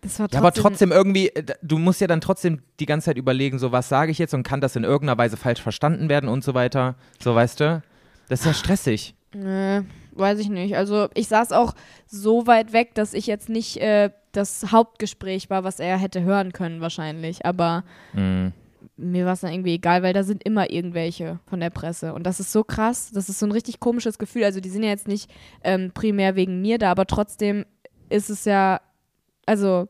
[0.00, 0.38] das war Ja, trotzdem.
[0.38, 3.88] aber trotzdem irgendwie, äh, du musst ja dann trotzdem die ganze Zeit überlegen, so was
[3.90, 6.94] sage ich jetzt und kann das in irgendeiner Weise falsch verstanden werden und so weiter.
[7.22, 7.82] So, weißt du?
[8.28, 9.14] Das ist ja stressig.
[9.34, 9.82] Nee,
[10.12, 10.76] weiß ich nicht.
[10.76, 11.74] Also ich saß auch
[12.06, 16.52] so weit weg, dass ich jetzt nicht äh, das Hauptgespräch war, was er hätte hören
[16.52, 17.44] können wahrscheinlich.
[17.44, 17.84] Aber
[18.14, 18.52] Mhm.
[19.00, 22.14] Mir war es dann irgendwie egal, weil da sind immer irgendwelche von der Presse.
[22.14, 24.44] Und das ist so krass, das ist so ein richtig komisches Gefühl.
[24.44, 25.30] Also die sind ja jetzt nicht
[25.64, 27.64] ähm, primär wegen mir da, aber trotzdem
[28.08, 28.80] ist es ja,
[29.46, 29.88] also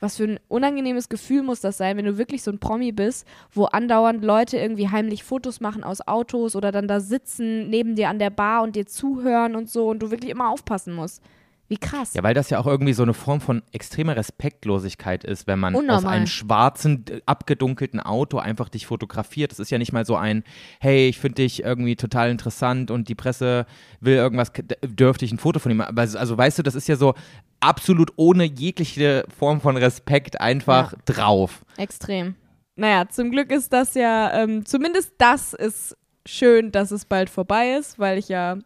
[0.00, 3.26] was für ein unangenehmes Gefühl muss das sein, wenn du wirklich so ein Promi bist,
[3.52, 8.08] wo andauernd Leute irgendwie heimlich Fotos machen aus Autos oder dann da sitzen neben dir
[8.08, 11.22] an der Bar und dir zuhören und so und du wirklich immer aufpassen musst.
[11.68, 12.14] Wie krass.
[12.14, 15.74] Ja, weil das ja auch irgendwie so eine Form von extremer Respektlosigkeit ist, wenn man
[15.74, 16.14] aus Unnormal.
[16.16, 19.52] einem schwarzen, abgedunkelten Auto einfach dich fotografiert.
[19.52, 20.44] Das ist ja nicht mal so ein,
[20.80, 23.66] hey, ich finde dich irgendwie total interessant und die Presse
[24.00, 24.50] will irgendwas,
[24.82, 25.96] dürfte ich ein Foto von ihm machen.
[25.98, 27.14] Es- Also weißt du, das ist ja so
[27.60, 31.64] absolut ohne jegliche Form von Respekt einfach drauf.
[31.76, 32.34] Extrem.
[32.76, 37.72] Naja, zum Glück ist das ja, ähm, zumindest das ist schön, dass es bald vorbei
[37.72, 38.56] ist, weil ich ja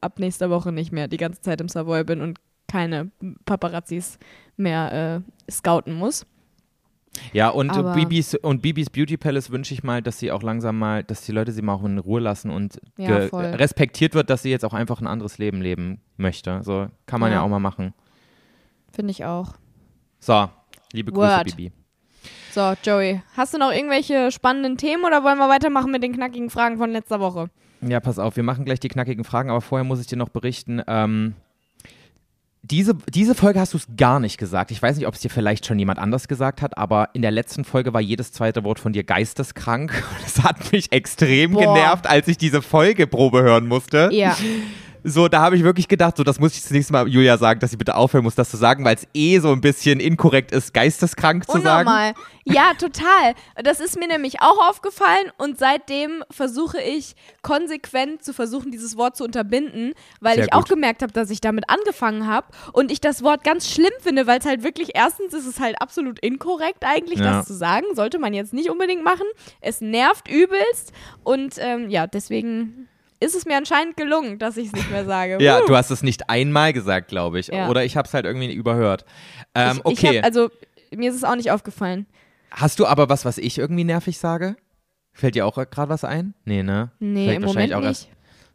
[0.00, 2.38] ab nächster Woche nicht mehr die ganze Zeit im Savoy bin und
[2.68, 3.10] keine
[3.44, 4.18] Paparazzis
[4.56, 6.26] mehr äh, scouten muss.
[7.32, 10.78] Ja, und Aber- Bibis und Bibis Beauty Palace wünsche ich mal, dass sie auch langsam
[10.78, 14.42] mal, dass die Leute sie mal auch in Ruhe lassen und Ja, respektiert wird, dass
[14.42, 16.60] sie jetzt auch einfach ein anderes Leben leben möchte.
[16.62, 17.42] So kann man ja, Ja.
[17.42, 17.94] auch mal machen.
[18.92, 19.54] Finde ich auch.
[20.20, 20.48] So,
[20.92, 21.44] liebe Grüße, Word.
[21.56, 21.72] Bibi.
[22.52, 26.50] So, Joey, hast du noch irgendwelche spannenden Themen oder wollen wir weitermachen mit den knackigen
[26.50, 27.50] Fragen von letzter Woche?
[27.82, 30.28] Ja, pass auf, wir machen gleich die knackigen Fragen, aber vorher muss ich dir noch
[30.28, 31.34] berichten, ähm,
[32.62, 34.70] diese, diese Folge hast du es gar nicht gesagt.
[34.70, 37.30] Ich weiß nicht, ob es dir vielleicht schon jemand anders gesagt hat, aber in der
[37.30, 39.92] letzten Folge war jedes zweite Wort von dir geisteskrank.
[40.22, 41.60] Das hat mich extrem Boah.
[41.60, 44.10] genervt, als ich diese Folgeprobe hören musste.
[44.12, 44.36] Ja.
[45.02, 47.60] So, da habe ich wirklich gedacht, so, das muss ich das nächste Mal Julia sagen,
[47.60, 50.52] dass sie bitte aufhören muss, das zu sagen, weil es eh so ein bisschen inkorrekt
[50.52, 51.88] ist, geisteskrank zu sagen.
[51.88, 52.14] Unnormal.
[52.44, 53.34] Ja, total.
[53.62, 59.16] Das ist mir nämlich auch aufgefallen und seitdem versuche ich konsequent zu versuchen, dieses Wort
[59.16, 60.70] zu unterbinden, weil Sehr ich auch gut.
[60.70, 64.38] gemerkt habe, dass ich damit angefangen habe und ich das Wort ganz schlimm finde, weil
[64.40, 67.38] es halt wirklich, erstens ist es halt absolut inkorrekt eigentlich, Ja.
[67.38, 67.86] das zu sagen.
[67.94, 69.26] Sollte man jetzt nicht unbedingt machen.
[69.60, 70.92] Es nervt übelst
[71.24, 72.88] und ähm, ja, deswegen
[73.20, 75.38] ist es mir anscheinend gelungen, dass ich es nicht mehr sage.
[75.40, 77.48] Ja, du hast es nicht einmal gesagt, glaube ich.
[77.48, 77.68] Ja.
[77.68, 79.04] Oder ich habe es halt irgendwie überhört.
[79.54, 80.10] Ähm, ich, okay.
[80.12, 80.50] Ich hab, also,
[80.94, 82.06] mir ist es auch nicht aufgefallen.
[82.50, 84.56] Hast du aber was, was ich irgendwie nervig sage?
[85.12, 86.34] Fällt dir auch gerade was ein?
[86.44, 86.90] Nee, ne?
[86.98, 88.08] Nee, Fällt im wahrscheinlich Moment auch nicht.
[88.08, 88.08] erst-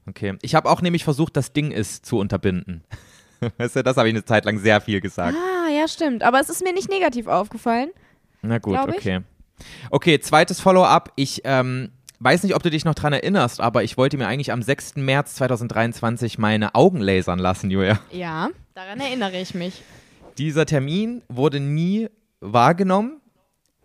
[0.08, 0.38] Okay.
[0.42, 2.84] Ich habe auch nämlich versucht, das Ding ist zu unterbinden.
[3.58, 5.36] weißt du, das habe ich eine Zeit lang sehr viel gesagt.
[5.38, 6.24] Ah, ja, stimmt.
[6.24, 7.90] Aber es ist mir nicht negativ aufgefallen.
[8.42, 9.22] Na gut, okay.
[9.90, 11.12] Okay, zweites Follow-up.
[11.16, 11.92] Ich ähm,
[12.26, 14.96] weiß nicht, ob du dich noch dran erinnerst, aber ich wollte mir eigentlich am 6.
[14.96, 18.00] März 2023 meine Augen lasern lassen, Julia.
[18.12, 19.84] Ja, daran erinnere ich mich.
[20.40, 22.10] Dieser Termin wurde nie
[22.42, 23.22] wahrgenommen.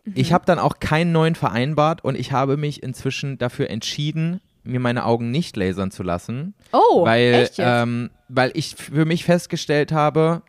[0.05, 0.15] Mhm.
[0.17, 4.81] Ich habe dann auch keinen neuen vereinbart und ich habe mich inzwischen dafür entschieden, mir
[4.81, 7.61] meine Augen nicht lasern zu lassen, Oh, weil, echt jetzt?
[7.61, 10.43] ähm, weil ich für mich festgestellt habe,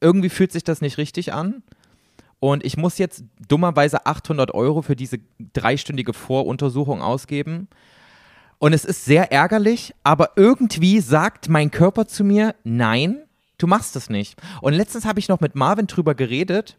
[0.00, 1.62] irgendwie fühlt sich das nicht richtig an.
[2.40, 5.18] Und ich muss jetzt dummerweise 800 Euro für diese
[5.52, 7.68] dreistündige Voruntersuchung ausgeben.
[8.58, 13.22] Und es ist sehr ärgerlich, aber irgendwie sagt mein Körper zu mir, nein,
[13.58, 14.40] du machst es nicht.
[14.62, 16.78] Und letztens habe ich noch mit Marvin drüber geredet,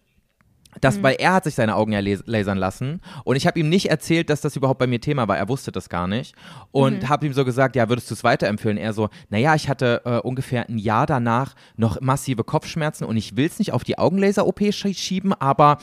[0.82, 3.90] dass, weil er hat sich seine Augen ja lasern lassen und ich habe ihm nicht
[3.90, 5.38] erzählt, dass das überhaupt bei mir Thema war.
[5.38, 6.36] Er wusste das gar nicht
[6.72, 8.78] und habe ihm so gesagt, ja, würdest du es weiterempfehlen?
[8.78, 13.36] Er so, naja, ich hatte äh, ungefähr ein Jahr danach noch massive Kopfschmerzen und ich
[13.38, 15.78] will es nicht auf die Augenlaser-OP schie- schieben, aber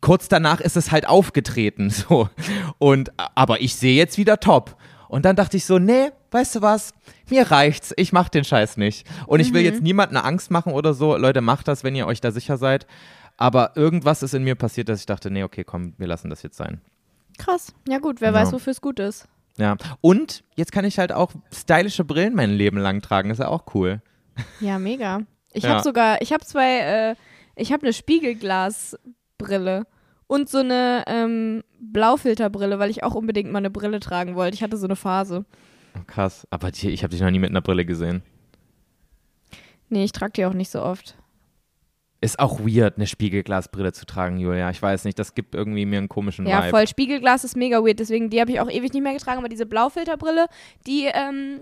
[0.00, 2.28] kurz danach ist es halt aufgetreten, so.
[2.78, 4.76] Und, aber ich sehe jetzt wieder top.
[5.08, 6.92] Und dann dachte ich so, nee, weißt du was?
[7.30, 7.94] Mir reicht's.
[7.96, 9.06] Ich mach den Scheiß nicht.
[9.26, 11.16] Und ich will jetzt niemandem Angst machen oder so.
[11.16, 12.86] Leute, macht das, wenn ihr euch da sicher seid.
[13.38, 16.42] Aber irgendwas ist in mir passiert, dass ich dachte, nee, okay, komm, wir lassen das
[16.42, 16.80] jetzt sein.
[17.38, 17.72] Krass.
[17.88, 18.34] Ja gut, wer Ja.
[18.34, 19.26] weiß, wofür es gut ist.
[19.56, 19.76] Ja.
[20.00, 23.30] Und jetzt kann ich halt auch stylische Brillen mein Leben lang tragen.
[23.30, 24.02] ist ja auch cool.
[24.60, 25.22] Ja, mega.
[25.52, 25.70] Ich Ja.
[25.70, 27.14] habe sogar, ich habe zwei, äh,
[27.56, 29.86] ich habe eine Spiegelglasbrille
[30.26, 34.54] und so eine ähm, Blaufilterbrille, weil ich auch unbedingt mal eine Brille tragen wollte.
[34.54, 35.44] Ich hatte so eine Phase.
[35.96, 36.46] Oh, krass.
[36.50, 38.22] Aber die, ich habe dich noch nie mit einer Brille gesehen.
[39.88, 41.16] Nee, ich trage die auch nicht so oft.
[42.20, 44.70] Ist auch weird, eine Spiegelglasbrille zu tragen, Julia.
[44.70, 46.70] Ich weiß nicht, das gibt irgendwie mir einen komischen Ja, Vibe.
[46.70, 46.88] voll.
[46.88, 49.66] Spiegelglas ist mega weird, deswegen die habe ich auch ewig nicht mehr getragen, aber diese
[49.66, 50.46] Blaufilterbrille,
[50.86, 51.60] die ähm,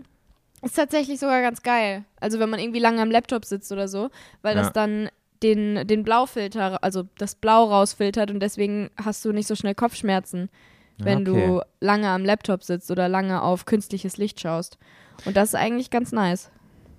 [0.62, 2.04] ist tatsächlich sogar ganz geil.
[2.20, 4.08] Also wenn man irgendwie lange am Laptop sitzt oder so,
[4.40, 4.62] weil Ja.
[4.62, 5.10] das dann
[5.42, 10.48] den, den Blaufilter, also das Blau rausfiltert und deswegen hast du nicht so schnell Kopfschmerzen,
[10.96, 11.46] wenn okay.
[11.46, 14.78] du lange am Laptop sitzt oder lange auf künstliches Licht schaust.
[15.26, 16.50] Und das ist eigentlich ganz nice.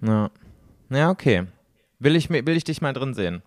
[0.05, 0.29] Ja.
[0.91, 1.45] ja, okay.
[1.99, 3.41] Will ich, will ich dich mal drin sehen?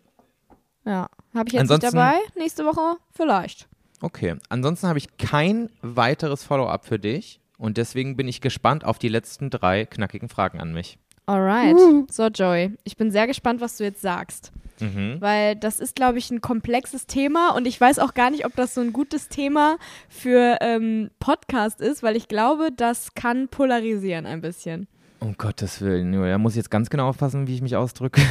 [0.85, 1.09] Ja.
[1.35, 2.19] Habe ich jetzt Ansonsten- nicht dabei?
[2.37, 3.69] Nächste Woche vielleicht.
[4.01, 4.37] Okay.
[4.49, 9.09] Ansonsten habe ich kein weiteres Follow-up für dich und deswegen bin ich gespannt auf die
[9.09, 10.99] letzten drei knackigen Fragen an mich.
[11.27, 11.77] Alright.
[12.11, 14.53] So, Joey, ich bin sehr gespannt, was du jetzt sagst.
[14.83, 15.21] Mhm.
[15.21, 18.57] weil das ist, glaube ich, ein komplexes Thema und ich weiß auch gar nicht, ob
[18.57, 19.77] das so ein gutes Thema
[20.09, 24.89] für ähm, Podcast ist, weil ich glaube, das kann polarisieren ein bisschen.
[25.21, 28.23] Um Gottes Willen, Julia, muss ich jetzt ganz genau aufpassen, wie ich mich ausdrücke.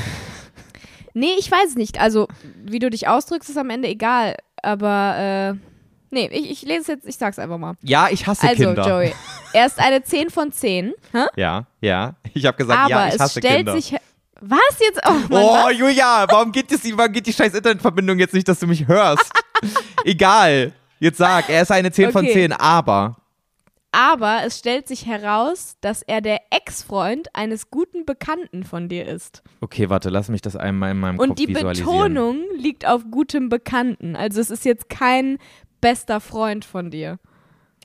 [1.13, 1.99] Nee, ich weiß nicht.
[1.99, 2.27] Also,
[2.63, 4.35] wie du dich ausdrückst, ist am Ende egal.
[4.61, 5.53] Aber, äh,
[6.11, 7.75] nee, ich, ich lese es jetzt, ich sag's einfach mal.
[7.81, 8.87] Ja, ich hasse Also, Kinder.
[8.87, 9.13] Joey,
[9.53, 10.93] er ist eine 10 von 10.
[11.11, 11.25] Hä?
[11.35, 12.15] Ja, ja.
[12.33, 13.73] Ich habe gesagt, aber ja, ich es hasse stellt Kinder.
[13.73, 13.95] sich.
[14.41, 15.01] Was jetzt?
[15.05, 15.77] Oh, Mann, Oh, was?
[15.77, 19.29] Julia, warum geht, das, warum geht die scheiß Internetverbindung jetzt nicht, dass du mich hörst?
[20.05, 20.71] Egal.
[20.99, 22.33] Jetzt sag, er ist eine 10 von Okay.
[22.33, 23.17] 10, aber.
[23.91, 29.41] Aber es stellt sich heraus, dass er der Ex-Freund eines guten Bekannten von dir ist.
[29.61, 32.13] Okay, warte, lass mich das einmal in meinem Kopf Und die visualisieren.
[32.13, 34.15] Betonung liegt auf gutem Bekannten.
[34.15, 35.39] Also es ist jetzt kein
[35.81, 37.17] bester Freund von dir.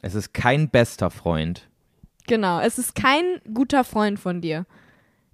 [0.02, 1.68] Es ist kein bester Freund.
[2.26, 4.66] Genau, es ist kein guter Freund von dir.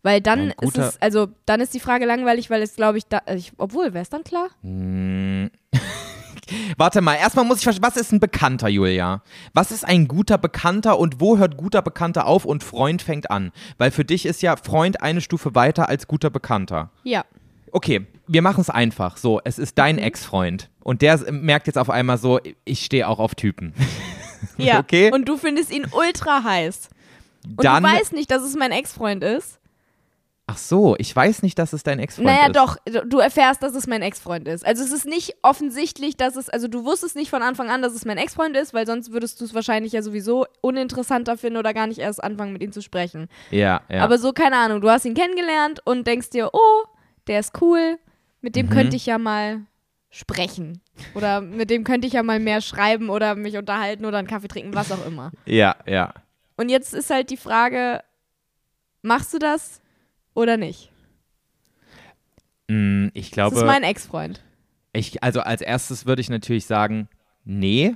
[0.03, 3.21] Weil dann ist es, also dann ist die Frage langweilig, weil es glaube ich, da,
[3.35, 4.49] ich obwohl, wäre es dann klar?
[6.77, 9.23] Warte mal, erstmal muss ich verstehen, was ist ein Bekannter, Julia?
[9.55, 13.53] Was ist ein guter Bekannter und wo hört guter Bekannter auf und Freund fängt an?
[13.79, 16.91] Weil für dich ist ja Freund eine Stufe weiter als guter Bekannter.
[17.05, 17.25] Ja.
[17.73, 19.17] Okay, wir machen es einfach.
[19.17, 20.03] So, es ist dein Mhm.
[20.03, 20.71] Ex-Freund.
[20.83, 23.75] Und der merkt jetzt auf einmal so, ich stehe auch auf Typen.
[24.57, 24.79] Ja.
[24.81, 25.13] Okay.
[25.13, 26.89] Und du findest ihn ultra heiß.
[27.47, 29.60] Und Dann, du weißt nicht, dass es mein Ex-Freund ist.
[30.51, 32.57] Ach so, ich weiß nicht, dass es dein Ex-Freund Naja, ist.
[32.57, 34.67] doch, du- du erfährst, dass es mein Ex-Freund ist.
[34.67, 37.93] Also es ist nicht offensichtlich, dass es, also du wusstest nicht von Anfang an, dass
[37.95, 41.73] es mein Ex-Freund ist, weil sonst würdest du es wahrscheinlich ja sowieso uninteressanter finden oder
[41.73, 43.29] gar nicht erst anfangen, mit ihm zu sprechen.
[43.51, 44.03] Ja, ja.
[44.03, 46.83] Aber so, keine Ahnung, du hast ihn kennengelernt und denkst dir, oh,
[47.29, 47.99] der ist cool,
[48.41, 48.71] mit dem Mhm.
[48.71, 49.61] könnte ich ja mal
[50.11, 50.81] sprechen.
[51.15, 54.49] Oder mit dem könnte ich ja mal mehr schreiben oder mich unterhalten oder einen Kaffee
[54.49, 55.31] trinken, was auch immer.
[55.47, 56.13] ja, ja.
[56.57, 58.03] Und jetzt ist halt die Frage,
[59.03, 59.81] machst du das
[60.35, 60.91] oder nicht?
[62.69, 63.57] Mm, Ich Das glaube.
[63.57, 64.43] ist mein Ex-Freund.
[64.93, 67.09] Ich, also als erstes würde ich natürlich sagen,
[67.45, 67.95] nee.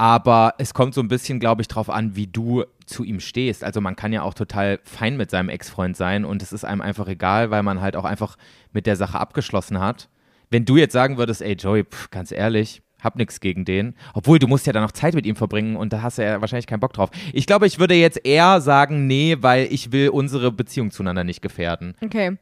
[0.00, 3.64] Aber es kommt so ein bisschen, glaube ich, drauf an, wie du zu ihm stehst.
[3.64, 6.80] Also man kann ja auch total fein mit seinem Ex-Freund sein und es ist einem
[6.80, 8.36] einfach egal, weil man halt auch einfach
[8.72, 10.08] mit der Sache abgeschlossen hat.
[10.50, 13.94] Wenn du jetzt sagen würdest, ey Joey, pff, ganz ehrlich, hab nichts gegen den.
[14.14, 16.40] Obwohl, du musst ja dann noch Zeit mit ihm verbringen und da hast du ja
[16.40, 17.10] wahrscheinlich keinen Bock drauf.
[17.32, 21.42] Ich glaube, ich würde jetzt eher sagen, nee, weil ich will unsere Beziehung zueinander nicht
[21.42, 21.94] gefährden.
[22.02, 22.36] Okay.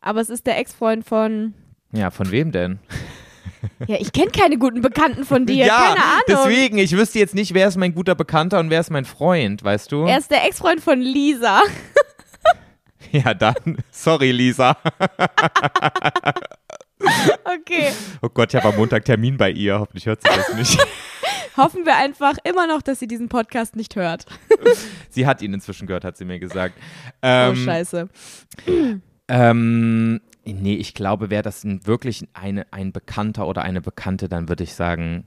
[0.00, 1.54] Aber es ist der Ex-Freund von.
[1.92, 2.78] Ja, von wem denn?
[3.86, 5.66] Ja, ich kenne keine guten Bekannten von dir.
[5.66, 6.22] Ja, keine Ahnung.
[6.28, 9.64] deswegen, ich wüsste jetzt nicht, wer ist mein guter Bekannter und wer ist mein Freund,
[9.64, 10.04] weißt du?
[10.04, 11.62] Er ist der Ex-Freund von Lisa.
[13.12, 14.76] ja, dann, sorry, Lisa.
[17.44, 17.92] Okay.
[18.22, 20.78] Oh Gott, ich habe am Montag Termin bei ihr, hoffentlich hört sie das nicht.
[21.56, 24.26] Hoffen wir einfach immer noch, dass sie diesen Podcast nicht hört.
[25.10, 26.74] sie hat ihn inzwischen gehört, hat sie mir gesagt.
[26.78, 26.82] oh,
[27.22, 28.08] Ähm, scheiße.
[29.28, 34.64] ähm, nee, ich glaube, wäre das wirklich eine, ein Bekannter oder eine Bekannte, dann würde
[34.64, 35.26] ich sagen,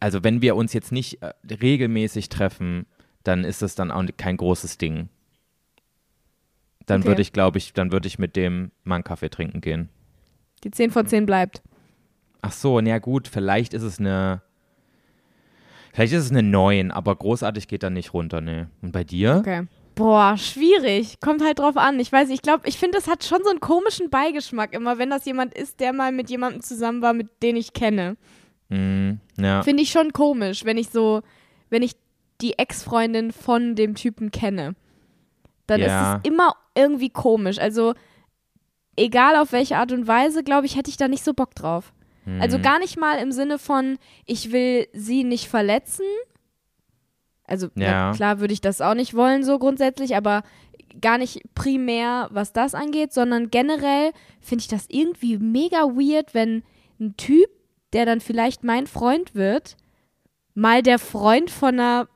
[0.00, 2.86] also wenn wir uns jetzt nicht äh, regelmäßig treffen,
[3.24, 5.08] dann ist es dann auch kein großes Ding.
[6.86, 7.08] Dann Okay.
[7.08, 9.88] würde ich, glaube ich, dann würde ich mit dem mal einen Kaffee trinken gehen.
[10.64, 11.62] Die 10 von 10 bleibt.
[12.42, 14.42] Ach so, na gut, vielleicht ist es eine.
[15.92, 18.68] Vielleicht ist es eine 9, aber großartig geht dann nicht runter, ne.
[18.82, 19.36] Und bei dir?
[19.40, 19.66] Okay.
[19.94, 21.18] Boah, schwierig.
[21.20, 21.98] Kommt halt drauf an.
[21.98, 25.10] Ich weiß ich glaube, ich finde, das hat schon so einen komischen Beigeschmack immer, wenn
[25.10, 28.16] das jemand ist, der mal mit jemandem zusammen war, mit den ich kenne.
[28.68, 29.62] Mhm, ja.
[29.62, 31.22] Finde ich schon komisch, wenn ich so,
[31.68, 31.96] wenn ich
[32.40, 34.76] die Ex-Freundin von dem Typen kenne.
[35.66, 36.12] Dann Ja.
[36.14, 37.58] ist es immer irgendwie komisch.
[37.58, 37.94] Also,
[38.98, 41.92] egal auf welche Art und Weise, glaube ich, hätte ich da nicht so Bock drauf.
[42.24, 42.40] Mhm.
[42.42, 46.04] Also gar nicht mal im Sinne von, ich will sie nicht verletzen.
[47.44, 48.10] Also Ja.
[48.10, 50.42] na, klar würde ich das auch nicht wollen, so grundsätzlich, aber
[51.00, 56.62] gar nicht primär, was das angeht, sondern generell finde ich das irgendwie mega weird, wenn
[57.00, 57.48] ein Typ,
[57.92, 59.76] der dann vielleicht mein Freund wird,
[60.54, 62.08] mal der Freund von einer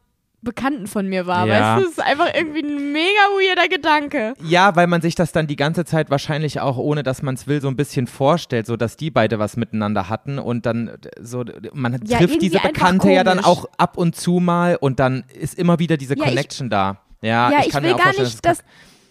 [0.43, 1.47] Bekannten von mir war.
[1.47, 1.77] Ja.
[1.77, 4.35] Weißt du, das ist einfach irgendwie ein mega weirder Gedanke.
[4.43, 7.47] Ja, weil man sich das dann die ganze Zeit wahrscheinlich auch, ohne dass man es
[7.47, 10.90] will, so ein bisschen vorstellt, so dass die beide was miteinander hatten und dann
[11.20, 15.24] so, man Ja, trifft diese Bekannte ja dann auch ab und zu mal und dann
[15.32, 16.98] ist immer wieder diese Ja, ich- Connection da.
[17.23, 18.59] Ja, Ja, ich ich, will gar nicht, dass dass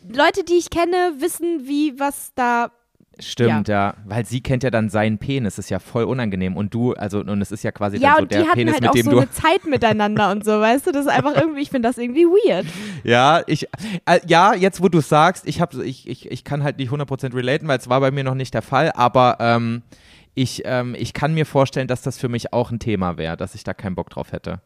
[0.10, 2.72] Leute, die ich kenne, wissen, wie was da
[3.20, 3.94] Stimmt, ja.
[4.06, 6.56] Weil sie kennt ja dann seinen Penis, ist ja voll unangenehm.
[6.58, 8.58] Und du, also, und es ist ja quasi Ja, dann so und der die hatten
[8.58, 9.18] Penis, halt mit auch dem so du.
[9.20, 10.92] eine Zeit miteinander und so, weißt du?
[10.92, 12.66] Das ist einfach irgendwie, ich finde das irgendwie weird.
[13.04, 13.68] Ja, ich,
[14.06, 17.36] äh, ja, jetzt wo du sagst, ich, hab, ich, ich, ich kann halt nicht 100%
[17.36, 19.84] relaten, weil es war bei mir noch nicht der Fall, aber ähm,
[20.34, 23.54] ich, ähm, ich kann mir vorstellen, dass das für mich auch ein Thema wäre, dass
[23.56, 24.62] ich da keinen Bock drauf hätte.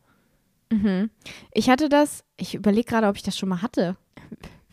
[1.53, 3.95] Ich hatte das, ich überlege gerade, ob ich das schon mal hatte.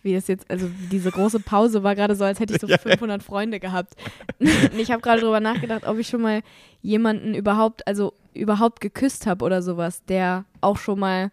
[0.03, 3.23] Wie das jetzt, also diese große Pause war gerade so, als hätte ich so 500
[3.23, 3.95] Freunde gehabt.
[4.41, 6.43] Und ich habe gerade drüber nachgedacht, ob ich schon mal
[6.81, 11.31] jemanden überhaupt, also überhaupt geküsst habe oder sowas, der auch schon mal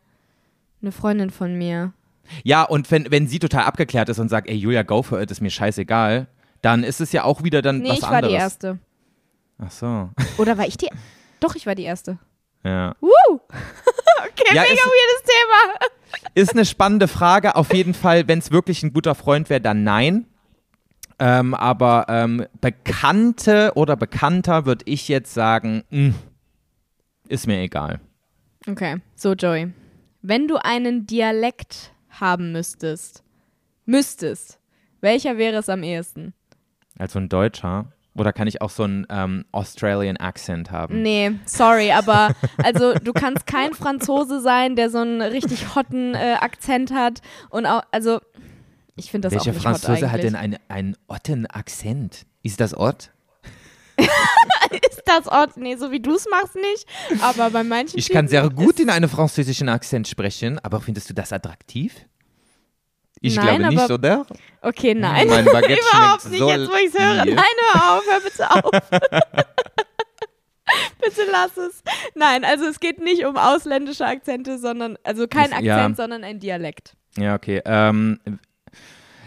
[0.82, 1.94] eine Freundin von mir.
[2.44, 5.32] Ja, und wenn, wenn sie total abgeklärt ist und sagt, ey, Julia, go for it,
[5.32, 6.28] ist mir scheißegal,
[6.62, 8.30] dann ist es ja auch wieder dann Nee, was ich war anderes.
[8.30, 8.80] die Erste.
[9.58, 10.10] Ach so.
[10.38, 10.90] Oder war ich die?
[11.40, 12.20] Doch, ich war die Erste.
[12.64, 12.96] Ja.
[13.00, 13.10] Woo!
[13.30, 15.86] okay, Ja, mega ist- weirdes Thema.
[16.36, 17.56] Ist eine spannende Frage.
[17.56, 20.26] Auf jeden Fall, wenn es wirklich ein guter Freund wäre, dann nein.
[21.20, 26.14] Ähm, aber ähm, Bekannte oder Bekannter würde ich jetzt sagen, mh,
[27.28, 28.00] ist mir egal.
[28.68, 29.72] Okay, so Joey.
[30.22, 33.24] Wenn du einen Dialekt haben müsstest,
[33.86, 34.60] müsstest,
[35.02, 36.34] welcher wäre es am ehesten?
[36.98, 37.92] Also ein Deutscher.
[38.20, 41.02] Oder kann ich auch so einen ähm, Australian Accent haben?
[41.02, 46.36] Nee, sorry, aber also du kannst kein Franzose sein, der so einen richtig hotten äh,
[46.40, 48.20] Akzent hat und auch, also
[48.98, 52.26] ich finde das Welcher auch nicht Franzose hat denn einen, einen otten Akzent?
[52.44, 53.12] Ist das Ott?
[54.72, 55.56] Ist das Ort?
[55.56, 56.86] Nee, so wie du es machst nicht,
[57.22, 61.14] aber bei manchen Ich kann sehr gut in einem französischen Akzent sprechen, aber findest du
[61.14, 61.96] das attraktiv?
[63.22, 64.26] Ich Nein, glaube nicht, oder?
[64.62, 65.28] Okay, nein.
[65.28, 67.26] Mein Baguette Überhaupt nicht, jetzt wo ich es höre.
[67.26, 67.38] Nein,
[67.74, 68.72] hör auf, hör bitte auf.
[71.04, 71.84] bitte lass es.
[72.16, 75.78] Nein, also es geht nicht um ausländische Akzente, sondern, also kein Ich- ja.
[75.78, 76.96] Akzent, sondern ein Dialekt.
[77.18, 77.62] Ja, okay.
[77.66, 78.20] Ähm,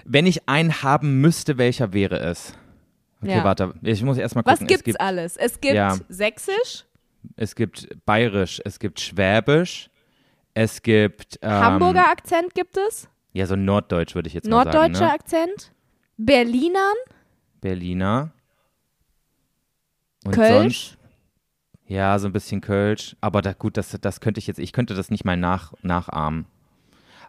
[0.05, 2.55] wenn ich einen haben müsste, welcher wäre es?
[3.23, 3.45] Okay, Ja.
[3.45, 3.75] warte.
[3.83, 4.61] Ich muss erstmal gucken.
[4.61, 5.37] Was gibt's es gibt, alles?
[5.37, 5.97] Es gibt Ja.
[6.09, 6.85] Sächsisch,
[7.37, 9.89] es gibt Bayerisch, es gibt Schwäbisch,
[10.55, 14.77] es gibt ähm, Hamburger Akzent gibt es, Ja, so Norddeutsch würde ich jetzt mal sagen.
[14.77, 15.13] norddeutscher Ne?
[15.13, 15.73] Akzent,
[16.17, 16.97] Berlinern,
[17.61, 18.33] Berliner.
[20.25, 20.91] Und Kölsch.
[20.91, 20.99] sonst?
[21.87, 23.17] Ja, so ein bisschen Kölsch.
[23.21, 26.47] Aber da, gut, das, das könnte ich jetzt, ich könnte das nicht mal nach, nachahmen.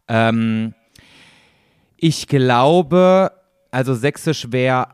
[0.08, 0.74] Ähm,
[1.98, 3.32] ich glaube,
[3.72, 4.90] also Sächsisch wäre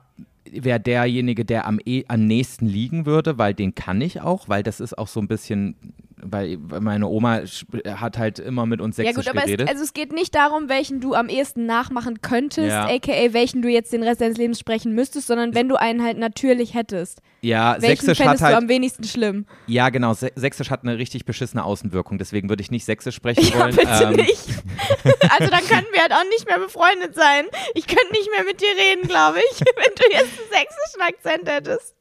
[0.52, 4.64] wär derjenige, der am, eh, am nächsten liegen würde, weil den kann ich auch, weil
[4.64, 5.76] das ist auch so ein bisschen,
[6.24, 7.42] weil meine Oma
[7.88, 10.70] hat halt immer mit uns Ja Sächsisch gut, aber es, also es geht nicht darum,
[10.70, 12.86] welchen du am ehesten nachmachen könntest, Ja.
[12.88, 16.18] aka welchen du jetzt den Rest deines Lebens sprechen müsstest, sondern wenn du einen halt
[16.18, 17.22] natürlich hättest.
[17.42, 19.46] ja, Welchen Sächsisch hat fändest halt du am wenigsten schlimm?
[19.68, 20.12] Ja, genau.
[20.12, 23.76] Sä- Sächsisch hat eine richtig beschissene Außenwirkung, deswegen würde ich nicht Sächsisch sprechen Ja, wollen.
[23.76, 24.46] bitte Ähm, nicht.
[25.32, 27.46] Also dann könnten wir halt auch nicht mehr befreundet sein.
[27.76, 31.50] Ich könnte nicht mehr mit dir reden, glaube ich, wenn du jetzt einen sächsischen Akzent
[31.50, 31.96] hättest.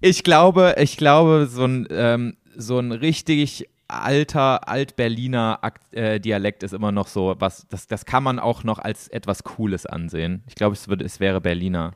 [0.00, 5.60] Ich glaube, ich glaube, so ein, ähm, so ein richtig alter Alt-Berliner
[5.92, 9.44] äh, Dialekt ist immer noch so was, das, das kann man auch noch als etwas
[9.44, 10.42] Cooles ansehen.
[10.48, 11.92] Ich glaube, es, es wäre Berliner.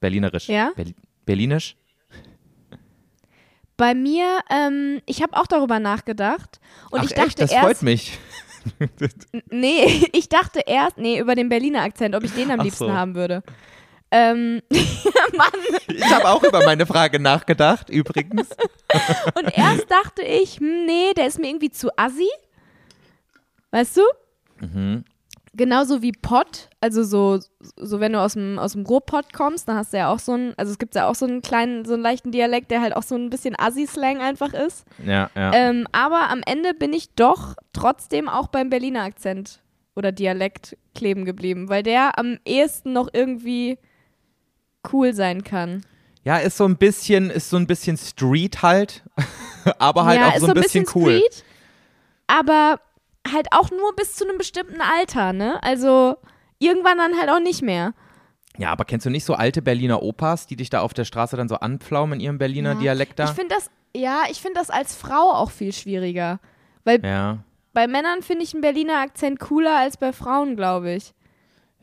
[0.00, 0.48] Berlinerisch.
[0.48, 0.72] Ja?
[0.74, 0.94] Berli
[1.24, 1.76] Berlinisch?
[3.76, 6.58] Bei mir, ähm, ich habe auch darüber nachgedacht
[6.90, 8.18] und Ach ich dachte echt, das erst, freut mich.
[9.50, 12.86] nee, ich dachte erst, nee, über den Berliner Akzent, ob ich den am Ach liebsten
[12.86, 12.92] so.
[12.92, 13.42] haben würde.
[14.10, 14.62] Ähm,
[15.36, 15.50] Mann,
[15.88, 18.48] Ich habe auch über meine Frage nachgedacht, übrigens.
[19.34, 22.28] und erst dachte ich, hm, nee, der ist mir irgendwie zu assi.
[23.70, 24.02] Weißt du?
[24.60, 25.04] Mhm.
[25.54, 27.40] Genauso wie Pott, also so,
[27.76, 30.32] so wenn du aus dem, aus dem Ruhrpott kommst, dann hast du ja auch so
[30.32, 32.94] einen, also es gibt ja auch so einen kleinen, so einen leichten Dialekt, der halt
[32.94, 34.84] auch so ein bisschen Assi-Slang einfach ist.
[35.04, 35.52] Ja, ja.
[35.52, 39.60] Ähm, aber am Ende bin ich doch trotzdem auch beim Berliner Akzent
[39.96, 43.78] oder Dialekt kleben geblieben, weil der am ehesten noch irgendwie
[44.92, 45.84] cool sein kann.
[46.24, 49.02] Ja, ist so ein bisschen, ist so ein bisschen Street halt,
[49.78, 51.18] aber halt ja, auch ist so ein bisschen, cool.
[51.18, 51.44] Street,
[52.26, 52.80] aber
[53.32, 55.62] halt auch nur bis zu einem bestimmten Alter, ne?
[55.62, 56.16] Also
[56.58, 57.94] irgendwann dann halt auch nicht mehr.
[58.58, 61.36] Ja, aber kennst du nicht so alte Berliner Opas, die dich da auf der Straße
[61.36, 62.80] dann so anpflaumen in ihrem Berliner Ja.
[62.80, 63.24] Dialekt da?
[63.24, 66.40] Ich finde das, ja, ich finde das als Frau auch viel schwieriger.
[66.84, 67.38] Weil ja,
[67.72, 71.14] bei Männern finde ich einen Berliner Akzent cooler als bei Frauen, glaube ich.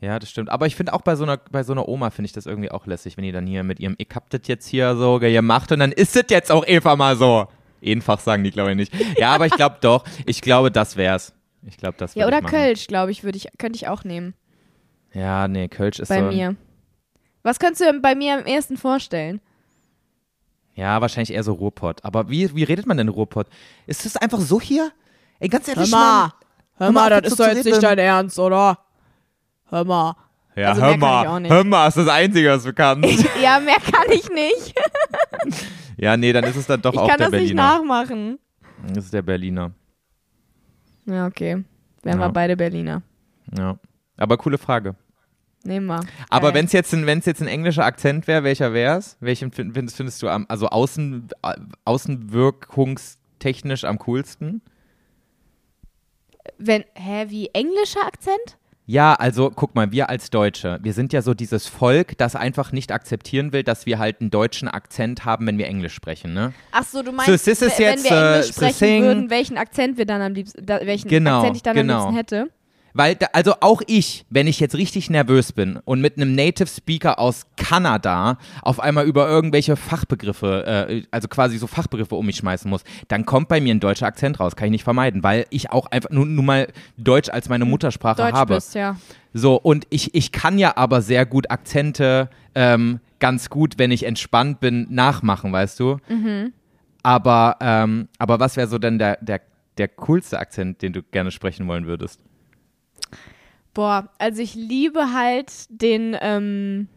[0.00, 0.50] Ja, das stimmt.
[0.50, 2.70] Aber ich finde auch bei so einer, bei so einer Oma finde ich das irgendwie
[2.70, 5.72] auch lässig, wenn die dann hier mit ihrem, ich hab das jetzt hier so gemacht
[5.72, 7.46] und dann ist das jetzt auch einfach mal so.
[7.84, 9.18] Einfach sagen die, glaube ich, nicht.
[9.18, 10.04] Ja, aber ich glaube doch.
[10.24, 11.34] Ich glaube, das wär's.
[11.62, 12.40] Ich glaube, das Ja, oder.
[12.40, 14.34] Kölsch, glaube ich, würde ich, könnte ich auch nehmen.
[15.12, 16.26] Ja, nee, Kölsch ist bei so.
[16.26, 16.56] mir.
[17.42, 19.40] Was könntest du bei mir am ersten vorstellen?
[20.74, 22.04] Ja, wahrscheinlich eher so Ruhrpott.
[22.04, 23.46] Aber wie, wie redet man denn Ruhrpott?
[23.86, 24.90] Ist das einfach so hier?
[25.38, 26.32] Ey, ganz ehrlich, Mann.
[26.76, 28.78] hör mal, das ist doch jetzt nicht dein Ernst, oder?
[29.68, 30.14] Hör mal.
[30.54, 31.48] Ja, Also hör kann ich mal.
[31.50, 33.24] Hör mal, ist das Einzige, was du kannst.
[33.42, 34.74] Ja, mehr kann ich nicht.
[35.98, 37.78] ja, nee, dann ist es dann doch Ich auch kann der das nicht Berliner.
[37.78, 38.38] nachmachen.
[38.94, 39.72] Das ist der Berliner.
[41.06, 41.64] Ja, okay.
[42.02, 42.26] Wären Ja.
[42.26, 43.02] wir beide Berliner.
[43.58, 43.78] Ja.
[44.16, 44.94] Aber coole Frage.
[45.64, 46.00] Nehmen wir.
[46.30, 49.16] Aber wenn es jetzt, ein- jetzt ein englischer Akzent wäre, welcher wäre es?
[49.20, 51.28] Welchen find- findest, findest du am, also außen,
[51.84, 54.62] außenwirkungstechnisch am coolsten?
[56.58, 58.56] Wenn, hä, wie englischer Akzent?
[58.88, 62.70] Ja, also guck mal, wir als Deutsche, wir sind ja so dieses Volk, das einfach
[62.70, 66.52] nicht akzeptieren will, dass wir halt einen deutschen Akzent haben, wenn wir Englisch sprechen, ne?
[66.70, 67.36] Ach so, du meinst, So,
[67.78, 71.08] wenn jetzt, wir Englisch äh, sprechen würden, welchen Akzent wir dann am liebsten, da, welchen
[71.08, 71.94] Genau, Akzent ich dann genau.
[72.06, 72.50] am liebsten hätte?
[72.96, 76.66] Weil, da, also auch ich, wenn ich jetzt richtig nervös bin und mit einem Native
[76.66, 82.36] Speaker aus Kanada auf einmal über irgendwelche Fachbegriffe, äh, also quasi so Fachbegriffe um mich
[82.36, 85.44] schmeißen muss, dann kommt bei mir ein deutscher Akzent raus, kann ich nicht vermeiden, weil
[85.50, 88.54] ich auch einfach nur, nur mal Deutsch als meine Muttersprache Deutsch habe.
[88.54, 88.96] bist, ja.
[89.34, 94.04] So, und ich, ich kann ja aber sehr gut Akzente ähm, ganz gut, wenn ich
[94.06, 95.98] entspannt bin, nachmachen, weißt du?
[97.02, 99.42] Aber, ähm, aber was wäre so denn der, der,
[99.76, 102.20] der coolste Akzent, den du gerne sprechen wollen würdest?
[103.74, 106.88] Boah, also ich liebe halt den ähm,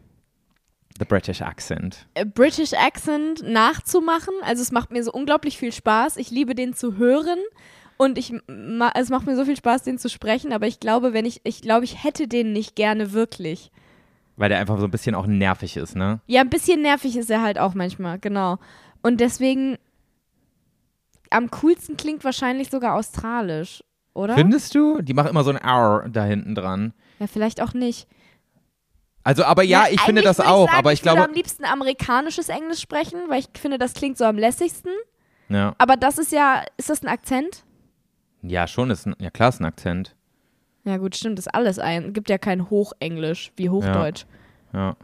[0.98, 2.06] The British Accent.
[2.14, 4.34] äh, British Accent nachzumachen.
[4.42, 6.16] Also es macht mir so unglaublich viel Spaß.
[6.16, 7.38] Ich liebe den zu hören
[7.96, 8.32] und ich
[8.94, 10.52] es macht mir so viel Spaß, den zu sprechen.
[10.52, 13.70] Aber ich glaube, wenn ich, ich glaube, ich hätte den nicht gerne wirklich.
[14.36, 16.20] Weil der einfach so ein bisschen auch nervig ist, ne?
[16.26, 18.58] Ja, ein bisschen nervig ist er halt auch manchmal, genau.
[19.02, 19.76] Und deswegen
[21.28, 23.84] am coolsten klingt wahrscheinlich sogar australisch,
[24.14, 24.34] oder?
[24.34, 25.02] Findest du?
[25.02, 26.92] Die machen immer so ein R da hinten dran.
[27.18, 28.06] ja, vielleicht auch nicht.
[29.22, 31.28] Also, aber ja, ich finde das würde auch, sagen, aber ich würde glaube.
[31.28, 34.92] am liebsten amerikanisches Englisch sprechen, weil ich finde, das klingt so am lässigsten.
[35.50, 35.74] Ja.
[35.78, 37.64] Aber das ist ja, ist das ein Akzent?
[38.42, 40.16] ja, schon ist ein, ja klar, ist ein Akzent.
[40.84, 42.12] Ja, gut, stimmt, ist alles ein.
[42.12, 44.24] Gibt ja kein Hochenglisch wie Hochdeutsch.
[44.72, 44.96] Ja.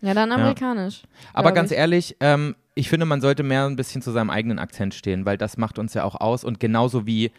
[0.00, 1.02] Ja, dann amerikanisch.
[1.32, 1.78] Aber glaub ganz ich.
[1.78, 5.36] ehrlich, ähm, ich finde, man sollte mehr ein bisschen zu seinem eigenen Akzent stehen, weil
[5.38, 6.44] das macht uns ja auch aus.
[6.44, 7.32] Und genauso wie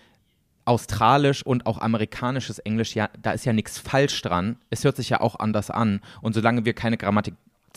[0.70, 4.56] australisch und auch amerikanisches Englisch, ja, da ist ja nichts falsch dran.
[4.70, 6.00] Es hört sich ja auch anders an.
[6.22, 7.34] Und solange wir keine Grammatik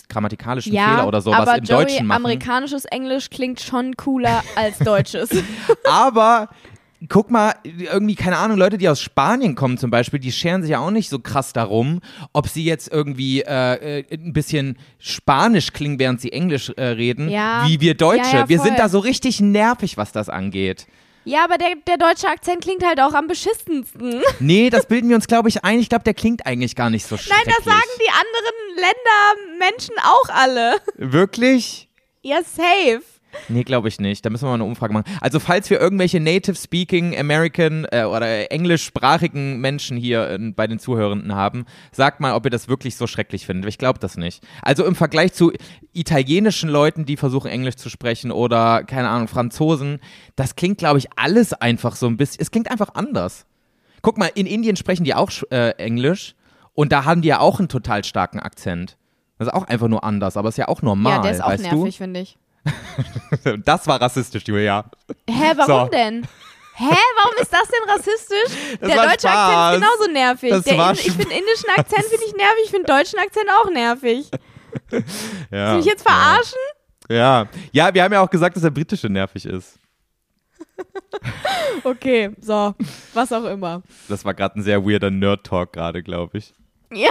[0.09, 2.17] grammatikalischen Ja, Fehler oder sowas aber im Joey, Deutschen machen.
[2.25, 5.31] amerikanisches Englisch klingt schon cooler als deutsches.
[5.87, 6.49] Aber
[7.09, 10.71] guck mal, irgendwie, keine Ahnung, Leute, die aus Spanien kommen zum Beispiel, die scheren sich
[10.73, 12.01] ja auch nicht so krass darum,
[12.33, 17.29] ob sie jetzt irgendwie äh, äh, ein bisschen Spanisch klingen, während sie Englisch äh, reden,
[17.29, 17.65] Ja.
[17.67, 18.33] wie wir Deutsche.
[18.33, 20.87] Ja, ja, wir sind da so richtig nervig, was das angeht.
[21.25, 24.23] Ja, aber der, der deutsche Akzent klingt halt auch am beschissensten.
[24.41, 25.79] Nee, das bilden wir uns, glaube ich, ein.
[25.79, 27.55] Ich glaube, der klingt eigentlich gar nicht so Nein, schrecklich.
[27.57, 30.77] das sagen die anderen Länder Menschen auch alle.
[30.97, 31.89] Wirklich?
[32.23, 33.03] Ja, safe.
[33.49, 34.25] Nee, glaube ich nicht.
[34.25, 35.05] Da müssen wir mal eine Umfrage machen.
[35.21, 41.35] Also, falls wir irgendwelche Native-Speaking, American äh, oder englischsprachigen Menschen hier äh, bei den Zuhörenden
[41.35, 43.69] haben, sagt mal, ob ihr das wirklich so schrecklich findet.
[43.69, 44.45] Ich glaube das nicht.
[44.63, 45.53] Also im Vergleich zu
[45.93, 50.01] italienischen Leuten, die versuchen, Englisch zu sprechen oder, keine Ahnung, Franzosen,
[50.37, 52.41] das klingt, glaube ich, alles einfach so ein bisschen.
[52.41, 53.47] Es klingt einfach anders.
[54.03, 56.35] Guck mal, in Indien sprechen die auch äh, Englisch
[56.75, 58.97] und da haben die ja auch einen total starken Akzent.
[59.39, 61.57] Das ist auch einfach nur anders, aber ist ja auch normal, ja, der ist auch
[61.57, 62.39] nervig, finde ich.
[63.65, 64.85] Das war rassistisch, Julia.
[65.29, 65.91] Hä, warum So.
[65.91, 66.23] denn?
[66.75, 68.79] Hä, warum ist das denn rassistisch?
[68.81, 69.75] Das der deutsche Spaß.
[69.75, 70.51] Akzent ist genauso nervig.
[70.51, 73.47] Das der war In- ich finde indischen Akzent finde ich nervig, ich finde deutschen Akzent
[73.63, 74.29] auch nervig.
[75.51, 75.75] Ja.
[75.77, 76.59] Mich jetzt verarschen?
[77.11, 77.47] Ja.
[77.73, 79.79] ja, wir haben ja auch gesagt, dass der britische nervig ist.
[81.85, 82.75] Okay, so,
[83.13, 83.83] was auch immer.
[84.09, 86.55] Das war gerade ein sehr weirder Nerd-Talk gerade, glaube ich.
[86.93, 87.11] Ja,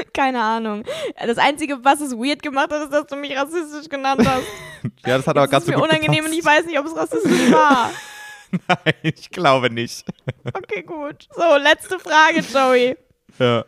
[0.12, 0.84] keine Ahnung.
[1.18, 4.44] Das Einzige, was es weird gemacht hat, ist, dass du mich rassistisch genannt hast.
[5.04, 6.60] Ja, das hat aber gerade ist mir unangenehm und ich gepasst.
[6.60, 7.90] weiß nicht, ob es rassistisch war.
[8.50, 10.06] Nein, ich glaube nicht.
[10.54, 11.28] Okay, gut.
[11.34, 12.96] So, letzte Frage, Joey.
[13.38, 13.66] Ja.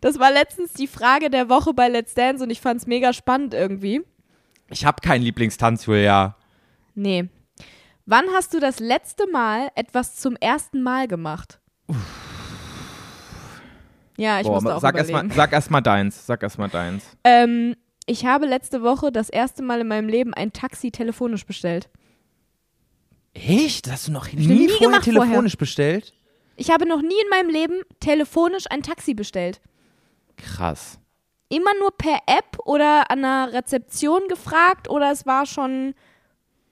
[0.00, 3.12] Das war letztens die Frage der Woche bei Let's Dance und ich fand es mega
[3.12, 4.02] spannend irgendwie.
[4.70, 6.36] Ich habe keinen Lieblingstanz, Julia.
[6.94, 7.28] Nee.
[8.06, 11.58] Wann hast du das letzte Mal etwas zum ersten Mal gemacht?
[14.18, 15.28] Ja, ich Boah, musste auch sag erst überlegen.
[15.28, 16.26] mal, sag erst mal deins.
[16.26, 17.04] Sag erst mal deins.
[17.24, 21.88] Ähm, ich habe letzte Woche das erste Mal in meinem Leben ein Taxi telefonisch bestellt.
[23.34, 23.86] Echt?
[23.86, 26.12] Das hast du noch nie, nie vorher gemacht telefonisch bestellt?
[26.56, 29.60] Ich habe noch nie in meinem Leben telefonisch ein Taxi bestellt.
[30.36, 30.98] Krass.
[31.48, 35.94] Immer nur per App oder an einer Rezeption gefragt oder es war schon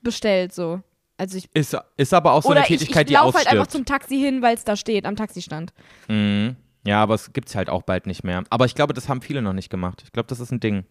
[0.03, 0.81] bestellt so.
[1.19, 3.67] Also ich Ist, ist aber auch so eine ich, ich Tätigkeit, die laufe halt einfach
[3.67, 3.71] ausstirbt.
[3.73, 5.73] zum Taxi hin, weil es da steht, am Taxistand.
[6.09, 6.57] Mhm.
[6.87, 8.45] Ja, aber es gibt's halt auch bald nicht mehr.
[8.49, 10.03] Aber ich glaube, das haben viele noch nicht gemacht.
[10.05, 10.85] Ich glaube, das ist ein Ding.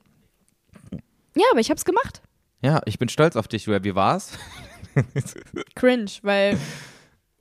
[1.36, 2.22] Ja, aber ich hab's gemacht.
[2.62, 3.84] Ja, ich bin stolz auf dich, Julia.
[3.84, 4.38] Wie war's?
[5.76, 6.58] Cringe, weil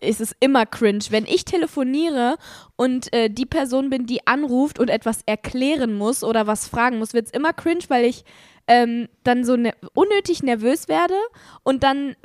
[0.01, 2.37] es ist immer cringe, wenn ich telefoniere
[2.77, 7.15] und äh, die Person bin, die anruft und etwas erklären muss oder was fragen muss,
[7.15, 8.25] wird es immer cringe, weil ich
[8.67, 11.17] ähm, dann so ne unnötig nervös werde
[11.63, 12.17] und dann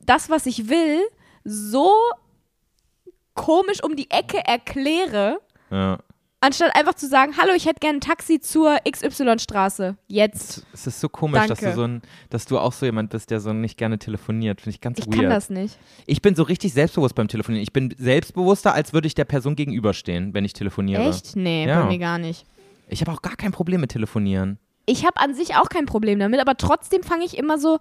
[0.00, 1.00] das, was ich will,
[1.44, 1.92] so
[3.34, 5.98] komisch um die Ecke erkläre, Ja.
[6.40, 9.96] Anstatt einfach zu sagen, hallo, ich hätte gerne ein Taxi zur XY-Straße.
[10.06, 10.66] Jetzt.
[10.72, 11.76] Es ist so komisch, dass du Danke.
[11.76, 14.60] so ein, dass du auch so jemand bist, der so nicht gerne telefoniert.
[14.60, 15.16] Finde ich ganz Ich weird.
[15.22, 15.78] kann das nicht.
[16.06, 17.62] Ich bin so richtig selbstbewusst beim Telefonieren.
[17.62, 21.02] Ich bin selbstbewusster, als würde ich der Person gegenüberstehen, wenn ich telefoniere.
[21.08, 21.36] Echt?
[21.36, 21.82] Nee, Ja.
[21.82, 22.44] bei mir gar nicht.
[22.88, 24.58] Ich habe auch gar kein Problem mit Telefonieren.
[24.84, 27.78] Ich habe an sich auch kein Problem damit, aber trotzdem fange ich immer so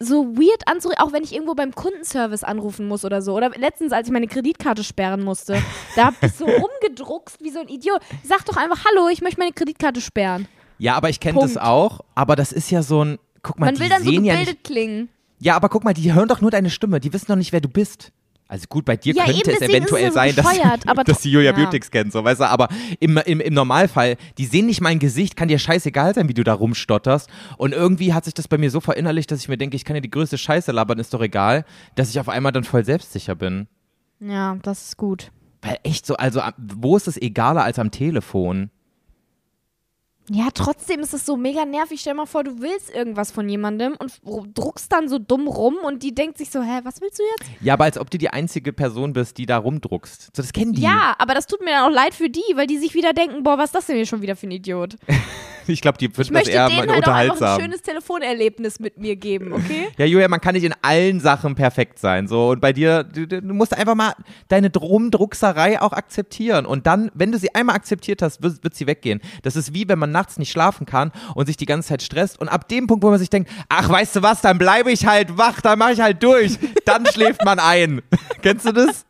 [0.00, 3.34] so weird an, zu- auch wenn ich irgendwo beim Kundenservice anrufen muss oder so.
[3.34, 5.60] Oder letztens, als ich meine Kreditkarte sperren musste,
[5.96, 6.44] da hab ich so
[6.82, 8.00] rumgedruckst wie so ein Idiot.
[8.24, 10.46] Sag doch einfach, hallo, ich möchte meine Kreditkarte sperren.
[10.78, 12.00] Ja, aber ich kenne das auch.
[12.14, 13.18] Aber das ist ja so ein.
[13.42, 14.64] Guck mal, Man die will dann so sehen ja gebildet nicht.
[14.64, 15.08] klingen.
[15.40, 17.00] Ja, aber guck mal, die hören doch nur deine Stimme.
[17.00, 18.12] Die wissen doch nicht, wer du bist.
[18.50, 20.46] Also gut, bei dir Ja, könnte es eventuell sein, dass,
[21.04, 21.56] dass die Julia ja.
[21.56, 22.44] Beautix kennt, so weißt du.
[22.44, 22.68] Aber
[22.98, 26.44] im, im, im Normalfall, die sehen nicht mein Gesicht, kann dir scheißegal sein, wie du
[26.44, 27.28] da rumstotterst.
[27.58, 29.94] Und irgendwie hat sich das bei mir so verinnerlicht, dass ich mir denke, ich kann
[29.94, 33.34] dir die größte Scheiße labern, ist doch egal, dass ich auf einmal dann voll selbstsicher
[33.34, 33.68] bin.
[34.18, 35.30] Ja, das ist gut.
[35.60, 38.70] Weil echt so, also wo ist es egaler als am Telefon?
[40.30, 42.00] Ja, trotzdem ist es so mega nervig.
[42.00, 44.20] Stell mal vor, du willst irgendwas von jemandem und
[44.54, 47.50] druckst dann so dumm rum und die denkt sich so, hä, was willst du jetzt?
[47.62, 50.36] Ja, aber als ob du die einzige Person bist, die da rumdruckst.
[50.36, 50.82] So, das kennen die.
[50.82, 53.42] Ja, aber das tut mir dann auch leid für die, weil die sich wieder denken,
[53.42, 54.96] boah, was ist das denn hier schon wieder für ein Idiot?
[55.78, 57.60] Ich glaube, die finden das eher denen halt auch einfach ein unterhaltsam.
[57.60, 59.88] schönes Telefonerlebnis mit mir geben, okay?
[59.98, 62.26] Ja, Julia, man kann nicht in allen Sachen perfekt sein.
[62.26, 62.50] So.
[62.50, 64.14] Und bei dir, du, du musst einfach mal
[64.48, 66.66] deine Rumdruckserei auch akzeptieren.
[66.66, 69.20] Und dann, wenn du sie einmal akzeptiert hast, wird, wird sie weggehen.
[69.42, 72.40] Das ist wie, wenn man nachts nicht schlafen kann und sich die ganze Zeit stresst.
[72.40, 75.06] Und ab dem Punkt, wo man sich denkt, ach, weißt du was, dann bleibe ich
[75.06, 76.58] halt wach, dann mache ich halt durch.
[76.84, 78.02] Dann schläft man ein.
[78.42, 79.04] Kennst du das?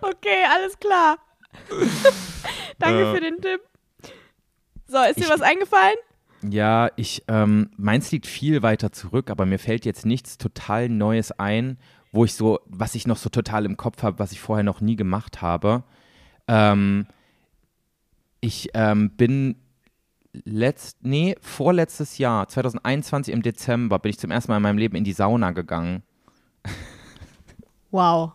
[0.00, 1.16] Okay, alles klar.
[2.78, 3.14] Danke Äh.
[3.14, 3.60] für den Tipp.
[4.88, 5.96] So, ist dir Ich- was eingefallen?
[6.48, 11.32] Ja, ich, ähm, meins liegt viel weiter zurück, aber mir fällt jetzt nichts total Neues
[11.32, 11.78] ein,
[12.12, 14.80] wo ich so, was ich noch so total im Kopf habe, was ich vorher noch
[14.80, 15.82] nie gemacht habe.
[16.46, 17.06] Ähm,
[18.40, 19.56] ich ähm, bin
[20.32, 24.96] letzt, nee, vorletztes Jahr, 2021 im Dezember, bin ich zum ersten Mal in meinem Leben
[24.96, 26.02] in die Sauna gegangen.
[27.90, 28.32] Wow.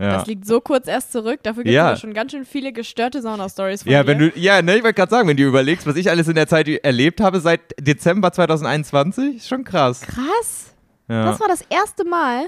[0.00, 0.12] Ja.
[0.18, 1.40] Das liegt so kurz erst zurück.
[1.42, 1.96] Dafür gibt es Ja.
[1.96, 4.06] schon ganz schön viele gestörte Sauna-Stories von Ja, dir.
[4.08, 6.36] wenn du, ja, ne, ich wollte gerade sagen, wenn du überlegst, was ich alles in
[6.36, 10.02] der Zeit erlebt habe seit Dezember 2021, ist schon krass.
[10.02, 10.74] Krass.
[11.08, 11.24] Ja.
[11.24, 12.46] Das war das erste Mal.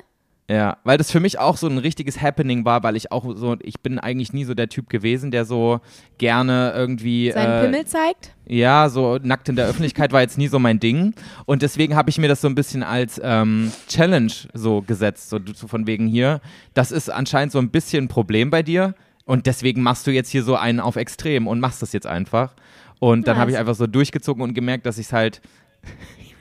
[0.50, 3.56] Ja, weil das für mich auch so ein richtiges Happening war, weil ich auch so,
[3.62, 5.80] ich bin eigentlich nie so der Typ gewesen, der so
[6.18, 7.30] gerne irgendwie.
[7.30, 8.34] Seinen äh, Pimmel zeigt.
[8.48, 11.14] Ja, so nackt in der Öffentlichkeit war jetzt nie so mein Ding.
[11.46, 15.38] Und deswegen habe ich mir das so ein bisschen als ähm, Challenge so gesetzt, so,
[15.68, 16.40] von wegen hier.
[16.74, 18.96] Das ist anscheinend so ein bisschen ein Problem bei dir.
[19.26, 22.54] Und deswegen machst du jetzt hier so einen auf Extrem und machst das jetzt einfach.
[22.98, 23.40] Und dann Nice.
[23.40, 25.40] habe ich einfach so durchgezogen und gemerkt, dass ich es halt.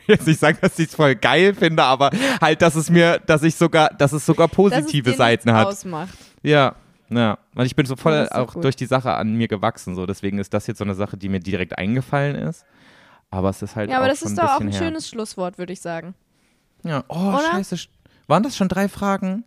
[0.09, 2.09] Jetzt nicht sagen, dass ich es voll geil finde, aber
[2.41, 5.67] halt, dass es mir, dass ich sogar, dass es sogar dass es positive Seiten hat.
[5.67, 6.13] Ausmacht.
[6.43, 6.75] Ja,
[7.09, 7.37] ja.
[7.55, 8.63] Und ich bin so voll Ja, auch gut.
[8.63, 9.95] durch die Sache an mir gewachsen.
[9.95, 10.05] So.
[10.05, 12.65] Deswegen ist das jetzt so eine Sache, die mir direkt eingefallen ist.
[13.31, 14.79] Aber es ist halt Ja, auch aber das ist doch auch ein her.
[14.79, 16.15] schönes Schlusswort, würde ich sagen.
[16.83, 17.03] Ja.
[17.07, 17.41] Oh, Oder?
[17.51, 17.77] scheiße.
[18.27, 19.43] Waren das schon drei Fragen?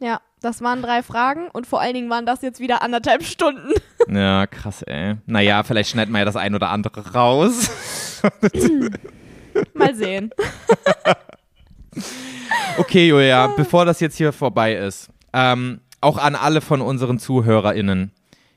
[0.00, 3.70] Ja, das waren drei Fragen und vor allen Dingen waren das jetzt wieder anderthalb Stunden.
[4.08, 5.14] Ja, krass, ey.
[5.26, 7.70] Naja, vielleicht schneidet man ja das ein oder andere raus.
[9.74, 10.30] Mal sehen.
[12.78, 18.12] Okay, Julia, bevor das jetzt hier vorbei ist, ähm, auch an alle von unseren ZuhörerInnen.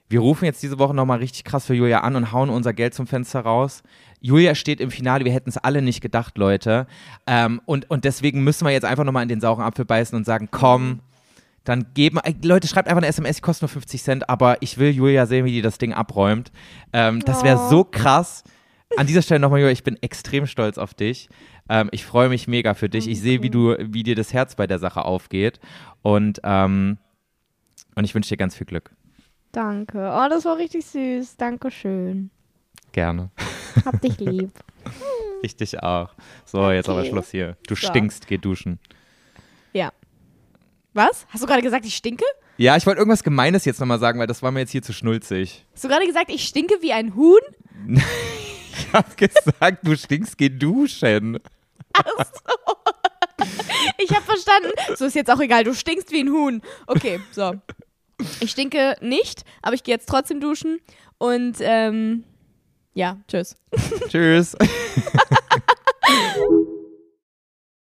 [0.07, 2.93] Wir rufen jetzt diese Woche nochmal richtig krass für Julia an und hauen unser Geld
[2.93, 3.83] zum Fenster raus.
[4.21, 6.87] Julia steht im Finale, wir hätten es alle nicht gedacht, Leute.
[7.27, 10.25] Ähm, und, und deswegen müssen wir jetzt einfach nochmal in den sauren Apfel beißen und
[10.25, 11.01] sagen, komm,
[11.65, 14.77] dann geben, äh, Leute, schreibt einfach eine SMS, die kostet nur 50 Cent, aber ich
[14.77, 16.51] will Julia sehen, wie die das Ding abräumt.
[16.93, 18.43] Ähm, das wäre so krass.
[18.97, 21.29] An dieser Stelle nochmal, Julia, ich bin extrem stolz auf dich.
[21.69, 23.07] Ähm, ich freue mich mega für dich.
[23.07, 25.59] Ich sehe, wie du, wie dir das Herz bei der Sache aufgeht.
[26.01, 26.97] Und, ähm,
[27.95, 28.91] und ich wünsche dir ganz viel Glück.
[29.51, 29.97] Danke.
[29.97, 31.37] Oh, das war richtig süß.
[31.37, 32.29] Dankeschön.
[32.91, 33.31] Gerne.
[33.85, 34.51] Hab dich lieb.
[35.41, 36.09] Ich dich auch.
[36.45, 37.09] So, jetzt aber Okay.
[37.09, 37.55] Schluss hier.
[37.67, 37.87] Du So.
[37.87, 38.79] stinkst, geh duschen.
[39.73, 39.91] Ja.
[40.93, 41.27] Was?
[41.29, 42.25] Hast du gerade gesagt, ich stinke?
[42.57, 44.91] Ja, ich wollte irgendwas Gemeines jetzt nochmal sagen, weil das war mir jetzt hier zu
[44.93, 45.65] schnulzig.
[45.73, 47.39] Hast du gerade gesagt, ich stinke wie ein Huhn?
[48.77, 51.39] Ich hab gesagt, du stinkst, geh duschen.
[53.97, 54.71] Ich habe verstanden.
[54.95, 56.61] So ist jetzt auch egal, du stinkst wie ein Huhn.
[56.87, 57.55] Okay, so.
[58.39, 60.79] Ich stinke nicht, aber ich gehe jetzt trotzdem duschen.
[61.17, 62.23] Und ähm,
[62.93, 63.55] ja, tschüss.
[64.09, 64.55] Tschüss.